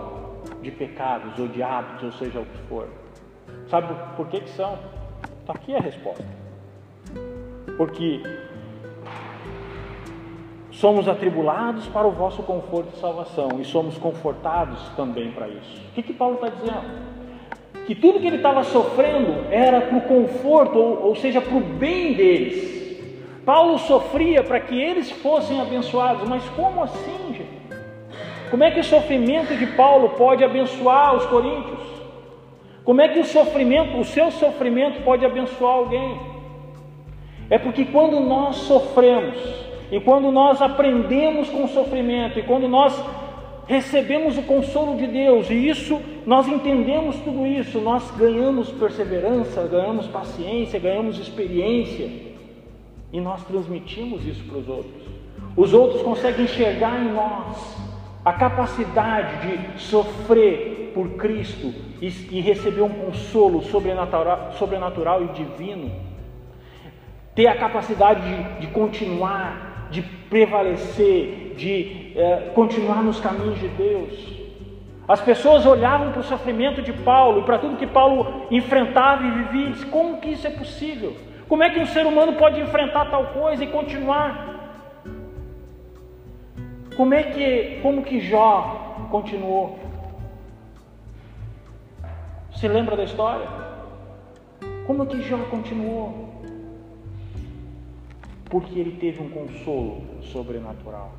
de 0.62 0.70
pecados 0.70 1.38
ou 1.38 1.46
de 1.46 1.62
hábitos, 1.62 2.04
ou 2.04 2.12
seja 2.12 2.40
o 2.40 2.46
que 2.46 2.58
for. 2.68 2.88
Sabe 3.68 3.94
por 4.16 4.26
que, 4.28 4.40
que 4.40 4.50
são? 4.50 4.78
Está 5.40 5.52
aqui 5.52 5.76
a 5.76 5.80
resposta. 5.80 6.24
Porque 7.76 8.22
somos 10.76 11.08
atribulados 11.08 11.86
para 11.86 12.06
o 12.06 12.10
vosso 12.10 12.42
conforto 12.42 12.90
e 12.94 13.00
salvação, 13.00 13.48
e 13.60 13.64
somos 13.64 13.96
confortados 13.96 14.78
também 14.94 15.32
para 15.32 15.48
isso. 15.48 15.80
O 15.90 15.94
que, 15.94 16.02
que 16.02 16.12
Paulo 16.12 16.34
está 16.34 16.48
dizendo? 16.48 17.16
Que 17.86 17.94
tudo 17.94 18.20
que 18.20 18.26
ele 18.26 18.36
estava 18.36 18.62
sofrendo 18.62 19.46
era 19.50 19.80
para 19.80 19.96
o 19.96 20.02
conforto, 20.02 20.78
ou, 20.78 21.06
ou 21.06 21.16
seja, 21.16 21.40
para 21.40 21.56
o 21.56 21.60
bem 21.60 22.12
deles. 22.12 22.76
Paulo 23.44 23.78
sofria 23.78 24.42
para 24.42 24.60
que 24.60 24.78
eles 24.78 25.10
fossem 25.10 25.60
abençoados, 25.60 26.28
mas 26.28 26.46
como 26.50 26.82
assim, 26.82 27.32
gente? 27.32 27.56
Como 28.50 28.62
é 28.62 28.70
que 28.70 28.80
o 28.80 28.84
sofrimento 28.84 29.56
de 29.56 29.66
Paulo 29.68 30.10
pode 30.10 30.44
abençoar 30.44 31.14
os 31.14 31.24
coríntios? 31.26 31.80
Como 32.84 33.00
é 33.00 33.08
que 33.08 33.20
o 33.20 33.24
sofrimento, 33.24 33.98
o 33.98 34.04
seu 34.04 34.30
sofrimento 34.30 35.02
pode 35.02 35.24
abençoar 35.24 35.74
alguém? 35.74 36.20
É 37.48 37.58
porque 37.58 37.84
quando 37.86 38.20
nós 38.20 38.56
sofremos, 38.56 39.65
e 39.90 40.00
quando 40.00 40.30
nós 40.32 40.60
aprendemos 40.60 41.48
com 41.48 41.64
o 41.64 41.68
sofrimento, 41.68 42.38
e 42.38 42.42
quando 42.42 42.68
nós 42.68 42.98
recebemos 43.66 44.38
o 44.38 44.42
consolo 44.42 44.96
de 44.96 45.06
Deus, 45.06 45.50
e 45.50 45.68
isso 45.68 46.00
nós 46.24 46.46
entendemos 46.46 47.16
tudo 47.20 47.46
isso, 47.46 47.80
nós 47.80 48.10
ganhamos 48.12 48.70
perseverança, 48.70 49.66
ganhamos 49.66 50.06
paciência, 50.06 50.78
ganhamos 50.78 51.18
experiência, 51.18 52.10
e 53.12 53.20
nós 53.20 53.44
transmitimos 53.44 54.26
isso 54.26 54.44
para 54.44 54.58
os 54.58 54.68
outros. 54.68 55.06
Os 55.56 55.72
outros 55.72 56.02
conseguem 56.02 56.44
enxergar 56.44 57.00
em 57.00 57.12
nós 57.12 57.76
a 58.24 58.32
capacidade 58.32 59.46
de 59.46 59.80
sofrer 59.80 60.92
por 60.92 61.10
Cristo 61.10 61.72
e, 62.00 62.06
e 62.06 62.40
receber 62.40 62.82
um 62.82 62.88
consolo 62.88 63.62
sobrenatural, 63.62 64.52
sobrenatural, 64.52 65.22
e 65.24 65.28
divino, 65.28 65.92
ter 67.34 67.46
a 67.46 67.56
capacidade 67.56 68.22
de, 68.22 68.60
de 68.60 68.66
continuar, 68.68 69.75
de 69.90 70.02
prevalecer, 70.02 71.54
de 71.56 72.12
eh, 72.16 72.52
continuar 72.54 73.02
nos 73.02 73.20
caminhos 73.20 73.58
de 73.58 73.68
Deus. 73.68 74.36
As 75.08 75.20
pessoas 75.20 75.64
olhavam 75.64 76.10
para 76.10 76.20
o 76.20 76.24
sofrimento 76.24 76.82
de 76.82 76.92
Paulo 76.92 77.40
e 77.40 77.44
para 77.44 77.58
tudo 77.58 77.76
que 77.76 77.86
Paulo 77.86 78.46
enfrentava 78.50 79.22
e 79.24 79.30
vivia 79.30 79.66
e 79.68 79.72
disse, 79.72 79.86
como 79.86 80.20
que 80.20 80.30
isso 80.30 80.46
é 80.46 80.50
possível? 80.50 81.16
Como 81.48 81.62
é 81.62 81.70
que 81.70 81.78
um 81.78 81.86
ser 81.86 82.04
humano 82.06 82.32
pode 82.32 82.60
enfrentar 82.60 83.08
tal 83.08 83.26
coisa 83.26 83.62
e 83.62 83.68
continuar? 83.68 84.56
Como 86.96 87.14
é 87.14 87.22
que, 87.22 87.78
como 87.82 88.02
que 88.02 88.18
Jó 88.20 89.08
continuou? 89.10 89.78
Se 92.56 92.66
lembra 92.66 92.96
da 92.96 93.04
história? 93.04 93.46
Como 94.86 95.06
que 95.06 95.22
Jó 95.22 95.38
continuou? 95.50 96.35
Porque 98.48 98.78
ele 98.78 98.92
teve 98.92 99.22
um 99.22 99.28
consolo 99.28 100.02
sobrenatural. 100.22 101.12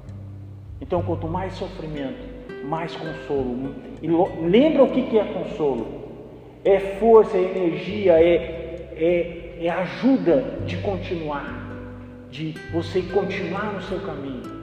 Então, 0.79 1.01
quanto 1.01 1.27
mais 1.27 1.53
sofrimento, 1.53 2.37
mais 2.65 2.95
consolo. 2.95 3.73
E 4.01 4.07
lembra 4.47 4.83
o 4.83 4.91
que 4.91 5.17
é 5.17 5.23
consolo? 5.23 6.07
É 6.63 6.79
força, 6.99 7.37
é 7.37 7.41
energia, 7.41 8.13
é, 8.13 8.91
é, 8.95 9.65
é 9.65 9.69
ajuda 9.69 10.59
de 10.65 10.77
continuar, 10.77 11.67
de 12.29 12.53
você 12.71 13.01
continuar 13.01 13.73
no 13.73 13.81
seu 13.81 13.99
caminho. 13.99 14.57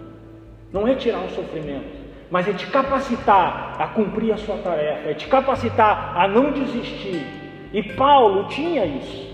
Não 0.72 0.86
é 0.86 0.94
tirar 0.94 1.24
o 1.24 1.30
sofrimento, 1.30 2.04
mas 2.30 2.48
é 2.48 2.52
te 2.52 2.66
capacitar 2.66 3.76
a 3.80 3.86
cumprir 3.88 4.32
a 4.32 4.36
sua 4.36 4.56
tarefa, 4.56 5.10
é 5.10 5.14
te 5.14 5.26
capacitar 5.28 6.16
a 6.16 6.26
não 6.28 6.52
desistir. 6.52 7.24
E 7.72 7.82
Paulo 7.82 8.48
tinha 8.48 8.84
isso. 8.84 9.32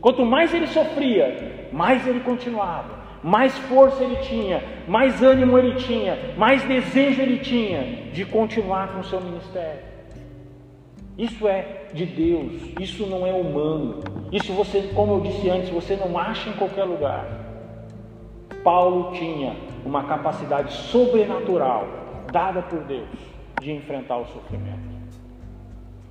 Quanto 0.00 0.24
mais 0.24 0.52
ele 0.54 0.66
sofria, 0.66 1.59
mais 1.72 2.06
ele 2.06 2.20
continuava, 2.20 2.98
mais 3.22 3.56
força 3.58 4.02
ele 4.02 4.16
tinha, 4.16 4.62
mais 4.88 5.22
ânimo 5.22 5.58
ele 5.58 5.74
tinha, 5.76 6.34
mais 6.36 6.62
desejo 6.62 7.20
ele 7.20 7.38
tinha 7.38 8.10
de 8.12 8.24
continuar 8.24 8.92
com 8.92 9.00
o 9.00 9.04
seu 9.04 9.20
ministério. 9.20 9.90
Isso 11.18 11.46
é 11.46 11.88
de 11.92 12.06
Deus, 12.06 12.72
isso 12.80 13.06
não 13.06 13.26
é 13.26 13.32
humano. 13.32 14.00
Isso 14.32 14.52
você, 14.54 14.90
como 14.94 15.14
eu 15.14 15.20
disse 15.20 15.50
antes, 15.50 15.68
você 15.68 15.94
não 15.96 16.16
acha 16.16 16.48
em 16.48 16.54
qualquer 16.54 16.84
lugar. 16.84 17.26
Paulo 18.64 19.12
tinha 19.12 19.54
uma 19.84 20.04
capacidade 20.04 20.72
sobrenatural 20.72 21.86
dada 22.32 22.62
por 22.62 22.80
Deus 22.84 23.08
de 23.60 23.72
enfrentar 23.72 24.16
o 24.18 24.26
sofrimento. 24.26 24.90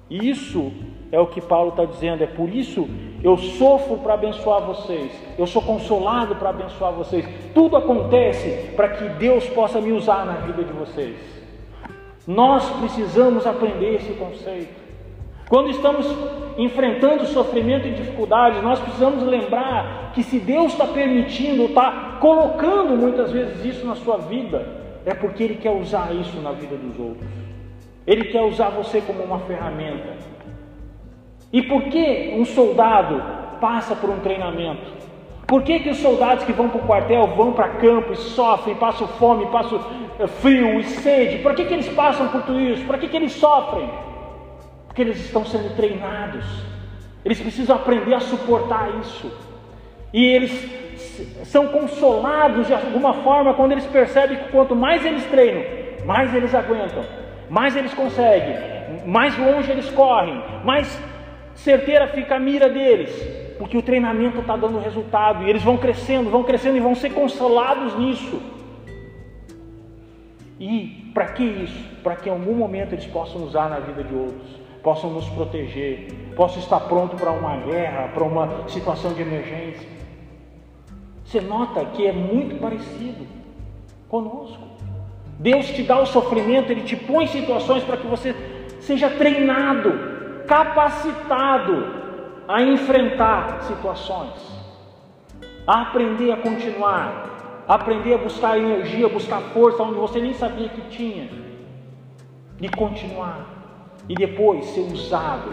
Isso 0.09 0.71
é 1.11 1.19
o 1.19 1.27
que 1.27 1.41
Paulo 1.41 1.69
está 1.69 1.85
dizendo, 1.85 2.23
é 2.23 2.27
por 2.27 2.49
isso 2.49 2.87
eu 3.23 3.37
sofro 3.37 3.97
para 3.97 4.13
abençoar 4.13 4.61
vocês, 4.61 5.11
eu 5.37 5.47
sou 5.47 5.61
consolado 5.61 6.35
para 6.35 6.49
abençoar 6.49 6.93
vocês. 6.93 7.25
Tudo 7.53 7.75
acontece 7.75 8.71
para 8.75 8.89
que 8.89 9.03
Deus 9.17 9.45
possa 9.47 9.81
me 9.81 9.91
usar 9.91 10.25
na 10.25 10.33
vida 10.33 10.63
de 10.63 10.71
vocês. 10.71 11.15
Nós 12.25 12.69
precisamos 12.79 13.47
aprender 13.47 13.95
esse 13.95 14.13
conceito. 14.13 14.79
Quando 15.49 15.71
estamos 15.71 16.05
enfrentando 16.59 17.25
sofrimento 17.25 17.87
e 17.87 17.91
dificuldades, 17.91 18.61
nós 18.61 18.79
precisamos 18.79 19.23
lembrar 19.23 20.11
que 20.13 20.21
se 20.21 20.37
Deus 20.37 20.73
está 20.73 20.85
permitindo, 20.85 21.63
está 21.63 22.17
colocando 22.21 22.95
muitas 22.95 23.31
vezes 23.31 23.65
isso 23.65 23.85
na 23.85 23.95
sua 23.95 24.17
vida, 24.17 24.63
é 25.05 25.13
porque 25.15 25.43
Ele 25.43 25.55
quer 25.55 25.71
usar 25.71 26.13
isso 26.13 26.39
na 26.39 26.51
vida 26.51 26.75
dos 26.75 26.99
outros. 26.99 27.27
Ele 28.05 28.25
quer 28.25 28.41
usar 28.43 28.69
você 28.69 29.01
como 29.01 29.23
uma 29.23 29.39
ferramenta. 29.39 30.28
E 31.51 31.61
por 31.63 31.83
que 31.83 32.35
um 32.37 32.45
soldado 32.45 33.21
passa 33.59 33.95
por 33.95 34.09
um 34.09 34.19
treinamento? 34.19 34.99
Por 35.47 35.63
que, 35.63 35.79
que 35.79 35.89
os 35.89 35.97
soldados 35.97 36.43
que 36.43 36.53
vão 36.53 36.69
para 36.69 36.79
o 36.79 36.85
quartel 36.85 37.25
vão 37.35 37.53
para 37.53 37.69
campo 37.69 38.13
e 38.13 38.15
sofrem, 38.15 38.75
passam 38.75 39.07
fome, 39.07 39.47
passam 39.47 39.83
eh, 40.19 40.27
frio 40.27 40.79
e 40.79 40.83
sede? 40.83 41.39
Por 41.39 41.55
que, 41.55 41.65
que 41.65 41.73
eles 41.73 41.89
passam 41.89 42.27
por 42.27 42.43
tudo 42.43 42.59
isso? 42.59 42.85
Por 42.85 42.99
que, 42.99 43.07
que 43.07 43.17
eles 43.17 43.31
sofrem? 43.31 43.89
Porque 44.85 45.01
eles 45.01 45.19
estão 45.19 45.43
sendo 45.43 45.75
treinados. 45.75 46.45
Eles 47.25 47.41
precisam 47.41 47.75
aprender 47.75 48.13
a 48.13 48.19
suportar 48.19 48.91
isso. 49.01 49.31
E 50.13 50.23
eles 50.23 50.69
são 51.45 51.67
consolados 51.69 52.67
de 52.67 52.73
alguma 52.73 53.13
forma 53.15 53.55
quando 53.55 53.71
eles 53.71 53.85
percebem 53.87 54.37
que 54.37 54.51
quanto 54.51 54.75
mais 54.75 55.03
eles 55.03 55.25
treinam, 55.25 55.63
mais 56.05 56.33
eles 56.33 56.53
aguentam, 56.53 57.03
mais 57.49 57.75
eles 57.75 57.93
conseguem, 57.93 58.55
mais 59.05 59.37
longe 59.37 59.71
eles 59.71 59.89
correm, 59.89 60.41
mais 60.63 60.99
certeira 61.59 62.07
fica 62.07 62.35
a 62.35 62.39
mira 62.39 62.69
deles, 62.69 63.11
porque 63.57 63.77
o 63.77 63.81
treinamento 63.81 64.39
está 64.39 64.55
dando 64.55 64.79
resultado 64.79 65.43
e 65.43 65.49
eles 65.49 65.63
vão 65.63 65.77
crescendo, 65.77 66.29
vão 66.29 66.43
crescendo 66.43 66.77
e 66.77 66.79
vão 66.79 66.95
ser 66.95 67.11
consolados 67.11 67.97
nisso. 67.97 68.41
E 70.59 71.11
para 71.13 71.27
que 71.27 71.43
isso? 71.43 71.83
Para 72.03 72.15
que 72.15 72.29
em 72.29 72.31
algum 72.31 72.53
momento 72.53 72.93
eles 72.93 73.05
possam 73.05 73.43
usar 73.43 73.69
na 73.69 73.79
vida 73.79 74.03
de 74.03 74.13
outros, 74.13 74.59
possam 74.83 75.09
nos 75.11 75.27
proteger, 75.29 76.07
possam 76.35 76.59
estar 76.59 76.79
pronto 76.81 77.15
para 77.15 77.31
uma 77.31 77.57
guerra, 77.57 78.09
para 78.09 78.23
uma 78.23 78.67
situação 78.67 79.13
de 79.13 79.21
emergência. 79.21 79.87
Você 81.23 81.41
nota 81.41 81.85
que 81.85 82.07
é 82.07 82.11
muito 82.11 82.59
parecido 82.59 83.27
conosco. 84.07 84.67
Deus 85.37 85.67
te 85.67 85.83
dá 85.83 85.99
o 85.99 86.05
sofrimento, 86.05 86.71
Ele 86.71 86.81
te 86.81 86.95
põe 86.95 87.25
em 87.25 87.27
situações 87.27 87.83
para 87.83 87.97
que 87.97 88.07
você 88.07 88.35
seja 88.81 89.09
treinado 89.09 90.18
capacitado 90.49 91.99
a 92.47 92.63
enfrentar 92.63 93.61
situações, 93.61 94.33
a 95.67 95.83
aprender 95.83 96.31
a 96.31 96.37
continuar, 96.37 97.63
a 97.67 97.75
aprender 97.75 98.15
a 98.15 98.17
buscar 98.17 98.57
energia, 98.57 99.07
buscar 99.07 99.39
força 99.53 99.83
onde 99.83 99.99
você 99.99 100.19
nem 100.19 100.33
sabia 100.33 100.67
que 100.67 100.81
tinha, 100.89 101.29
e 102.59 102.67
continuar, 102.67 103.45
e 104.09 104.15
depois 104.15 104.65
ser 104.65 104.81
usado 104.91 105.51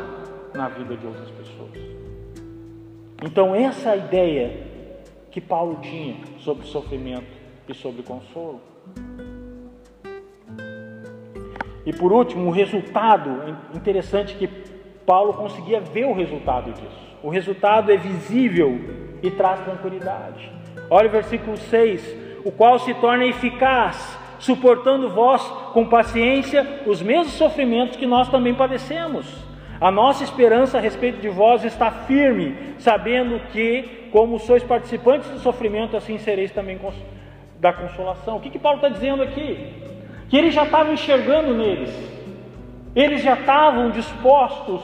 na 0.54 0.68
vida 0.68 0.96
de 0.96 1.06
outras 1.06 1.30
pessoas. 1.30 1.78
Então, 3.22 3.54
essa 3.54 3.90
é 3.90 3.92
a 3.92 3.96
ideia 3.96 4.66
que 5.30 5.42
Paulo 5.42 5.78
tinha 5.82 6.16
sobre 6.38 6.66
sofrimento 6.66 7.36
e 7.68 7.74
sobre 7.74 8.02
consolo. 8.02 8.62
E 11.84 11.92
por 11.92 12.10
último, 12.12 12.48
o 12.48 12.50
resultado 12.50 13.56
interessante 13.74 14.34
que 14.34 14.75
Paulo 15.06 15.32
conseguia 15.34 15.80
ver 15.80 16.04
o 16.04 16.12
resultado 16.12 16.72
disso. 16.72 17.16
O 17.22 17.30
resultado 17.30 17.92
é 17.92 17.96
visível 17.96 18.78
e 19.22 19.30
traz 19.30 19.60
tranquilidade. 19.60 20.50
Olha 20.90 21.08
o 21.08 21.12
versículo 21.12 21.56
6: 21.56 22.16
o 22.44 22.50
qual 22.50 22.78
se 22.78 22.92
torna 22.94 23.24
eficaz, 23.24 24.18
suportando 24.38 25.08
vós 25.08 25.42
com 25.72 25.86
paciência 25.86 26.82
os 26.86 27.00
mesmos 27.00 27.34
sofrimentos 27.34 27.96
que 27.96 28.06
nós 28.06 28.28
também 28.28 28.54
padecemos. 28.54 29.26
A 29.80 29.90
nossa 29.90 30.24
esperança 30.24 30.78
a 30.78 30.80
respeito 30.80 31.20
de 31.20 31.28
vós 31.28 31.64
está 31.64 31.90
firme, 31.90 32.74
sabendo 32.78 33.38
que, 33.52 34.08
como 34.10 34.38
sois 34.38 34.62
participantes 34.62 35.28
do 35.28 35.38
sofrimento, 35.38 35.96
assim 35.96 36.18
sereis 36.18 36.50
também 36.50 36.78
da 37.60 37.72
consolação. 37.72 38.36
O 38.36 38.40
que, 38.40 38.50
que 38.50 38.58
Paulo 38.58 38.78
está 38.78 38.88
dizendo 38.88 39.22
aqui? 39.22 39.74
Que 40.28 40.36
ele 40.36 40.50
já 40.50 40.64
estava 40.64 40.92
enxergando 40.92 41.52
neles, 41.54 41.90
eles 42.96 43.22
já 43.22 43.34
estavam 43.34 43.90
dispostos 43.90 44.80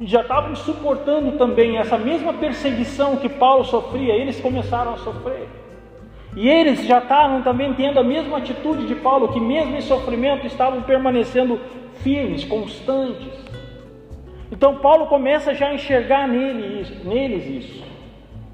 e 0.00 0.06
já 0.06 0.22
estavam 0.22 0.56
suportando 0.56 1.32
também 1.32 1.76
essa 1.76 1.98
mesma 1.98 2.32
perseguição 2.32 3.16
que 3.16 3.28
Paulo 3.28 3.64
sofria, 3.64 4.14
eles 4.14 4.40
começaram 4.40 4.94
a 4.94 4.96
sofrer. 4.96 5.46
E 6.34 6.48
eles 6.48 6.86
já 6.86 6.98
estavam 6.98 7.42
também 7.42 7.74
tendo 7.74 8.00
a 8.00 8.02
mesma 8.02 8.38
atitude 8.38 8.86
de 8.86 8.94
Paulo, 8.94 9.28
que 9.28 9.38
mesmo 9.38 9.76
em 9.76 9.80
sofrimento 9.82 10.46
estavam 10.46 10.80
permanecendo 10.80 11.60
firmes, 11.96 12.44
constantes. 12.44 13.28
Então 14.50 14.76
Paulo 14.76 15.06
começa 15.06 15.52
já 15.54 15.68
a 15.68 15.74
enxergar 15.74 16.26
nele 16.26 16.86
neles 17.04 17.46
isso. 17.46 17.84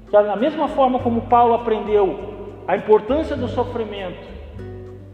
Que 0.07 0.11
da 0.11 0.35
mesma 0.35 0.67
forma 0.67 0.99
como 0.99 1.21
Paulo 1.21 1.53
aprendeu 1.53 2.35
a 2.67 2.75
importância 2.75 3.37
do 3.37 3.47
sofrimento, 3.47 4.36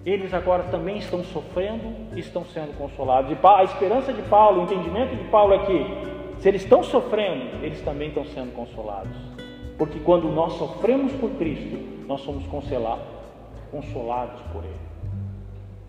eles 0.06 0.34
agora 0.34 0.64
também 0.64 0.98
estão 0.98 1.24
sofrendo 1.24 1.96
e 2.16 2.20
estão 2.20 2.44
sendo 2.46 2.78
consolados. 2.78 3.32
E 3.32 3.38
a 3.42 3.64
esperança 3.64 4.12
de 4.12 4.22
Paulo, 4.24 4.62
o 4.62 4.64
entendimento 4.64 5.16
de 5.16 5.24
Paulo 5.26 5.54
é 5.54 5.60
que 5.60 6.14
se 6.40 6.50
eles 6.50 6.64
estão 6.64 6.84
sofrendo, 6.84 7.64
eles 7.64 7.82
também 7.82 8.10
estão 8.10 8.26
sendo 8.26 8.54
consolados. 8.54 9.16
Porque 9.78 10.00
quando 10.00 10.28
nós 10.28 10.54
sofremos 10.54 11.14
por 11.14 11.30
Cristo, 11.32 11.78
nós 12.06 12.22
somos 12.22 12.46
consolados, 12.46 14.42
por 14.52 14.64
Ele. 14.64 14.74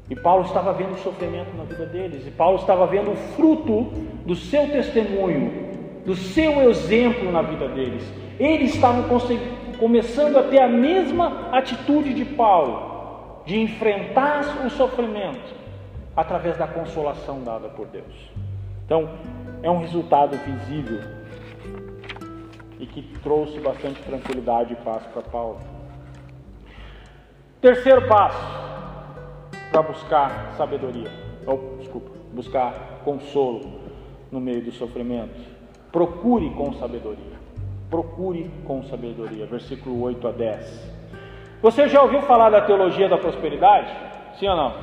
E 0.08 0.14
Paulo 0.14 0.44
estava 0.44 0.72
vendo 0.72 0.92
o 0.92 0.98
sofrimento 0.98 1.56
na 1.56 1.64
vida 1.64 1.86
deles, 1.86 2.26
e 2.26 2.30
Paulo 2.30 2.58
estava 2.58 2.86
vendo 2.86 3.10
o 3.10 3.16
fruto 3.16 3.90
do 4.24 4.36
seu 4.36 4.70
testemunho, 4.70 5.72
do 6.06 6.14
seu 6.14 6.70
exemplo 6.70 7.32
na 7.32 7.42
vida 7.42 7.66
deles. 7.68 8.04
Eles 8.38 8.74
estavam 8.74 9.04
começando 9.78 10.36
a 10.36 10.42
ter 10.44 10.60
a 10.60 10.68
mesma 10.68 11.48
atitude 11.50 12.14
de 12.14 12.24
Paulo, 12.24 12.93
de 13.46 13.60
enfrentar 13.60 14.64
o 14.64 14.70
sofrimento 14.70 15.54
através 16.16 16.56
da 16.56 16.66
consolação 16.66 17.42
dada 17.42 17.68
por 17.68 17.86
Deus. 17.86 18.30
Então, 18.84 19.10
é 19.62 19.70
um 19.70 19.78
resultado 19.78 20.36
visível 20.38 21.00
e 22.78 22.86
que 22.86 23.02
trouxe 23.20 23.60
bastante 23.60 24.02
tranquilidade 24.02 24.72
e 24.72 24.76
paz 24.76 25.04
para 25.06 25.22
Paulo. 25.22 25.60
Terceiro 27.60 28.06
passo 28.06 28.64
para 29.70 29.82
buscar 29.82 30.52
sabedoria, 30.56 31.10
ou 31.46 31.76
desculpa, 31.78 32.10
buscar 32.32 33.00
consolo 33.04 33.80
no 34.30 34.40
meio 34.40 34.62
do 34.62 34.72
sofrimento. 34.72 35.40
Procure 35.90 36.50
com 36.50 36.72
sabedoria. 36.74 37.34
Procure 37.88 38.50
com 38.66 38.82
sabedoria. 38.84 39.46
Versículo 39.46 40.02
8 40.02 40.28
a 40.28 40.32
10. 40.32 40.92
Você 41.64 41.88
já 41.88 42.02
ouviu 42.02 42.20
falar 42.20 42.50
da 42.50 42.60
teologia 42.60 43.08
da 43.08 43.16
prosperidade? 43.16 43.88
Sim 44.38 44.48
ou 44.48 44.54
não? 44.54 44.74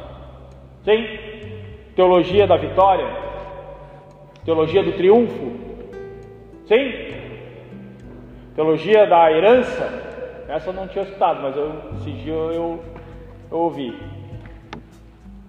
Sim? 0.84 1.05
Teologia 1.95 2.47
da 2.47 2.57
vitória? 2.57 3.05
Teologia 4.43 4.82
do 4.82 4.91
triunfo? 4.93 5.59
Sim? 6.65 6.91
Teologia 8.55 9.05
da 9.05 9.32
herança? 9.32 10.43
Essa 10.47 10.71
eu 10.71 10.73
não 10.73 10.88
tinha 10.88 11.03
escutado, 11.03 11.43
mas 11.43 11.55
eu, 11.55 11.71
esse 11.97 12.11
dia 12.13 12.34
eu, 12.34 12.51
eu, 12.51 12.84
eu 13.51 13.57
ouvi. 13.59 13.95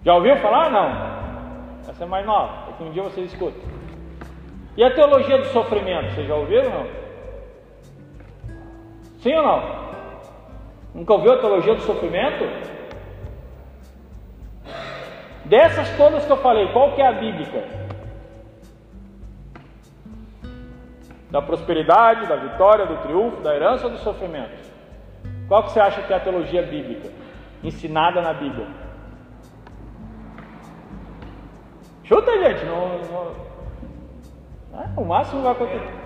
Já 0.04 0.14
ouviu 0.14 0.36
falar? 0.36 0.70
Não. 0.70 1.88
Essa 1.88 2.04
é 2.04 2.06
mais 2.06 2.26
nova, 2.26 2.68
é 2.68 2.72
que 2.76 2.84
um 2.84 2.90
dia 2.90 3.04
vocês 3.04 3.32
escutam. 3.32 3.62
E 4.76 4.84
a 4.84 4.94
teologia 4.94 5.38
do 5.38 5.46
sofrimento, 5.46 6.12
vocês 6.12 6.28
já 6.28 6.34
ouviram 6.34 6.66
ou 6.66 6.78
não? 6.78 6.86
Sim 9.16 9.34
ou 9.34 9.42
não? 9.42 9.91
Nunca 10.94 11.12
ouviu 11.14 11.32
a 11.32 11.38
teologia 11.38 11.74
do 11.74 11.82
sofrimento? 11.82 12.44
Dessas 15.44 15.88
todas 15.96 16.24
que 16.24 16.32
eu 16.32 16.36
falei, 16.36 16.70
qual 16.72 16.94
que 16.94 17.02
é 17.02 17.06
a 17.06 17.12
bíblica? 17.12 17.64
Da 21.30 21.40
prosperidade, 21.40 22.26
da 22.26 22.36
vitória, 22.36 22.86
do 22.86 22.96
triunfo, 22.98 23.40
da 23.40 23.54
herança 23.54 23.86
ou 23.86 23.92
do 23.92 23.98
sofrimento? 23.98 24.70
Qual 25.48 25.64
que 25.64 25.72
você 25.72 25.80
acha 25.80 26.02
que 26.02 26.12
é 26.12 26.16
a 26.16 26.20
teologia 26.20 26.62
bíblica? 26.62 27.10
Ensinada 27.64 28.20
na 28.20 28.34
Bíblia. 28.34 28.66
Chuta, 32.04 32.30
gente. 32.38 32.64
Não, 32.64 32.98
não... 32.98 34.80
É, 34.80 34.88
o 34.96 35.04
máximo 35.04 35.42
vai 35.42 35.52
acontecer. 35.52 36.02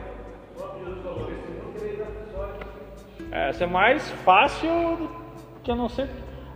Essa 3.31 3.65
é 3.65 3.67
mais 3.67 4.11
fácil 4.25 5.11
que 5.63 5.71
eu 5.71 5.77
não 5.77 5.89
sei. 5.89 6.07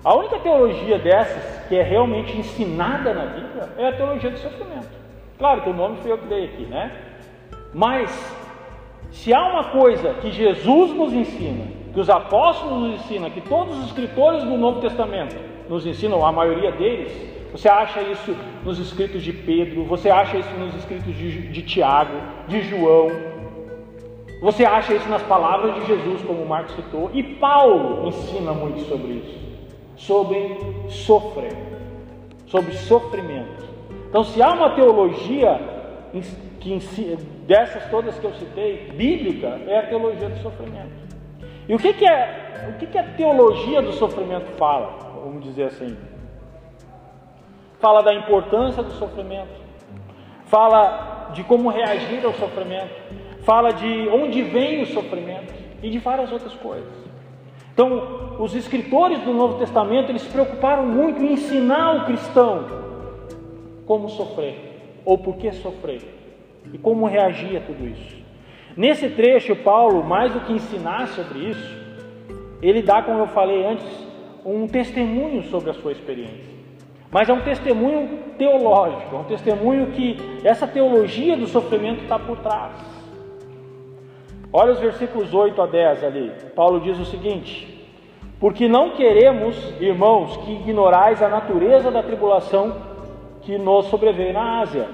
A 0.04 0.14
única 0.14 0.38
teologia 0.38 0.98
dessas 0.98 1.66
que 1.68 1.76
é 1.76 1.82
realmente 1.82 2.36
ensinada 2.36 3.12
na 3.12 3.26
Bíblia 3.26 3.68
é 3.76 3.88
a 3.88 3.92
teologia 3.92 4.30
do 4.30 4.38
sofrimento. 4.38 4.88
Claro 5.38 5.62
que 5.62 5.70
o 5.70 5.74
nome 5.74 5.98
foi 5.98 6.12
eu 6.12 6.18
que 6.18 6.26
dei 6.26 6.44
aqui, 6.44 6.62
né? 6.64 6.90
Mas 7.74 8.10
se 9.10 9.32
há 9.34 9.42
uma 9.42 9.64
coisa 9.64 10.14
que 10.14 10.30
Jesus 10.30 10.92
nos 10.92 11.12
ensina, 11.12 11.64
que 11.92 12.00
os 12.00 12.08
apóstolos 12.08 12.80
nos 12.80 13.00
ensinam, 13.00 13.30
que 13.30 13.40
todos 13.40 13.78
os 13.78 13.86
escritores 13.86 14.44
do 14.44 14.56
Novo 14.56 14.80
Testamento 14.80 15.36
nos 15.68 15.84
ensinam, 15.84 16.24
a 16.24 16.32
maioria 16.32 16.72
deles, 16.72 17.12
você 17.52 17.68
acha 17.68 18.00
isso 18.00 18.36
nos 18.64 18.78
escritos 18.78 19.22
de 19.22 19.32
Pedro, 19.32 19.84
você 19.84 20.08
acha 20.08 20.38
isso 20.38 20.50
nos 20.54 20.74
escritos 20.76 21.14
de, 21.14 21.48
de 21.48 21.62
Tiago, 21.62 22.14
de 22.46 22.62
João, 22.62 23.10
você 24.40 24.64
acha 24.64 24.94
isso 24.94 25.08
nas 25.08 25.22
palavras 25.22 25.74
de 25.74 25.86
Jesus, 25.86 26.22
como 26.22 26.44
Marcos 26.46 26.74
citou, 26.74 27.10
e 27.12 27.22
Paulo 27.22 28.08
ensina 28.08 28.52
muito 28.52 28.80
sobre 28.80 29.12
isso, 29.12 29.38
sobre 29.96 30.56
sofrer, 30.88 31.56
sobre 32.46 32.72
sofrimento. 32.72 33.68
Então, 34.08 34.24
se 34.24 34.42
há 34.42 34.52
uma 34.52 34.70
teologia 34.70 35.60
que 36.58 36.78
dessas 37.46 37.84
todas 37.90 38.18
que 38.18 38.24
eu 38.24 38.34
citei, 38.34 38.90
bíblica, 38.94 39.60
é 39.66 39.78
a 39.78 39.86
teologia 39.86 40.28
do 40.28 40.38
sofrimento. 40.38 41.00
E 41.68 41.74
o 41.74 41.78
que, 41.78 41.92
que 41.92 42.06
é 42.06 42.50
o 42.68 42.78
que, 42.78 42.86
que 42.86 42.98
a 42.98 43.04
teologia 43.04 43.80
do 43.80 43.92
sofrimento 43.92 44.50
fala? 44.56 44.98
Vamos 45.22 45.44
dizer 45.44 45.64
assim. 45.64 45.96
Fala 47.78 48.02
da 48.02 48.12
importância 48.12 48.82
do 48.82 48.92
sofrimento, 48.92 49.58
fala 50.44 51.30
de 51.32 51.42
como 51.44 51.70
reagir 51.70 52.24
ao 52.24 52.34
sofrimento, 52.34 52.92
fala 53.42 53.72
de 53.72 54.08
onde 54.08 54.42
vem 54.42 54.82
o 54.82 54.86
sofrimento 54.86 55.52
e 55.82 55.90
de 55.90 55.98
várias 55.98 56.30
outras 56.30 56.54
coisas. 56.54 57.10
Então, 57.72 58.36
os 58.38 58.54
escritores 58.54 59.20
do 59.20 59.32
Novo 59.32 59.58
Testamento, 59.58 60.10
eles 60.10 60.22
se 60.22 60.30
preocuparam 60.30 60.84
muito 60.86 61.22
em 61.22 61.32
ensinar 61.32 61.96
o 61.96 62.04
cristão 62.04 62.66
como 63.86 64.08
sofrer, 64.08 65.00
ou 65.04 65.18
por 65.18 65.36
que 65.36 65.50
sofrer, 65.52 66.02
e 66.72 66.78
como 66.78 67.06
reagir 67.06 67.56
a 67.56 67.60
tudo 67.60 67.86
isso. 67.88 68.20
Nesse 68.76 69.08
trecho, 69.08 69.56
Paulo, 69.56 70.04
mais 70.04 70.32
do 70.32 70.40
que 70.40 70.52
ensinar 70.52 71.08
sobre 71.08 71.40
isso, 71.40 71.76
ele 72.62 72.82
dá, 72.82 73.02
como 73.02 73.18
eu 73.18 73.26
falei 73.28 73.64
antes, 73.64 73.86
um 74.44 74.66
testemunho 74.66 75.42
sobre 75.44 75.70
a 75.70 75.74
sua 75.74 75.92
experiência. 75.92 76.60
Mas 77.10 77.28
é 77.28 77.32
um 77.32 77.40
testemunho 77.40 78.20
teológico, 78.38 79.16
é 79.16 79.18
um 79.18 79.24
testemunho 79.24 79.88
que 79.88 80.16
essa 80.44 80.66
teologia 80.66 81.36
do 81.36 81.46
sofrimento 81.46 82.02
está 82.02 82.18
por 82.18 82.38
trás. 82.38 82.99
Olha 84.52 84.72
os 84.72 84.80
versículos 84.80 85.32
8 85.32 85.62
a 85.62 85.66
10 85.66 86.04
ali. 86.04 86.32
Paulo 86.56 86.80
diz 86.80 86.98
o 86.98 87.04
seguinte: 87.04 87.88
Porque 88.40 88.68
não 88.68 88.90
queremos, 88.90 89.56
irmãos, 89.80 90.36
que 90.38 90.52
ignorais 90.52 91.22
a 91.22 91.28
natureza 91.28 91.90
da 91.90 92.02
tribulação 92.02 92.74
que 93.42 93.56
nos 93.56 93.86
sobreveio 93.86 94.32
na 94.32 94.60
Ásia, 94.60 94.88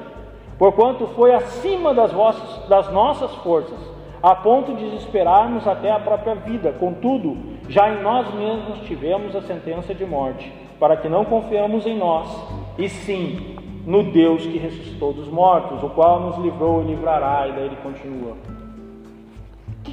porquanto 0.58 1.06
foi 1.08 1.34
acima 1.34 1.94
das, 1.94 2.12
vossas, 2.12 2.68
das 2.68 2.92
nossas 2.92 3.34
forças, 3.36 3.78
a 4.22 4.34
ponto 4.34 4.74
de 4.74 4.90
desesperarmos 4.90 5.66
até 5.66 5.90
a 5.90 5.98
própria 5.98 6.34
vida. 6.34 6.72
Contudo, 6.78 7.34
já 7.66 7.90
em 7.90 8.02
nós 8.02 8.32
mesmos 8.34 8.80
tivemos 8.80 9.34
a 9.34 9.40
sentença 9.40 9.94
de 9.94 10.04
morte, 10.04 10.52
para 10.78 10.98
que 10.98 11.08
não 11.08 11.24
confiamos 11.24 11.86
em 11.86 11.96
nós, 11.96 12.28
e 12.76 12.90
sim 12.90 13.56
no 13.86 14.02
Deus 14.02 14.44
que 14.44 14.58
ressuscitou 14.58 15.14
dos 15.14 15.28
mortos, 15.28 15.82
o 15.82 15.88
qual 15.88 16.20
nos 16.20 16.36
livrou 16.38 16.82
e 16.82 16.88
livrará, 16.88 17.48
e 17.48 17.52
daí 17.52 17.64
ele 17.64 17.76
continua 17.82 18.36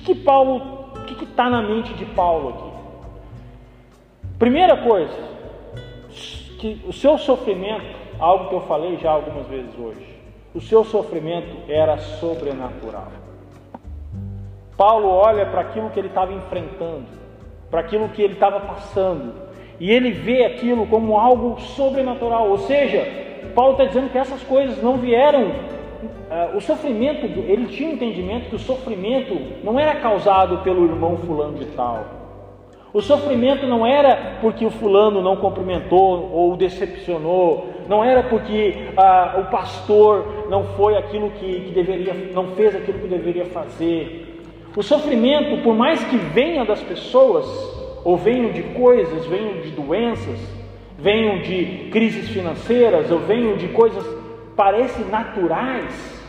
que, 0.04 0.14
que 0.14 0.16
Paulo, 0.16 0.90
o 0.96 1.06
que 1.06 1.24
está 1.24 1.50
na 1.50 1.62
mente 1.62 1.94
de 1.94 2.06
Paulo 2.06 2.50
aqui? 2.50 2.74
Primeira 4.38 4.78
coisa, 4.78 5.18
que 6.60 6.82
o 6.88 6.94
seu 6.94 7.18
sofrimento, 7.18 7.96
algo 8.20 8.50
que 8.50 8.56
eu 8.56 8.62
falei 8.62 8.98
já 8.98 9.12
algumas 9.12 9.48
vezes 9.48 9.72
hoje, 9.78 10.14
o 10.54 10.62
seu 10.62 10.84
sofrimento 10.84 11.56
era 11.68 11.98
sobrenatural. 11.98 13.08
Paulo 14.78 15.08
olha 15.10 15.46
para 15.46 15.62
aquilo 15.62 15.90
que 15.90 16.00
ele 16.00 16.10
estava 16.10 16.34
enfrentando, 16.34 17.06
para 17.70 17.82
aquilo 17.82 18.10
que 18.10 18.22
ele 18.22 18.34
estava 18.34 18.60
passando, 18.60 19.34
e 19.80 19.92
ele 19.92 20.12
vê 20.12 20.46
aquilo 20.46 20.86
como 20.88 21.18
algo 21.18 21.60
sobrenatural. 21.60 22.50
Ou 22.50 22.58
seja, 22.60 23.06
Paulo 23.56 23.74
está 23.74 23.86
dizendo 23.86 24.10
que 24.10 24.18
essas 24.18 24.44
coisas 24.44 24.82
não 24.82 24.98
vieram 24.98 25.73
o 26.56 26.62
sofrimento, 26.62 27.26
ele 27.26 27.68
tinha 27.68 27.90
um 27.90 27.94
entendimento 27.94 28.50
que 28.50 28.56
o 28.56 28.60
sofrimento 28.60 29.38
não 29.64 29.80
era 29.80 29.96
causado 29.96 30.60
pelo 30.60 30.86
irmão 30.86 31.18
fulano 31.18 31.58
de 31.58 31.66
tal. 31.68 32.24
O 32.94 33.02
sofrimento 33.02 33.66
não 33.66 33.88
era 33.88 34.38
porque 34.40 34.64
o 34.64 34.70
fulano 34.70 35.20
não 35.20 35.36
cumprimentou 35.36 36.30
ou 36.32 36.56
decepcionou, 36.56 37.68
não 37.90 38.04
era 38.04 38.22
porque 38.22 38.76
uh, 38.96 39.42
o 39.42 39.46
pastor 39.46 40.46
não 40.48 40.64
foi 40.76 40.96
aquilo 40.96 41.32
que, 41.32 41.62
que 41.62 41.72
deveria, 41.72 42.14
não 42.34 42.50
fez 42.50 42.76
aquilo 42.76 43.00
que 43.00 43.08
deveria 43.08 43.46
fazer. 43.46 44.44
O 44.78 44.84
sofrimento, 44.84 45.64
por 45.64 45.76
mais 45.76 46.04
que 46.04 46.18
venha 46.18 46.64
das 46.66 46.82
pessoas, 46.82 47.48
ou 48.04 48.16
venham 48.16 48.52
de 48.52 48.62
coisas, 48.62 49.26
venham 49.26 49.62
de 49.62 49.72
doenças, 49.72 50.40
venham 50.98 51.40
de 51.40 51.90
crises 51.92 52.30
financeiras, 52.30 53.10
ou 53.10 53.18
venham 53.20 53.58
de 53.58 53.70
coisas 53.70 54.06
parecem 54.56 55.06
naturais, 55.06 56.22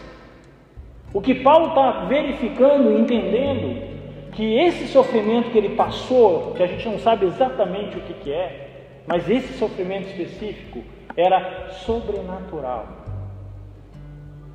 o 1.12 1.20
que 1.20 1.34
Paulo 1.34 1.68
está 1.68 2.04
verificando 2.06 2.90
e 2.90 3.00
entendendo 3.00 3.94
que 4.32 4.58
esse 4.58 4.88
sofrimento 4.88 5.50
que 5.50 5.58
ele 5.58 5.76
passou, 5.76 6.52
que 6.54 6.62
a 6.62 6.66
gente 6.66 6.88
não 6.88 6.98
sabe 6.98 7.26
exatamente 7.26 7.96
o 7.96 8.00
que, 8.00 8.14
que 8.14 8.32
é, 8.32 8.92
mas 9.06 9.28
esse 9.30 9.52
sofrimento 9.54 10.08
específico 10.08 10.82
era 11.16 11.70
sobrenatural, 11.70 12.86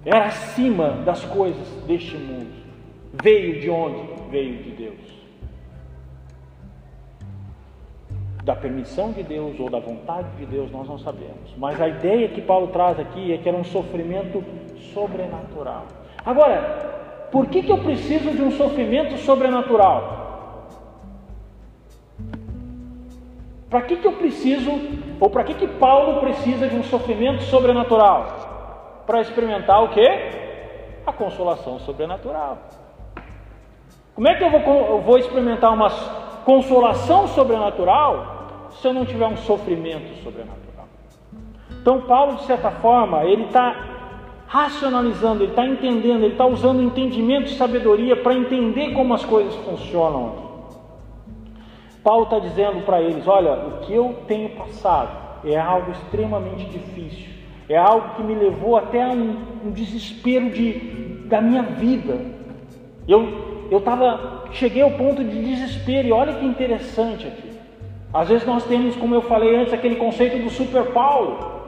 era 0.05 0.25
acima 0.25 0.89
das 1.05 1.23
coisas 1.25 1.67
deste 1.87 2.17
mundo. 2.17 2.59
Veio 3.23 3.59
de 3.59 3.69
onde? 3.69 4.29
Veio 4.29 4.57
de 4.63 4.71
Deus. 4.71 5.08
Da 8.49 8.55
permissão 8.55 9.11
de 9.11 9.21
Deus 9.21 9.59
ou 9.59 9.69
da 9.69 9.77
vontade 9.77 10.27
de 10.35 10.43
Deus, 10.43 10.71
nós 10.71 10.87
não 10.87 10.97
sabemos. 10.97 11.53
Mas 11.55 11.79
a 11.79 11.87
ideia 11.87 12.27
que 12.29 12.41
Paulo 12.41 12.69
traz 12.69 12.99
aqui 12.99 13.31
é 13.31 13.37
que 13.37 13.47
era 13.47 13.55
um 13.55 13.63
sofrimento 13.63 14.43
sobrenatural. 14.91 15.85
Agora, 16.25 17.27
por 17.31 17.45
que, 17.45 17.61
que 17.61 17.71
eu 17.71 17.77
preciso 17.77 18.31
de 18.31 18.41
um 18.41 18.49
sofrimento 18.49 19.15
sobrenatural? 19.17 20.67
Para 23.69 23.83
que, 23.83 23.97
que 23.97 24.07
eu 24.07 24.13
preciso, 24.13 24.71
ou 25.19 25.29
para 25.29 25.43
que, 25.43 25.53
que 25.53 25.67
Paulo 25.67 26.19
precisa 26.19 26.67
de 26.67 26.75
um 26.75 26.81
sofrimento 26.81 27.43
sobrenatural? 27.43 29.03
Para 29.05 29.21
experimentar 29.21 29.83
o 29.83 29.89
que? 29.89 30.07
A 31.05 31.13
consolação 31.13 31.77
sobrenatural. 31.81 32.57
Como 34.15 34.27
é 34.27 34.33
que 34.33 34.43
eu 34.43 34.49
vou, 34.49 34.87
eu 34.87 35.01
vou 35.01 35.19
experimentar 35.19 35.71
uma 35.71 35.91
consolação 36.45 37.27
sobrenatural 37.27 38.38
se 38.71 38.87
eu 38.87 38.93
não 38.93 39.05
tiver 39.05 39.27
um 39.27 39.37
sofrimento 39.37 40.23
sobrenatural? 40.23 40.87
Então, 41.81 42.01
Paulo, 42.01 42.37
de 42.37 42.43
certa 42.43 42.71
forma, 42.71 43.23
ele 43.23 43.45
está 43.45 43.75
racionalizando, 44.47 45.43
ele 45.43 45.51
está 45.51 45.65
entendendo, 45.65 46.23
ele 46.23 46.33
está 46.33 46.45
usando 46.45 46.81
entendimento 46.81 47.51
e 47.51 47.55
sabedoria 47.55 48.15
para 48.15 48.33
entender 48.33 48.93
como 48.93 49.13
as 49.13 49.23
coisas 49.23 49.55
funcionam 49.55 50.27
aqui. 50.29 50.49
Paulo 52.03 52.23
está 52.23 52.39
dizendo 52.39 52.85
para 52.85 53.01
eles: 53.01 53.27
olha, 53.27 53.53
o 53.53 53.79
que 53.81 53.93
eu 53.93 54.17
tenho 54.27 54.49
passado 54.51 55.11
é 55.45 55.57
algo 55.57 55.91
extremamente 55.91 56.65
difícil, 56.65 57.27
é 57.67 57.77
algo 57.77 58.15
que 58.15 58.23
me 58.23 58.33
levou 58.33 58.77
até 58.77 59.07
um, 59.07 59.37
um 59.65 59.71
desespero 59.71 60.49
de, 60.49 60.73
da 61.25 61.39
minha 61.41 61.63
vida. 61.63 62.19
Eu 63.07 63.49
eu 63.71 63.79
tava, 63.81 64.45
cheguei 64.51 64.81
ao 64.81 64.91
ponto 64.91 65.23
de 65.23 65.43
desespero, 65.43 66.07
e 66.07 66.11
olha 66.11 66.33
que 66.33 66.45
interessante 66.45 67.27
aqui. 67.27 67.48
Às 68.13 68.27
vezes 68.27 68.45
nós 68.45 68.63
temos, 68.65 68.95
como 68.95 69.13
eu 69.13 69.21
falei 69.21 69.55
antes, 69.55 69.73
aquele 69.73 69.95
conceito 69.95 70.43
do 70.43 70.49
super 70.49 70.91
Paulo 70.91 71.59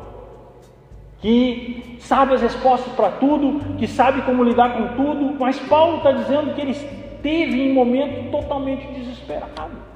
que 1.20 1.98
sabe 2.00 2.34
as 2.34 2.42
respostas 2.42 2.92
para 2.94 3.12
tudo, 3.12 3.76
que 3.78 3.88
sabe 3.88 4.24
como 4.24 4.44
lidar 4.44 4.74
com 4.74 4.96
tudo, 4.96 5.36
mas 5.40 5.60
Paulo 5.60 5.98
está 5.98 6.12
dizendo 6.12 6.56
que 6.56 6.62
ele 6.62 6.72
esteve 6.72 7.62
em 7.62 7.72
um 7.72 7.76
momento 7.76 8.32
totalmente 8.32 8.88
desesperado. 8.88 9.92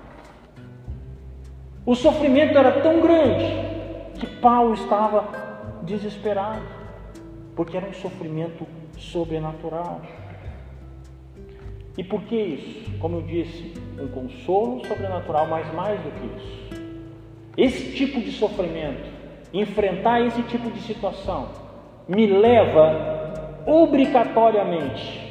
O 1.84 1.96
sofrimento 1.96 2.56
era 2.56 2.80
tão 2.82 3.02
grande 3.02 3.46
que 4.20 4.28
Paulo 4.28 4.76
estava 4.76 5.28
desesperado, 5.82 6.62
porque 7.56 7.76
era 7.76 7.88
um 7.88 7.94
sofrimento 7.94 8.68
sobrenatural. 8.98 10.02
E 11.98 12.04
por 12.04 12.22
que 12.24 12.36
isso? 12.36 13.00
Como 13.00 13.18
eu 13.18 13.22
disse, 13.22 13.74
um 14.00 14.08
consolo 14.08 14.86
sobrenatural, 14.86 15.48
mas 15.48 15.74
mais 15.74 16.00
do 16.02 16.12
que 16.12 16.26
isso. 16.38 16.86
Esse 17.58 17.96
tipo 17.96 18.20
de 18.20 18.32
sofrimento 18.32 19.10
enfrentar 19.54 20.22
esse 20.22 20.42
tipo 20.44 20.70
de 20.70 20.82
situação 20.82 21.48
me 22.08 22.28
leva 22.28 23.64
obrigatoriamente 23.66 25.24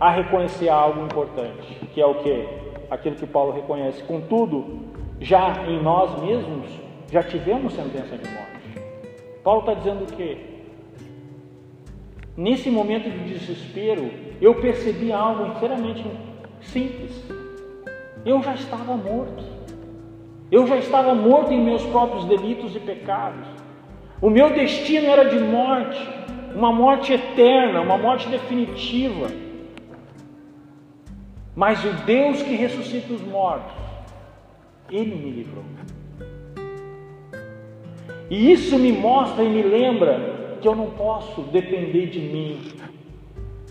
a 0.00 0.10
reconhecer 0.10 0.68
algo 0.68 1.04
importante, 1.04 1.74
que 1.92 2.00
é 2.00 2.06
o 2.06 2.14
que? 2.22 2.48
Aquilo 2.90 3.16
que 3.16 3.26
Paulo 3.26 3.52
reconhece. 3.52 4.02
Contudo, 4.04 4.80
já 5.20 5.66
em 5.68 5.82
nós 5.82 6.18
mesmos, 6.22 6.70
já 7.12 7.22
tivemos 7.22 7.74
sentença 7.74 8.16
de 8.16 8.28
morte. 8.30 8.48
Paulo 9.44 9.60
está 9.60 9.74
dizendo 9.74 10.04
o 10.04 10.16
quê? 10.16 10.58
nesse 12.38 12.70
momento 12.70 13.10
de 13.10 13.34
desespero, 13.34 14.08
eu 14.40 14.54
percebi 14.54 15.12
algo 15.12 15.46
inteiramente 15.46 16.04
simples. 16.60 17.24
Eu 18.24 18.42
já 18.42 18.54
estava 18.54 18.96
morto. 18.96 19.44
Eu 20.50 20.66
já 20.66 20.76
estava 20.76 21.14
morto 21.14 21.52
em 21.52 21.62
meus 21.62 21.84
próprios 21.86 22.24
delitos 22.24 22.74
e 22.74 22.80
pecados. 22.80 23.46
O 24.20 24.30
meu 24.30 24.50
destino 24.50 25.06
era 25.06 25.24
de 25.24 25.38
morte, 25.38 26.00
uma 26.54 26.72
morte 26.72 27.12
eterna, 27.12 27.80
uma 27.80 27.98
morte 27.98 28.28
definitiva. 28.28 29.28
Mas 31.54 31.84
o 31.84 31.92
Deus 32.04 32.42
que 32.42 32.54
ressuscita 32.54 33.12
os 33.12 33.22
mortos, 33.22 33.74
Ele 34.90 35.14
me 35.14 35.30
livrou. 35.30 35.64
E 38.30 38.52
isso 38.52 38.78
me 38.78 38.92
mostra 38.92 39.42
e 39.42 39.48
me 39.48 39.62
lembra 39.62 40.56
que 40.60 40.68
eu 40.68 40.74
não 40.74 40.90
posso 40.90 41.42
depender 41.42 42.06
de 42.06 42.20
mim, 42.20 42.58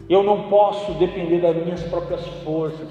eu 0.09 0.23
não 0.23 0.43
posso 0.43 0.93
depender 0.93 1.39
das 1.39 1.55
minhas 1.55 1.83
próprias 1.83 2.25
forças. 2.43 2.87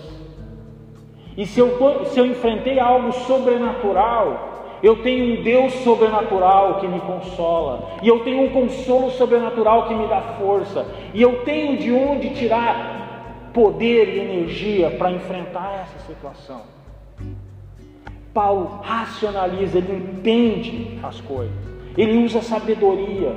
E 1.36 1.46
se 1.46 1.60
eu, 1.60 2.04
se 2.06 2.18
eu 2.18 2.26
enfrentei 2.26 2.78
algo 2.78 3.12
sobrenatural, 3.12 4.78
eu 4.82 5.02
tenho 5.02 5.38
um 5.38 5.42
Deus 5.42 5.72
sobrenatural 5.74 6.80
que 6.80 6.88
me 6.88 7.00
consola, 7.00 7.90
e 8.02 8.08
eu 8.08 8.20
tenho 8.20 8.42
um 8.42 8.48
consolo 8.50 9.10
sobrenatural 9.10 9.88
que 9.88 9.94
me 9.94 10.06
dá 10.06 10.20
força, 10.38 10.86
e 11.14 11.20
eu 11.20 11.44
tenho 11.44 11.78
de 11.78 11.92
onde 11.92 12.30
tirar 12.30 13.50
poder 13.52 14.08
e 14.08 14.18
energia 14.20 14.90
para 14.90 15.10
enfrentar 15.10 15.82
essa 15.82 16.06
situação. 16.06 16.62
Paulo 18.34 18.80
racionaliza, 18.82 19.78
ele 19.78 19.92
entende 19.92 20.98
as 21.02 21.20
coisas, 21.22 21.56
ele 21.96 22.22
usa 22.22 22.42
sabedoria, 22.42 23.34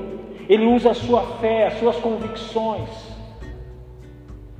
ele 0.50 0.66
usa 0.66 0.92
a 0.92 0.94
sua 0.94 1.22
fé, 1.40 1.68
as 1.68 1.80
suas 1.80 1.96
convicções, 1.98 2.90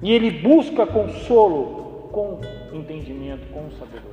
e 0.02 0.14
ele 0.14 0.32
busca 0.32 0.86
consolo 0.86 2.10
com 2.12 2.40
entendimento, 2.74 3.48
com 3.54 3.70
sabedoria. 3.72 4.10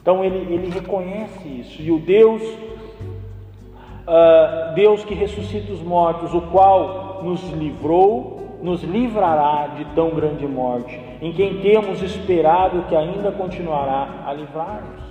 Então 0.00 0.24
ele, 0.24 0.52
ele 0.52 0.70
reconhece 0.70 1.48
isso, 1.48 1.82
e 1.82 1.90
o 1.90 1.98
Deus, 1.98 2.42
uh, 2.42 4.74
Deus 4.74 5.04
que 5.04 5.14
ressuscita 5.14 5.72
os 5.72 5.82
mortos, 5.82 6.32
o 6.34 6.42
qual 6.42 7.22
nos 7.22 7.42
livrou 7.52 8.38
nos 8.62 8.82
livrará 8.82 9.68
de 9.76 9.84
tão 9.94 10.10
grande 10.10 10.46
morte, 10.46 10.98
em 11.20 11.32
quem 11.32 11.60
temos 11.60 12.02
esperado 12.02 12.84
que 12.88 12.96
ainda 12.96 13.30
continuará 13.32 14.24
a 14.26 14.32
livrar-nos. 14.32 15.08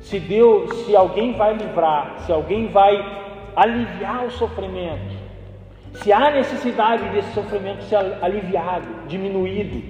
Se 0.00 0.20
Deus, 0.20 0.74
se 0.84 0.94
alguém 0.94 1.34
vai 1.34 1.54
livrar, 1.54 2.16
se 2.20 2.32
alguém 2.32 2.68
vai 2.68 3.02
aliviar 3.56 4.26
o 4.26 4.30
sofrimento, 4.30 5.11
se 5.94 6.12
há 6.12 6.30
necessidade 6.30 7.08
desse 7.10 7.32
sofrimento 7.32 7.82
ser 7.84 7.96
aliviado, 8.22 8.88
diminuído, 9.06 9.82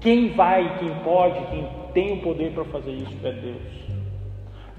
quem 0.00 0.30
vai, 0.30 0.78
quem 0.78 0.94
pode, 1.04 1.40
quem 1.46 1.68
tem 1.92 2.18
o 2.18 2.22
poder 2.22 2.52
para 2.52 2.64
fazer 2.64 2.92
isso 2.92 3.16
é 3.24 3.32
Deus. 3.32 3.88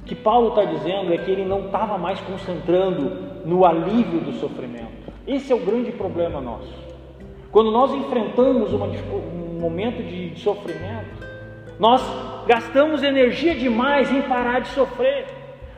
O 0.01 0.05
que 0.05 0.15
Paulo 0.15 0.49
está 0.49 0.63
dizendo 0.63 1.13
é 1.13 1.17
que 1.17 1.29
ele 1.29 1.45
não 1.45 1.65
estava 1.65 1.97
mais 1.97 2.19
concentrando 2.21 3.45
no 3.45 3.65
alívio 3.65 4.21
do 4.21 4.33
sofrimento. 4.33 5.11
Esse 5.27 5.51
é 5.51 5.55
o 5.55 5.59
grande 5.59 5.91
problema 5.91 6.41
nosso. 6.41 6.73
Quando 7.51 7.71
nós 7.71 7.93
enfrentamos 7.93 8.73
uma, 8.73 8.87
um 8.87 9.59
momento 9.59 10.01
de, 10.01 10.31
de 10.31 10.39
sofrimento, 10.39 11.27
nós 11.79 12.01
gastamos 12.47 13.03
energia 13.03 13.55
demais 13.55 14.11
em 14.11 14.21
parar 14.23 14.61
de 14.61 14.69
sofrer, 14.69 15.27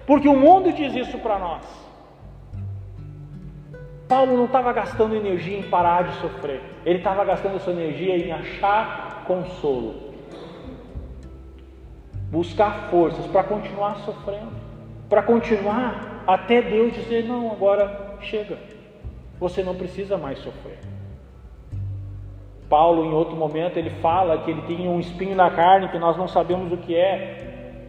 porque 0.05 0.27
o 0.27 0.35
mundo 0.35 0.71
diz 0.71 0.95
isso 0.95 1.17
para 1.19 1.37
nós. 1.37 1.80
Paulo 4.11 4.35
não 4.35 4.43
estava 4.43 4.73
gastando 4.73 5.15
energia 5.15 5.57
em 5.57 5.63
parar 5.63 6.03
de 6.03 6.19
sofrer, 6.19 6.61
ele 6.85 6.97
estava 6.97 7.23
gastando 7.23 7.57
sua 7.61 7.71
energia 7.71 8.17
em 8.17 8.29
achar 8.29 9.23
consolo, 9.25 10.11
buscar 12.29 12.89
forças 12.89 13.25
para 13.27 13.41
continuar 13.45 13.95
sofrendo, 13.99 14.51
para 15.07 15.23
continuar 15.23 16.25
até 16.27 16.61
Deus 16.61 16.93
dizer: 16.93 17.23
não, 17.23 17.53
agora 17.53 18.17
chega. 18.19 18.57
Você 19.39 19.63
não 19.63 19.75
precisa 19.75 20.17
mais 20.17 20.39
sofrer. 20.39 20.79
Paulo, 22.67 23.05
em 23.05 23.13
outro 23.13 23.37
momento, 23.37 23.77
ele 23.77 23.91
fala 24.01 24.39
que 24.39 24.51
ele 24.51 24.61
tinha 24.63 24.89
um 24.89 24.99
espinho 24.99 25.37
na 25.37 25.49
carne 25.51 25.87
que 25.87 25.97
nós 25.97 26.17
não 26.17 26.27
sabemos 26.27 26.69
o 26.73 26.75
que 26.75 26.97
é. 26.97 27.87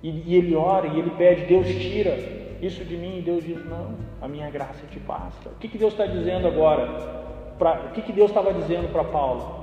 E, 0.00 0.32
e 0.32 0.36
ele 0.36 0.54
ora 0.54 0.86
e 0.86 0.96
ele 0.96 1.10
pede: 1.10 1.46
Deus 1.46 1.66
tira 1.66 2.38
isso 2.60 2.84
de 2.84 2.96
mim. 2.96 3.18
E 3.18 3.22
Deus 3.22 3.44
diz: 3.44 3.64
Não, 3.64 3.94
a 4.20 4.28
minha 4.28 4.50
graça 4.50 4.86
te 4.90 4.98
basta. 4.98 5.50
O 5.50 5.54
que, 5.54 5.68
que 5.68 5.78
Deus 5.78 5.92
está 5.92 6.06
dizendo 6.06 6.46
agora? 6.46 6.86
Pra, 7.58 7.86
o 7.88 7.92
que, 7.92 8.02
que 8.02 8.12
Deus 8.12 8.30
estava 8.30 8.52
dizendo 8.52 8.92
para 8.92 9.04
Paulo? 9.04 9.58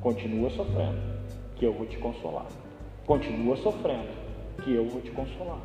Continua 0.00 0.50
sofrendo, 0.50 0.98
que 1.56 1.64
eu 1.64 1.72
vou 1.72 1.86
te 1.86 1.96
consolar. 1.96 2.46
Continua 3.06 3.56
sofrendo, 3.56 4.08
que 4.62 4.74
eu 4.74 4.84
vou 4.84 5.00
te 5.00 5.10
consolar. 5.10 5.60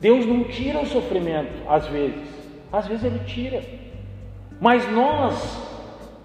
Deus 0.00 0.24
não 0.24 0.44
tira 0.44 0.80
o 0.80 0.86
sofrimento, 0.86 1.62
às 1.68 1.86
vezes, 1.86 2.28
às 2.72 2.86
vezes 2.86 3.04
Ele 3.04 3.18
tira, 3.26 3.62
mas 4.58 4.90
nós, 4.90 5.58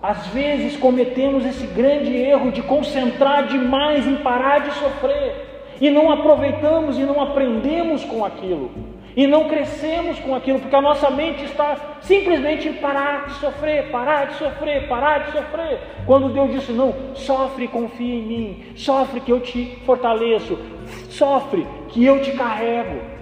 às 0.02 0.28
vezes, 0.28 0.78
cometemos 0.78 1.46
esse 1.46 1.68
grande 1.68 2.16
erro 2.16 2.52
de 2.52 2.62
concentrar 2.62 3.48
demais 3.48 4.08
em 4.08 4.18
parar 4.18 4.60
de 4.60 4.72
sofrer, 4.76 5.45
e 5.80 5.90
não 5.90 6.12
aproveitamos 6.12 6.98
e 6.98 7.04
não 7.04 7.22
aprendemos 7.22 8.04
com 8.06 8.24
aquilo, 8.24 8.72
e 9.16 9.26
não 9.28 9.48
crescemos 9.48 10.20
com 10.20 10.36
aquilo, 10.36 10.60
porque 10.60 10.76
a 10.76 10.82
nossa 10.82 11.10
mente 11.10 11.46
está 11.46 11.98
simplesmente 12.02 12.68
em 12.68 12.74
parar 12.74 13.28
de 13.28 13.34
sofrer, 13.36 13.90
parar 13.90 14.28
de 14.28 14.34
sofrer, 14.36 14.88
parar 14.88 15.26
de 15.26 15.32
sofrer. 15.32 15.80
Quando 16.06 16.34
Deus 16.34 16.52
disse: 16.52 16.72
Não, 16.72 16.94
sofre 17.16 17.68
confia 17.68 18.16
em 18.16 18.24
mim, 18.24 18.66
sofre 18.76 19.22
que 19.22 19.32
eu 19.32 19.40
te 19.40 19.82
fortaleço, 19.86 20.58
sofre 21.10 21.66
que 21.90 22.04
eu 22.06 22.22
te 22.22 22.32
carrego. 22.34 23.16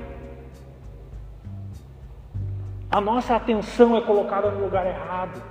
A 2.89 3.01
nossa 3.01 3.35
atenção 3.35 3.97
é 3.97 4.01
colocada 4.01 4.51
no 4.51 4.65
lugar 4.65 4.85
errado. 4.85 5.41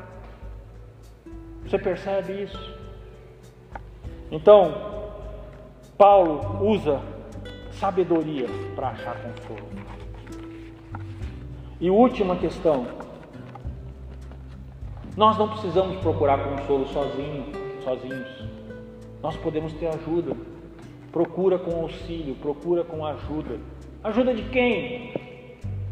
Você 1.65 1.79
percebe 1.79 2.43
isso? 2.43 2.75
Então, 4.31 4.92
Paulo 6.03 6.59
usa 6.61 7.01
sabedoria 7.71 8.49
para 8.75 8.89
achar 8.89 9.15
consolo. 9.23 9.69
E 11.81 11.89
última 11.91 12.35
questão. 12.35 12.89
Nós 15.17 15.39
não 15.39 15.49
precisamos 15.51 15.97
procurar 15.99 16.39
consolo 16.39 16.89
sozinho, 16.89 17.45
sozinhos. 17.85 18.49
Nós 19.23 19.37
podemos 19.37 19.73
ter 19.75 19.95
ajuda. 19.95 20.37
Procura 21.13 21.57
com 21.57 21.83
auxílio, 21.83 22.35
procura 22.35 22.83
com 22.83 23.07
ajuda. 23.07 23.61
Ajuda 24.03 24.35
de 24.35 24.43
quem? 24.49 25.15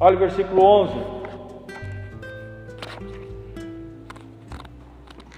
Olha 0.01 0.17
o 0.17 0.19
versículo 0.19 0.61
11. 0.61 0.93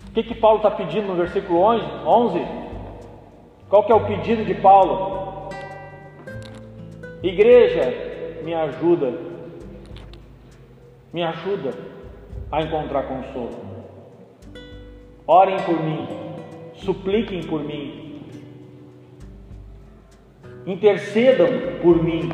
O 0.08 0.12
que, 0.14 0.22
que 0.22 0.34
Paulo 0.34 0.56
está 0.56 0.70
pedindo 0.70 1.08
no 1.08 1.14
versículo 1.14 1.60
11? 1.60 2.61
Qual 3.72 3.84
que 3.84 3.90
é 3.90 3.94
o 3.94 4.04
pedido 4.04 4.44
de 4.44 4.54
Paulo? 4.56 5.48
Igreja, 7.22 8.42
me 8.44 8.52
ajuda, 8.52 9.14
me 11.10 11.22
ajuda 11.22 11.70
a 12.50 12.60
encontrar 12.60 13.04
consolo. 13.04 13.56
Orem 15.26 15.56
por 15.60 15.82
mim, 15.82 16.06
supliquem 16.74 17.40
por 17.44 17.64
mim, 17.64 18.20
intercedam 20.66 21.48
por 21.80 22.04
mim, 22.04 22.28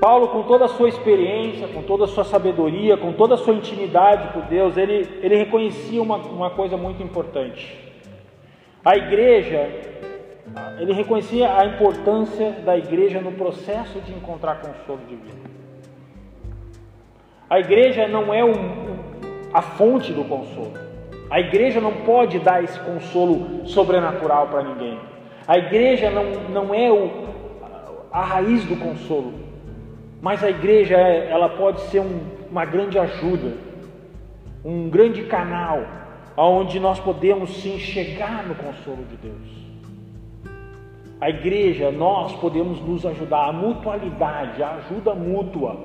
Paulo, 0.00 0.28
com 0.28 0.44
toda 0.44 0.64
a 0.64 0.68
sua 0.68 0.88
experiência, 0.88 1.68
com 1.68 1.82
toda 1.82 2.04
a 2.04 2.08
sua 2.08 2.24
sabedoria, 2.24 2.96
com 2.96 3.12
toda 3.12 3.34
a 3.34 3.36
sua 3.36 3.52
intimidade 3.52 4.32
por 4.32 4.44
Deus, 4.44 4.78
ele, 4.78 5.06
ele 5.20 5.36
reconhecia 5.36 6.00
uma, 6.00 6.16
uma 6.16 6.48
coisa 6.48 6.78
muito 6.78 7.02
importante. 7.02 7.83
A 8.84 8.96
igreja, 8.96 9.70
ele 10.78 10.92
reconhecia 10.92 11.56
a 11.56 11.64
importância 11.64 12.50
da 12.66 12.76
igreja 12.76 13.18
no 13.18 13.32
processo 13.32 13.98
de 14.00 14.12
encontrar 14.12 14.60
consolo 14.60 15.00
divino. 15.08 15.42
A 17.48 17.58
igreja 17.60 18.06
não 18.06 18.32
é 18.34 18.44
um, 18.44 18.98
a 19.54 19.62
fonte 19.62 20.12
do 20.12 20.24
consolo. 20.24 20.74
A 21.30 21.40
igreja 21.40 21.80
não 21.80 21.92
pode 22.04 22.38
dar 22.40 22.62
esse 22.62 22.78
consolo 22.80 23.66
sobrenatural 23.66 24.48
para 24.48 24.62
ninguém. 24.62 24.98
A 25.48 25.56
igreja 25.56 26.10
não, 26.10 26.24
não 26.50 26.74
é 26.74 26.92
o, 26.92 27.10
a 28.12 28.22
raiz 28.22 28.64
do 28.66 28.76
consolo. 28.76 29.32
Mas 30.20 30.44
a 30.44 30.50
igreja 30.50 30.96
é, 30.96 31.30
ela 31.30 31.48
pode 31.48 31.80
ser 31.82 32.00
um, 32.00 32.20
uma 32.50 32.66
grande 32.66 32.98
ajuda, 32.98 33.54
um 34.62 34.90
grande 34.90 35.22
canal, 35.24 35.84
onde 36.36 36.80
nós 36.80 36.98
podemos 36.98 37.50
sim 37.62 37.78
chegar 37.78 38.44
no 38.46 38.54
consolo 38.54 39.04
de 39.04 39.16
Deus. 39.16 39.64
a 41.20 41.30
igreja, 41.30 41.90
nós 41.90 42.34
podemos 42.34 42.80
nos 42.80 43.06
ajudar, 43.06 43.48
a 43.48 43.52
mutualidade, 43.52 44.62
a 44.62 44.74
ajuda 44.74 45.14
mútua, 45.14 45.78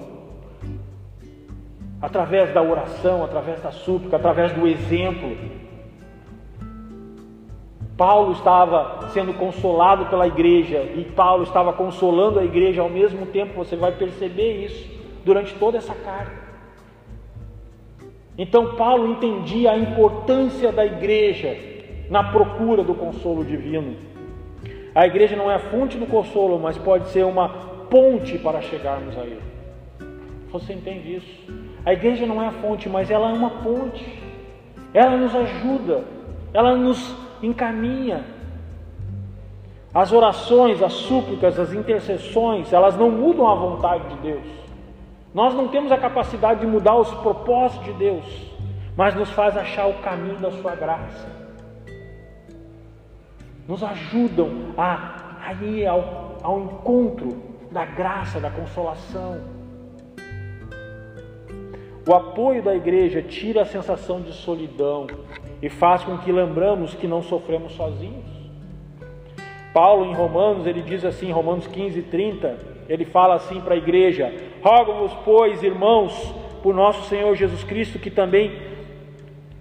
através 2.02 2.54
da 2.54 2.62
oração, 2.62 3.24
através 3.24 3.62
da 3.62 3.72
súplica, 3.72 4.18
através 4.18 4.52
do 4.52 4.68
exemplo. 4.68 5.38
Paulo 7.96 8.34
estava 8.34 9.10
sendo 9.10 9.34
consolado 9.34 10.08
pela 10.08 10.28
igreja 10.28 10.82
e 10.96 11.06
Paulo 11.06 11.44
estava 11.44 11.72
consolando 11.74 12.40
a 12.40 12.44
igreja 12.44 12.82
ao 12.82 12.90
mesmo 12.90 13.26
tempo, 13.26 13.54
você 13.54 13.76
vai 13.76 13.92
perceber 13.92 14.66
isso 14.66 14.90
durante 15.24 15.54
toda 15.56 15.78
essa 15.78 15.94
carta. 15.94 16.49
Então, 18.42 18.76
Paulo 18.78 19.12
entendia 19.12 19.72
a 19.72 19.78
importância 19.78 20.72
da 20.72 20.86
igreja 20.86 21.58
na 22.10 22.24
procura 22.24 22.82
do 22.82 22.96
consolo 22.96 23.44
divino. 23.44 23.98
A 24.96 25.06
igreja 25.06 25.36
não 25.36 25.52
é 25.52 25.56
a 25.56 25.60
fonte 25.60 25.98
do 25.98 26.06
consolo, 26.06 26.58
mas 26.58 26.78
pode 26.78 27.10
ser 27.10 27.26
uma 27.26 27.50
ponte 27.90 28.38
para 28.38 28.62
chegarmos 28.62 29.18
a 29.18 29.26
ele. 29.26 29.42
Você 30.54 30.72
entende 30.72 31.18
isso? 31.18 31.52
A 31.86 31.92
igreja 31.92 32.26
não 32.26 32.42
é 32.42 32.48
a 32.48 32.52
fonte, 32.54 32.88
mas 32.88 33.12
ela 33.12 33.30
é 33.30 33.34
uma 33.34 33.50
ponte. 33.62 34.06
Ela 34.94 35.18
nos 35.18 35.36
ajuda, 35.36 36.06
ela 36.54 36.78
nos 36.78 37.14
encaminha. 37.44 38.24
As 39.94 40.14
orações, 40.14 40.82
as 40.82 40.94
súplicas, 40.94 41.60
as 41.60 41.74
intercessões, 41.74 42.72
elas 42.72 42.96
não 42.96 43.12
mudam 43.12 43.50
a 43.50 43.56
vontade 43.56 44.08
de 44.16 44.22
Deus. 44.22 44.69
Nós 45.34 45.54
não 45.54 45.68
temos 45.68 45.92
a 45.92 45.98
capacidade 45.98 46.62
de 46.62 46.68
mudar 46.68 46.96
os 46.96 47.14
propósitos 47.16 47.86
de 47.86 47.94
Deus, 47.94 48.26
mas 48.96 49.16
nos 49.16 49.30
faz 49.30 49.56
achar 49.56 49.88
o 49.88 50.02
caminho 50.02 50.40
da 50.40 50.52
Sua 50.52 50.76
graça. 50.76 51.28
Nos 53.68 53.84
ajudam 53.84 54.74
a, 54.76 55.38
a 55.46 55.54
ir 55.54 55.86
ao, 55.86 56.38
ao 56.42 56.60
encontro 56.62 57.38
da 57.72 57.86
graça, 57.86 58.40
da 58.40 58.50
consolação. 58.50 59.40
O 62.08 62.14
apoio 62.16 62.64
da 62.64 62.76
igreja 62.76 63.22
tira 63.22 63.62
a 63.62 63.66
sensação 63.66 64.20
de 64.20 64.34
solidão 64.34 65.06
e 65.62 65.70
faz 65.70 66.04
com 66.04 66.18
que 66.18 66.32
lembramos 66.32 66.96
que 66.96 67.06
não 67.06 67.22
sofremos 67.22 67.74
sozinhos. 67.74 68.26
Paulo 69.72 70.06
em 70.06 70.16
Romanos, 70.16 70.66
ele 70.66 70.82
diz 70.82 71.06
assim, 71.06 71.32
Romanos 71.32 71.68
15, 71.68 72.02
30, 72.02 72.79
ele 72.90 73.06
fala 73.06 73.36
assim 73.36 73.62
para 73.62 73.76
a 73.76 73.78
igreja: 73.78 74.34
Rogo-vos, 74.62 75.14
pois, 75.24 75.62
irmãos, 75.62 76.34
por 76.64 76.74
nosso 76.74 77.08
Senhor 77.08 77.34
Jesus 77.36 77.64
Cristo, 77.64 78.00
que 78.00 78.10
também, 78.10 78.52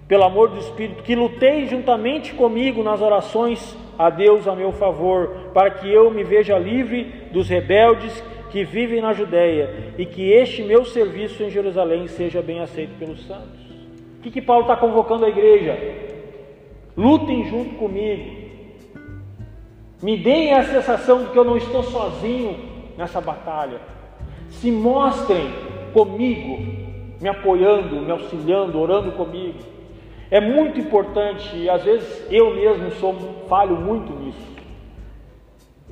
pelo 0.09 0.25
amor 0.25 0.49
do 0.49 0.59
Espírito, 0.59 1.03
que 1.03 1.15
luteis 1.15 1.69
juntamente 1.69 2.33
comigo 2.33 2.83
nas 2.83 3.03
orações 3.03 3.77
a 3.99 4.09
Deus 4.09 4.49
a 4.49 4.57
meu 4.57 4.73
favor, 4.73 5.51
para 5.53 5.71
que 5.71 5.93
eu 5.93 6.11
me 6.11 6.25
veja 6.25 6.59
livre 6.59 7.05
dos 7.31 7.49
rebeldes 7.49 8.25
que 8.51 8.65
vivem 8.65 9.03
na 9.03 9.13
Judéia 9.13 9.93
e 9.99 10.07
que 10.07 10.33
este 10.33 10.63
meu 10.63 10.85
serviço 10.85 11.43
em 11.43 11.51
Jerusalém 11.51 12.07
seja 12.07 12.41
bem 12.41 12.61
aceito 12.61 12.99
pelos 12.99 13.27
santos. 13.27 13.61
O 14.19 14.23
que, 14.23 14.31
que 14.31 14.41
Paulo 14.41 14.63
está 14.63 14.77
convocando 14.77 15.27
a 15.27 15.29
igreja? 15.29 15.77
Lutem 16.97 17.45
junto 17.45 17.75
comigo. 17.75 18.49
Me 20.03 20.17
deem 20.17 20.55
a 20.55 20.65
sensação 20.65 21.25
de 21.25 21.31
que 21.31 21.39
eu 21.39 21.45
não 21.45 21.57
estou 21.57 21.83
sozinho 21.83 22.78
nessa 22.99 23.21
batalha. 23.21 23.81
Se 24.51 24.73
mostrem 24.73 25.49
comigo, 25.93 26.59
me 27.21 27.29
apoiando, 27.29 28.01
me 28.01 28.11
auxiliando, 28.11 28.79
orando 28.79 29.13
comigo. 29.13 29.61
É 30.31 30.41
muito 30.41 30.79
importante, 30.81 31.57
e 31.57 31.71
às 31.71 31.85
vezes 31.85 32.27
eu 32.31 32.55
mesmo 32.55 32.91
sou, 32.93 33.15
falho 33.49 33.77
muito 33.77 34.13
nisso. 34.13 34.59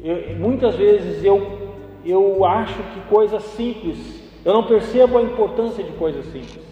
Eu, 0.03 0.37
muitas 0.37 0.75
vezes 0.75 1.25
eu, 1.25 1.71
eu 2.05 2.45
acho 2.45 2.75
que 2.75 3.01
coisas 3.09 3.43
simples, 3.43 4.23
eu 4.45 4.53
não 4.53 4.65
percebo 4.65 5.17
a 5.17 5.23
importância 5.23 5.83
de 5.83 5.93
coisas 5.93 6.27
simples. 6.27 6.67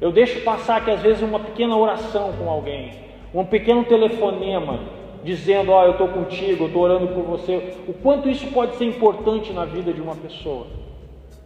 Eu 0.00 0.10
deixo 0.12 0.42
passar 0.42 0.82
que 0.82 0.90
às 0.90 1.00
vezes 1.00 1.22
uma 1.22 1.40
pequena 1.40 1.76
oração 1.76 2.32
com 2.38 2.48
alguém, 2.48 2.92
um 3.34 3.44
pequeno 3.44 3.84
telefonema, 3.84 4.78
dizendo: 5.22 5.72
Ó, 5.72 5.80
oh, 5.80 5.84
eu 5.86 5.92
estou 5.92 6.08
contigo, 6.08 6.64
eu 6.64 6.66
estou 6.68 6.82
orando 6.82 7.08
por 7.08 7.22
você. 7.24 7.76
O 7.86 7.92
quanto 7.92 8.28
isso 8.28 8.46
pode 8.48 8.76
ser 8.76 8.84
importante 8.84 9.52
na 9.52 9.64
vida 9.64 9.92
de 9.92 10.00
uma 10.00 10.16
pessoa 10.16 10.66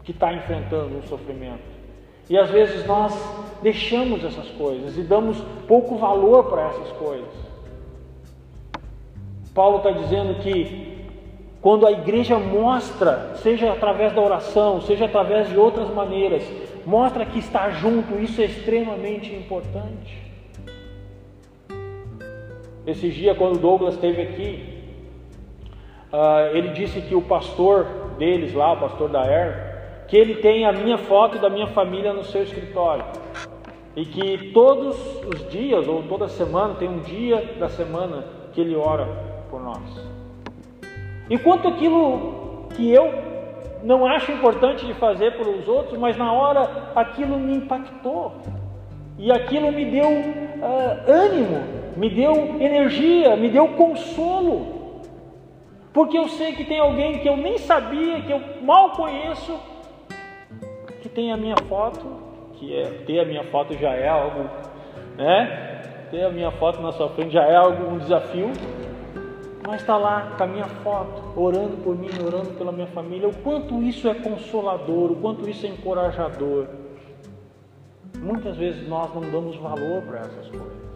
que 0.03 0.11
está 0.11 0.33
enfrentando 0.33 0.97
um 0.97 1.03
sofrimento. 1.03 1.75
E 2.29 2.39
às 2.39 2.51
vezes 2.51 2.87
nós 2.87 3.15
deixamos 3.63 4.25
essas 4.25 4.49
coisas 4.51 4.97
e 4.97 5.03
damos 5.03 5.39
pouco 5.67 5.97
valor 5.97 6.45
para 6.45 6.69
essas 6.69 6.93
coisas. 6.93 7.45
Paulo 9.55 9.79
está 9.79 9.91
dizendo 9.91 10.41
que 10.41 11.07
quando 11.61 11.87
a 11.87 11.93
igreja 11.93 12.39
mostra, 12.39 13.37
seja 13.37 13.73
através 13.73 14.13
da 14.13 14.21
oração, 14.21 14.81
seja 14.81 15.07
através 15.07 15.49
de 15.49 15.57
outras 15.57 15.89
maneiras, 15.89 16.43
mostra 16.85 17.25
que 17.25 17.39
está 17.39 17.71
junto, 17.71 18.19
isso 18.19 18.41
é 18.43 18.47
extremamente 18.47 19.35
importante. 19.35 20.24
Esses 22.87 23.15
dias, 23.15 23.37
quando 23.37 23.57
o 23.57 23.59
Douglas 23.59 23.95
esteve 23.95 24.23
aqui, 24.23 24.63
uh, 26.13 26.55
ele 26.55 26.69
disse 26.69 27.01
que 27.01 27.15
o 27.15 27.23
pastor 27.23 27.87
deles 28.19 28.53
lá, 28.53 28.73
o 28.73 28.81
pastor 28.81 29.09
da 29.09 29.23
Air, 29.23 30.07
que 30.07 30.17
ele 30.17 30.37
tem 30.37 30.67
a 30.67 30.73
minha 30.73 30.99
foto 30.99 31.39
da 31.39 31.49
minha 31.49 31.67
família 31.69 32.13
no 32.13 32.23
seu 32.23 32.43
escritório. 32.43 33.05
E 33.97 34.05
que 34.05 34.51
todos 34.53 34.97
os 35.25 35.49
dias, 35.51 35.89
ou 35.89 36.03
toda 36.03 36.29
semana, 36.29 36.75
tem 36.75 36.89
um 36.89 37.01
dia 37.01 37.55
da 37.59 37.69
semana 37.69 38.25
que 38.53 38.61
ele 38.61 38.77
ora 38.77 39.07
por 39.51 39.63
nós. 39.63 39.83
Enquanto 41.31 41.69
aquilo 41.69 42.69
que 42.77 42.91
eu 42.93 43.11
não 43.83 44.05
acho 44.07 44.33
importante 44.33 44.85
de 44.85 44.95
fazer 44.95 45.37
pelos 45.37 45.67
outros, 45.69 45.99
mas 45.99 46.17
na 46.17 46.33
hora 46.33 46.91
aquilo 46.95 47.39
me 47.39 47.57
impactou. 47.57 48.33
E 49.19 49.31
aquilo 49.31 49.71
me 49.71 49.85
deu 49.85 50.09
uh, 50.09 51.11
ânimo 51.11 51.85
me 51.97 52.11
deu 52.11 52.61
energia, 52.61 53.37
me 53.37 53.49
deu 53.49 53.69
consolo. 53.69 55.03
Porque 55.93 56.19
eu 56.19 56.29
sei 56.29 56.55
que 56.55 56.65
tem 56.65 56.81
alguém 56.81 57.21
que 57.21 57.29
eu 57.29 57.37
nem 57.37 57.59
sabia, 57.59 58.21
que 58.21 58.33
eu 58.33 58.41
mal 58.63 58.91
conheço, 58.91 59.57
que 61.01 61.09
tem 61.09 61.33
a 61.33 61.37
minha 61.37 61.57
foto, 61.69 62.05
que 62.55 62.75
é 62.75 62.83
ter 63.07 63.21
a 63.21 63.25
minha 63.25 63.45
foto 63.45 63.75
já 63.75 63.95
é 63.95 64.09
algo, 64.09 64.51
né? 65.17 65.83
Ter 66.11 66.25
a 66.25 66.31
minha 66.31 66.51
foto 66.51 66.81
na 66.81 66.91
sua 66.93 67.09
frente 67.11 67.33
já 67.33 67.45
é 67.45 67.55
algo 67.55 67.95
um 67.95 67.99
desafio. 67.99 68.51
Mas 69.67 69.81
está 69.81 69.97
lá 69.97 70.35
com 70.37 70.45
a 70.45 70.47
minha 70.47 70.67
foto, 70.67 71.41
orando 71.41 71.79
por 71.79 71.97
mim, 71.97 72.11
orando 72.23 72.51
pela 72.51 72.71
minha 72.71 72.87
família. 72.89 73.29
O 73.29 73.37
quanto 73.37 73.83
isso 73.83 74.09
é 74.09 74.15
consolador, 74.15 75.13
o 75.13 75.17
quanto 75.17 75.49
isso 75.49 75.65
é 75.65 75.71
encorajador. 75.71 76.67
Muitas 78.25 78.57
vezes 78.57 78.89
nós 78.89 79.15
não 79.15 79.21
damos 79.21 79.55
valor 79.57 80.01
para 80.01 80.21
essas 80.21 80.49
coisas. 80.49 80.95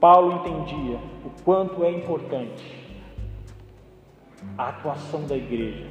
Paulo 0.00 0.32
entendia 0.40 0.98
o 1.24 1.30
quanto 1.44 1.84
é 1.84 1.90
importante 1.92 2.64
a 4.56 4.70
atuação 4.70 5.24
da 5.24 5.36
igreja 5.36 5.86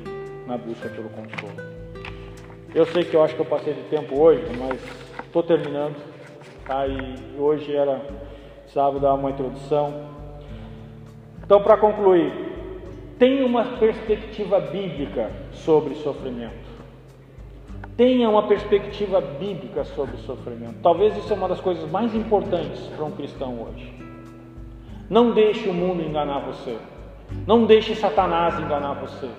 na 0.45 0.57
busca 0.57 0.89
pelo 0.89 1.07
consolo. 1.07 1.53
Eu 2.75 2.85
sei 2.87 3.05
que 3.05 3.15
eu 3.15 3.23
acho 3.23 3.35
que 3.35 3.39
eu 3.39 3.45
passei 3.45 3.75
de 3.75 3.83
tempo 3.83 4.19
hoje, 4.19 4.43
mas 4.57 4.77
estou 5.25 5.41
terminando. 5.41 5.95
Tá? 6.65 6.85
E 6.85 7.39
hoje 7.39 7.73
era 7.73 8.01
sábado 8.67 8.99
dar 8.99 9.13
uma 9.13 9.31
introdução. 9.31 10.09
Então, 11.45 11.63
para 11.63 11.77
concluir, 11.77 12.33
tenha 13.17 13.45
uma 13.45 13.77
perspectiva 13.77 14.59
bíblica 14.59 15.31
sobre 15.53 15.95
sofrimento. 15.95 16.66
Tenha 17.95 18.29
uma 18.29 18.43
perspectiva 18.43 19.19
bíblica 19.19 19.83
sobre 19.83 20.15
o 20.15 20.19
sofrimento. 20.19 20.75
Talvez 20.83 21.17
isso 21.17 21.33
é 21.33 21.35
uma 21.35 21.47
das 21.47 21.59
coisas 21.59 21.89
mais 21.89 22.13
importantes 22.13 22.79
para 22.95 23.03
um 23.03 23.11
cristão 23.11 23.59
hoje. 23.61 23.91
Não 25.09 25.31
deixe 25.31 25.67
o 25.67 25.73
mundo 25.73 26.03
enganar 26.03 26.39
você. 26.39 26.77
Não 27.45 27.65
deixe 27.65 27.95
Satanás 27.95 28.59
enganar 28.59 28.93
você. 28.93 29.29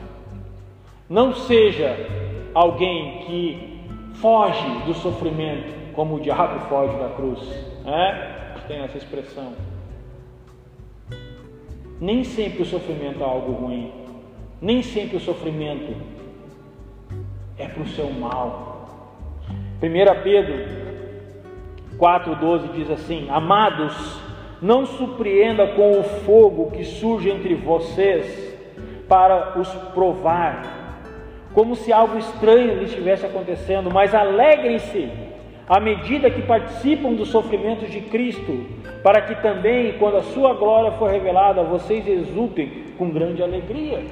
Não 1.08 1.32
seja 1.32 1.96
alguém 2.52 3.20
que 3.26 3.80
foge 4.14 4.68
do 4.86 4.94
sofrimento 4.94 5.92
como 5.94 6.16
o 6.16 6.20
diabo 6.20 6.60
foge 6.68 6.96
da 6.98 7.08
cruz. 7.10 7.40
É? 7.86 8.38
Tem 8.66 8.80
essa 8.80 8.98
expressão. 8.98 9.52
Nem 12.00 12.22
sempre 12.22 12.62
o 12.62 12.66
sofrimento 12.66 13.20
é 13.20 13.24
algo 13.24 13.52
ruim. 13.52 13.92
Nem 14.60 14.82
sempre 14.82 15.16
o 15.16 15.20
sofrimento 15.20 15.94
é 17.58 17.66
para 17.66 17.82
o 17.82 17.88
seu 17.88 18.10
mal. 18.10 18.88
1 19.82 20.22
Pedro 20.22 20.54
4,12 21.98 22.72
diz 22.72 22.90
assim: 22.90 23.28
Amados, 23.30 24.20
não 24.62 24.86
surpreenda 24.86 25.66
com 25.68 25.98
o 25.98 26.02
fogo 26.02 26.70
que 26.70 26.84
surge 26.84 27.30
entre 27.30 27.54
vocês 27.54 28.56
para 29.08 29.58
os 29.58 29.68
provar, 29.94 30.98
como 31.54 31.74
se 31.74 31.92
algo 31.92 32.18
estranho 32.18 32.78
lhe 32.78 32.84
estivesse 32.84 33.24
acontecendo, 33.24 33.90
mas 33.90 34.14
alegrem-se 34.14 35.10
à 35.68 35.80
medida 35.80 36.30
que 36.30 36.42
participam 36.42 37.12
dos 37.12 37.28
sofrimentos 37.28 37.90
de 37.90 38.00
Cristo, 38.02 38.66
para 39.02 39.20
que 39.22 39.34
também, 39.42 39.94
quando 39.98 40.16
a 40.16 40.22
sua 40.22 40.54
glória 40.54 40.92
for 40.92 41.10
revelada, 41.10 41.62
vocês 41.62 42.06
exultem 42.06 42.84
com 42.96 43.10
grande 43.10 43.42
alegria. 43.42 44.02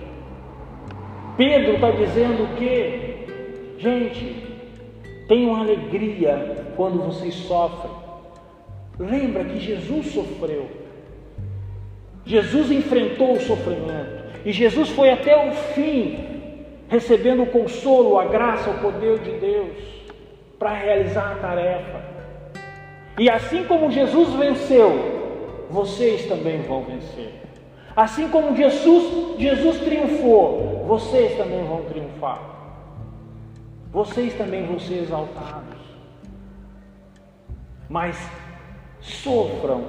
Pedro 1.37 1.75
está 1.75 1.91
dizendo 1.91 2.57
que, 2.57 3.16
gente, 3.87 4.43
tenham 5.29 5.55
alegria 5.55 6.67
quando 6.77 6.99
vocês 7.05 7.35
sofrem. 7.35 7.93
Lembra 8.99 9.45
que 9.45 9.61
Jesus 9.61 10.13
sofreu. 10.13 10.69
Jesus 12.25 12.73
enfrentou 12.73 13.35
o 13.35 13.41
sofrimento. 13.41 14.27
E 14.45 14.51
Jesus 14.53 14.89
foi 14.89 15.11
até 15.11 15.49
o 15.49 15.53
fim, 15.53 16.19
recebendo 16.89 17.45
o 17.45 17.47
consolo, 17.47 18.19
a 18.19 18.27
graça, 18.27 18.71
o 18.71 18.79
poder 18.79 19.21
de 19.21 19.33
Deus 19.33 19.77
para 20.59 20.73
realizar 20.73 21.33
a 21.33 21.37
tarefa. 21.37 22.05
E 23.19 23.31
assim 23.31 23.65
como 23.65 23.91
Jesus 23.91 24.33
venceu, 24.35 25.67
vocês 25.71 26.27
também 26.27 26.63
vão 26.63 26.83
vencer. 26.83 27.33
Assim 27.95 28.29
como 28.29 28.57
Jesus, 28.57 29.39
Jesus 29.39 29.79
triunfou, 29.79 30.85
vocês 30.87 31.37
também 31.37 31.65
vão 31.65 31.83
triunfar. 31.83 32.56
Vocês 33.97 34.35
também 34.35 34.67
vão 34.67 34.79
ser 34.79 35.05
exaltados. 35.05 35.81
Mas 37.89 38.15
sofram 39.01 39.87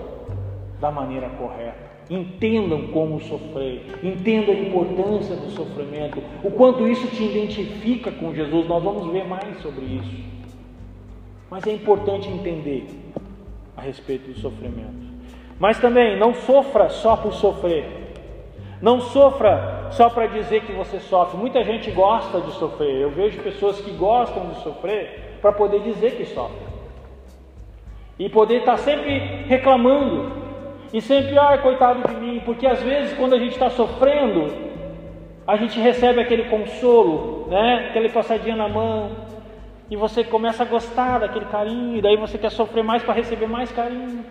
da 0.80 0.90
maneira 0.90 1.28
correta. 1.32 1.92
Entendam 2.10 2.88
como 2.88 3.20
sofrer, 3.20 4.00
entendam 4.02 4.56
a 4.56 4.60
importância 4.60 5.36
do 5.36 5.52
sofrimento, 5.52 6.24
o 6.42 6.50
quanto 6.50 6.88
isso 6.88 7.06
te 7.08 7.22
identifica 7.22 8.10
com 8.10 8.34
Jesus. 8.34 8.66
Nós 8.66 8.82
vamos 8.82 9.12
ver 9.12 9.28
mais 9.28 9.62
sobre 9.62 9.84
isso. 9.84 10.24
Mas 11.52 11.68
é 11.68 11.74
importante 11.74 12.30
entender 12.30 12.88
a 13.76 13.82
respeito 13.82 14.32
do 14.32 14.40
sofrimento. 14.40 15.06
Mas 15.60 15.80
também 15.80 16.18
não 16.18 16.34
sofra 16.34 16.88
só 16.88 17.18
por 17.18 17.34
sofrer. 17.34 18.14
Não 18.82 19.02
sofra 19.02 19.77
só 19.92 20.10
para 20.10 20.28
dizer 20.28 20.62
que 20.62 20.72
você 20.72 21.00
sofre. 21.00 21.38
Muita 21.38 21.64
gente 21.64 21.92
gosta 21.92 22.42
de 22.42 22.52
sofrer. 22.54 23.02
Eu 23.02 23.12
vejo 23.12 23.42
pessoas 23.42 23.80
que 23.80 23.92
gostam 23.92 24.50
de 24.50 24.62
sofrer 24.62 25.38
para 25.42 25.52
poder 25.52 25.82
dizer 25.82 26.16
que 26.16 26.26
sofrem. 26.26 26.68
E 28.20 28.30
poder 28.30 28.60
estar 28.60 28.72
tá 28.74 28.78
sempre 28.78 29.18
reclamando. 29.48 30.32
E 30.94 31.02
sempre, 31.02 31.38
ai, 31.38 31.62
coitado 31.62 32.08
de 32.08 32.16
mim. 32.16 32.42
Porque 32.46 32.66
às 32.66 32.82
vezes, 32.82 33.18
quando 33.18 33.36
a 33.36 33.40
gente 33.40 33.54
está 33.54 33.70
sofrendo, 33.70 34.52
a 35.46 35.56
gente 35.56 35.80
recebe 35.80 36.20
aquele 36.20 36.46
consolo, 36.46 37.48
né? 37.50 37.88
Aquele 37.90 38.10
passadinha 38.10 38.56
na 38.56 38.68
mão. 38.68 39.12
E 39.90 39.96
você 39.96 40.24
começa 40.24 40.64
a 40.64 40.66
gostar 40.66 41.20
daquele 41.20 41.46
carinho. 41.46 41.98
E 41.98 42.02
daí 42.02 42.18
você 42.18 42.38
quer 42.38 42.52
sofrer 42.52 42.84
mais 42.84 43.04
para 43.04 43.14
receber 43.14 43.48
mais 43.48 43.72
carinho. 43.72 44.26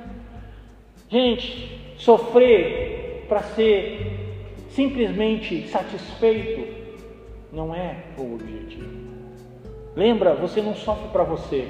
Gente, 1.09 1.95
sofrer 1.97 3.25
para 3.29 3.41
ser 3.41 4.16
simplesmente 4.69 5.69
satisfeito 5.69 6.67
não 7.53 7.75
é 7.75 7.97
o 8.19 8.35
objetivo. 8.35 9.07
Lembra, 9.95 10.35
você 10.35 10.61
não 10.61 10.75
sofre 10.75 11.09
para 11.09 11.25
você. 11.25 11.67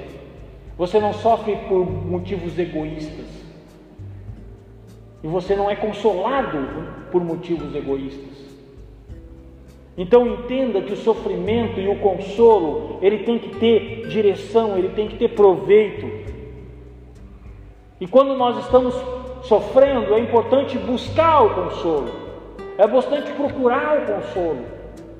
Você 0.77 0.99
não 0.99 1.13
sofre 1.13 1.55
por 1.67 1.89
motivos 1.89 2.59
egoístas. 2.59 3.25
E 5.23 5.27
você 5.27 5.55
não 5.55 5.69
é 5.69 5.75
consolado 5.75 6.57
por 7.11 7.23
motivos 7.23 7.73
egoístas. 7.73 8.37
Então 9.97 10.27
entenda 10.27 10.81
que 10.81 10.93
o 10.93 10.97
sofrimento 10.97 11.79
e 11.79 11.87
o 11.87 11.99
consolo, 11.99 12.99
ele 13.01 13.19
tem 13.19 13.39
que 13.39 13.57
ter 13.57 14.07
direção, 14.09 14.77
ele 14.77 14.89
tem 14.89 15.07
que 15.07 15.17
ter 15.17 15.29
proveito. 15.29 16.05
E 17.99 18.05
quando 18.05 18.35
nós 18.35 18.63
estamos 18.63 18.93
sofrendo, 19.41 20.13
é 20.13 20.19
importante 20.19 20.77
buscar 20.77 21.41
o 21.41 21.55
consolo. 21.55 22.26
É 22.77 22.85
bastante 22.85 23.31
procurar 23.33 24.03
o 24.03 24.05
consolo 24.05 24.65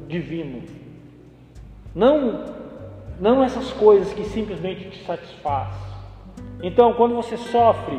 divino. 0.07 0.61
Não, 1.95 2.45
não 3.19 3.43
essas 3.43 3.71
coisas 3.73 4.13
que 4.13 4.23
simplesmente 4.25 4.89
te 4.89 5.03
satisfaz. 5.03 5.75
Então, 6.61 6.93
quando 6.93 7.15
você 7.15 7.35
sofre, 7.35 7.97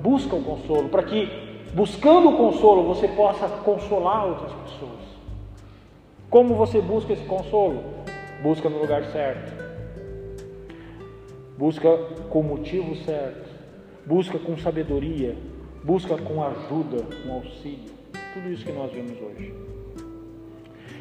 busca 0.00 0.34
o 0.34 0.42
consolo, 0.42 0.88
para 0.88 1.04
que, 1.04 1.28
buscando 1.74 2.30
o 2.30 2.36
consolo, 2.36 2.82
você 2.82 3.06
possa 3.08 3.48
consolar 3.48 4.26
outras 4.26 4.52
pessoas. 4.52 4.98
Como 6.28 6.54
você 6.54 6.80
busca 6.80 7.12
esse 7.12 7.24
consolo? 7.24 7.82
Busca 8.42 8.68
no 8.68 8.78
lugar 8.78 9.04
certo. 9.06 9.64
Busca 11.56 11.96
com 12.30 12.40
o 12.40 12.44
motivo 12.44 12.96
certo. 12.96 13.48
Busca 14.04 14.38
com 14.38 14.56
sabedoria. 14.58 15.36
Busca 15.82 16.16
com 16.18 16.42
ajuda, 16.42 17.04
com 17.24 17.32
auxílio. 17.34 17.97
Tudo 18.34 18.52
isso 18.52 18.64
que 18.64 18.72
nós 18.72 18.92
vemos 18.92 19.18
hoje. 19.20 19.54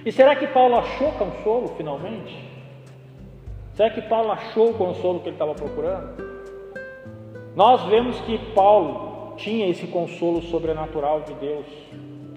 E 0.06 0.12
será 0.12 0.36
que 0.36 0.48
Paulo 0.48 0.76
achou 0.78 1.12
consolo 1.14 1.68
finalmente? 1.76 2.48
Será 3.74 3.90
que 3.90 4.02
Paulo 4.02 4.32
achou 4.32 4.72
o 4.72 4.74
consolo 4.74 5.20
que 5.20 5.30
ele 5.30 5.36
estava 5.36 5.54
procurando? 5.54 6.26
Nós 7.56 7.84
vemos 7.86 8.20
que 8.22 8.38
Paulo 8.54 9.36
tinha 9.36 9.68
esse 9.68 9.88
consolo 9.88 10.42
sobrenatural 10.42 11.22
de 11.22 11.34
Deus 11.34 11.66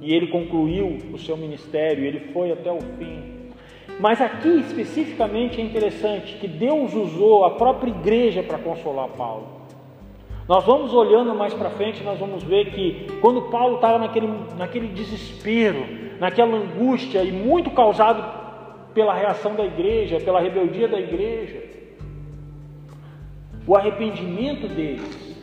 e 0.03 0.14
ele 0.14 0.28
concluiu 0.28 0.99
o 1.12 1.18
seu 1.18 1.36
ministério, 1.36 2.05
ele 2.05 2.32
foi 2.32 2.51
até 2.51 2.72
o 2.72 2.80
fim. 2.80 3.53
Mas 4.01 4.20
aqui 4.20 4.61
especificamente 4.61 5.61
é 5.61 5.64
interessante 5.64 6.36
que 6.38 6.49
Deus 6.49 6.95
usou 6.95 7.45
a 7.45 7.51
própria 7.51 7.91
igreja 7.91 8.43
para 8.43 8.59
consolar 8.59 9.09
Paulo. 9.11 9.60
Nós 10.51 10.65
vamos 10.65 10.93
olhando 10.93 11.33
mais 11.33 11.55
para 11.55 11.71
frente, 11.71 12.03
nós 12.03 12.19
vamos 12.19 12.43
ver 12.43 12.73
que 12.73 13.07
quando 13.21 13.43
Paulo 13.43 13.77
estava 13.77 14.01
naquele, 14.01 14.29
naquele 14.59 14.89
desespero, 14.89 15.87
naquela 16.19 16.57
angústia 16.57 17.23
e 17.23 17.31
muito 17.31 17.71
causado 17.71 18.21
pela 18.93 19.15
reação 19.15 19.55
da 19.55 19.65
igreja, 19.65 20.19
pela 20.19 20.41
rebeldia 20.41 20.89
da 20.89 20.99
igreja, 20.99 21.63
o 23.65 23.77
arrependimento 23.77 24.67
deles, 24.67 25.39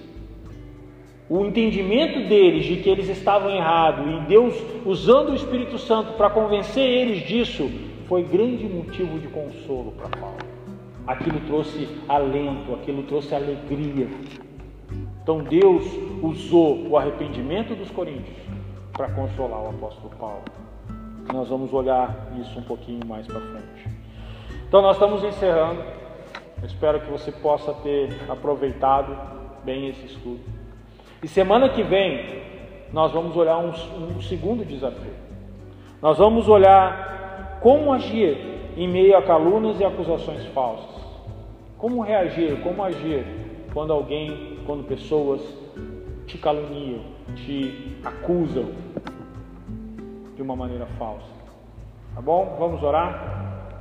o 1.29 1.45
entendimento 1.45 2.27
deles 2.27 2.65
de 2.65 2.75
que 2.75 2.89
eles 2.89 3.07
estavam 3.07 3.49
errados 3.49 4.05
e 4.13 4.27
Deus 4.27 4.61
usando 4.85 5.29
o 5.29 5.35
Espírito 5.35 5.77
Santo 5.77 6.17
para 6.17 6.29
convencer 6.29 6.83
eles 6.83 7.25
disso, 7.25 7.71
foi 8.09 8.23
grande 8.23 8.65
motivo 8.65 9.17
de 9.19 9.29
consolo 9.29 9.93
para 9.93 10.09
Paulo. 10.09 10.39
Aquilo 11.07 11.39
trouxe 11.47 11.87
alento, 12.09 12.73
aquilo 12.73 13.03
trouxe 13.03 13.33
alegria. 13.33 14.09
Então 15.27 15.39
Deus 15.39 15.83
usou 16.23 16.87
o 16.87 16.97
arrependimento 16.97 17.75
dos 17.75 17.91
coríntios 17.91 18.37
para 18.93 19.09
consolar 19.09 19.61
o 19.61 19.69
apóstolo 19.71 20.09
Paulo. 20.17 20.45
Nós 21.33 21.49
vamos 21.49 21.73
olhar 21.73 22.29
isso 22.39 22.57
um 22.57 22.61
pouquinho 22.61 23.05
mais 23.05 23.27
para 23.27 23.41
frente. 23.41 23.89
Então 24.65 24.81
nós 24.81 24.95
estamos 24.95 25.25
encerrando. 25.25 25.83
espero 26.63 27.01
que 27.01 27.11
você 27.11 27.29
possa 27.29 27.73
ter 27.73 28.17
aproveitado 28.29 29.17
bem 29.65 29.89
esse 29.89 30.05
estudo. 30.05 30.39
E 31.21 31.27
semana 31.27 31.67
que 31.67 31.83
vem 31.83 32.43
nós 32.93 33.11
vamos 33.11 33.35
olhar 33.35 33.57
um, 33.57 33.71
um 34.15 34.21
segundo 34.21 34.63
desafio. 34.63 35.11
Nós 36.01 36.17
vamos 36.17 36.47
olhar 36.47 37.59
como 37.61 37.91
agir 37.91 38.37
em 38.77 38.87
meio 38.87 39.17
a 39.17 39.21
calúnias 39.21 39.77
e 39.77 39.83
acusações 39.83 40.45
falsas. 40.53 41.03
Como 41.77 42.01
reagir, 42.01 42.61
como 42.61 42.81
agir 42.81 43.25
quando 43.73 43.91
alguém 43.91 44.56
quando 44.67 44.83
pessoas 44.83 45.41
te 46.25 46.37
caluniam, 46.37 46.99
te 47.37 47.97
acusam 48.03 48.73
de 50.35 50.41
uma 50.41 50.57
maneira 50.57 50.85
falsa. 50.99 51.25
Tá 52.13 52.19
bom? 52.21 52.57
Vamos 52.59 52.83
orar? 52.83 53.79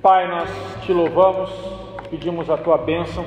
Pai, 0.00 0.28
nós 0.28 0.48
te 0.84 0.92
louvamos, 0.92 1.50
pedimos 2.08 2.48
a 2.48 2.56
tua 2.56 2.78
bênção 2.78 3.24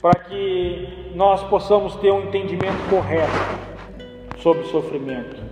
para 0.00 0.18
que 0.18 1.12
nós 1.14 1.44
possamos 1.44 1.94
ter 1.96 2.10
um 2.10 2.22
entendimento 2.22 2.88
correto 2.88 4.38
sobre 4.38 4.62
o 4.62 4.66
sofrimento, 4.68 5.42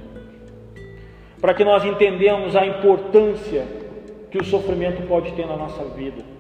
para 1.39 1.53
que 1.53 1.65
nós 1.65 1.85
entendamos 1.85 2.57
a 2.57 2.65
importância 2.65 3.67
que 4.31 4.39
o 4.39 4.45
sofrimento 4.45 5.07
pode 5.07 5.33
ter 5.33 5.47
na 5.47 5.57
nossa 5.57 5.85
vida 5.85 6.38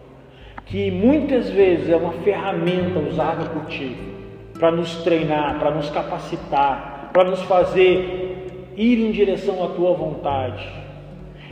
que 0.69 0.91
muitas 0.91 1.49
vezes 1.49 1.89
é 1.89 1.97
uma 1.97 2.13
ferramenta 2.13 2.99
usada 2.99 3.45
por 3.47 3.67
Ti 3.67 3.97
para 4.59 4.71
nos 4.71 4.97
treinar, 5.03 5.59
para 5.59 5.71
nos 5.71 5.89
capacitar, 5.89 7.11
para 7.13 7.25
nos 7.25 7.43
fazer 7.43 8.73
ir 8.77 8.99
em 8.99 9.11
direção 9.11 9.65
à 9.65 9.69
Tua 9.69 9.95
vontade. 9.95 10.69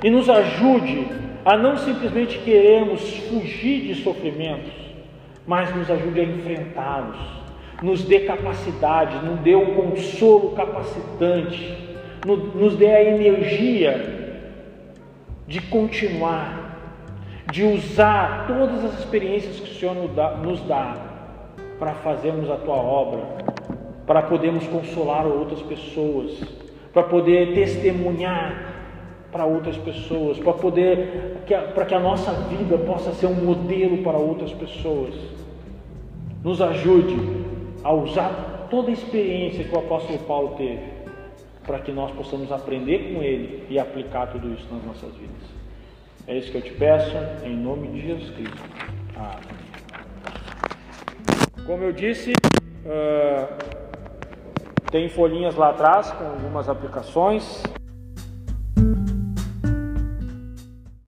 E 0.03 0.11
nos 0.11 0.29
ajude 0.29 1.07
a 1.45 1.57
não 1.57 1.79
simplesmente 1.79 2.39
queremos 2.41 3.17
fugir 3.29 3.87
de 3.87 4.03
sofrimentos, 4.03 4.73
mas 5.47 5.75
nos 5.75 5.91
ajude 5.91 6.21
a 6.21 6.25
enfrentá-los, 6.25 7.17
nos 7.83 8.05
dê 8.05 8.21
capacidade, 8.21 9.25
nos 9.25 9.41
dê 9.41 9.55
um 9.55 9.75
consolo 9.75 10.51
capacitante, 10.51 11.75
nos 12.55 12.77
dê 12.77 12.89
a 12.89 13.03
energia 13.03 14.43
de 15.47 15.61
continuar 15.63 16.66
de 17.53 17.65
usar 17.65 18.47
todas 18.47 18.85
as 18.85 18.99
experiências 18.99 19.61
que 19.61 19.71
o 19.71 19.75
Senhor 19.75 19.95
nos 20.43 20.63
dá 20.63 20.97
para 21.79 21.93
fazermos 21.95 22.51
a 22.51 22.57
tua 22.57 22.77
obra, 22.77 23.23
para 24.07 24.23
podermos 24.23 24.67
consolar 24.67 25.27
outras 25.27 25.63
pessoas, 25.63 26.41
para 26.93 27.03
poder 27.05 27.55
testemunhar 27.55 28.75
para 29.31 29.45
outras 29.45 29.77
pessoas, 29.77 30.39
para 30.39 30.53
poder 30.55 31.43
para 31.75 31.85
que 31.85 31.95
a 31.95 32.01
nossa 32.01 32.33
vida 32.33 32.79
possa 32.79 33.13
ser 33.13 33.27
um 33.27 33.35
modelo 33.35 33.99
para 33.99 34.17
outras 34.17 34.53
pessoas. 34.53 35.15
Nos 36.43 36.61
ajude 36.63 37.17
a 37.85 37.93
usar 37.93 38.69
toda 38.71 38.89
a 38.89 38.93
experiência 38.93 39.63
que 39.65 39.75
o 39.75 39.79
apóstolo 39.79 40.19
Paulo 40.21 40.55
teve, 40.57 40.81
para 41.67 41.79
que 41.81 41.93
nós 41.93 42.11
possamos 42.13 42.51
aprender 42.51 43.13
com 43.13 43.23
ele 43.23 43.65
e 43.69 43.79
aplicar 43.79 44.27
tudo 44.29 44.53
isso 44.53 44.67
nas 44.73 44.85
nossas 44.85 45.13
vidas. 45.15 45.56
É 46.29 46.37
isso 46.37 46.51
que 46.51 46.59
eu 46.59 46.63
te 46.63 46.73
peço, 46.73 47.17
em 47.45 47.57
nome 47.57 47.87
de 47.89 48.01
Jesus 48.01 48.31
Cristo. 48.31 48.59
Amém. 49.15 49.57
Como 51.65 51.85
eu 51.85 51.93
disse, 51.93 52.33
uh, 52.33 53.47
tem 54.91 55.09
folhinhas 55.09 55.55
lá 55.55 55.71
atrás 55.71 56.11
com 56.11 56.25
algumas 56.25 56.69
aplicações. 56.69 57.63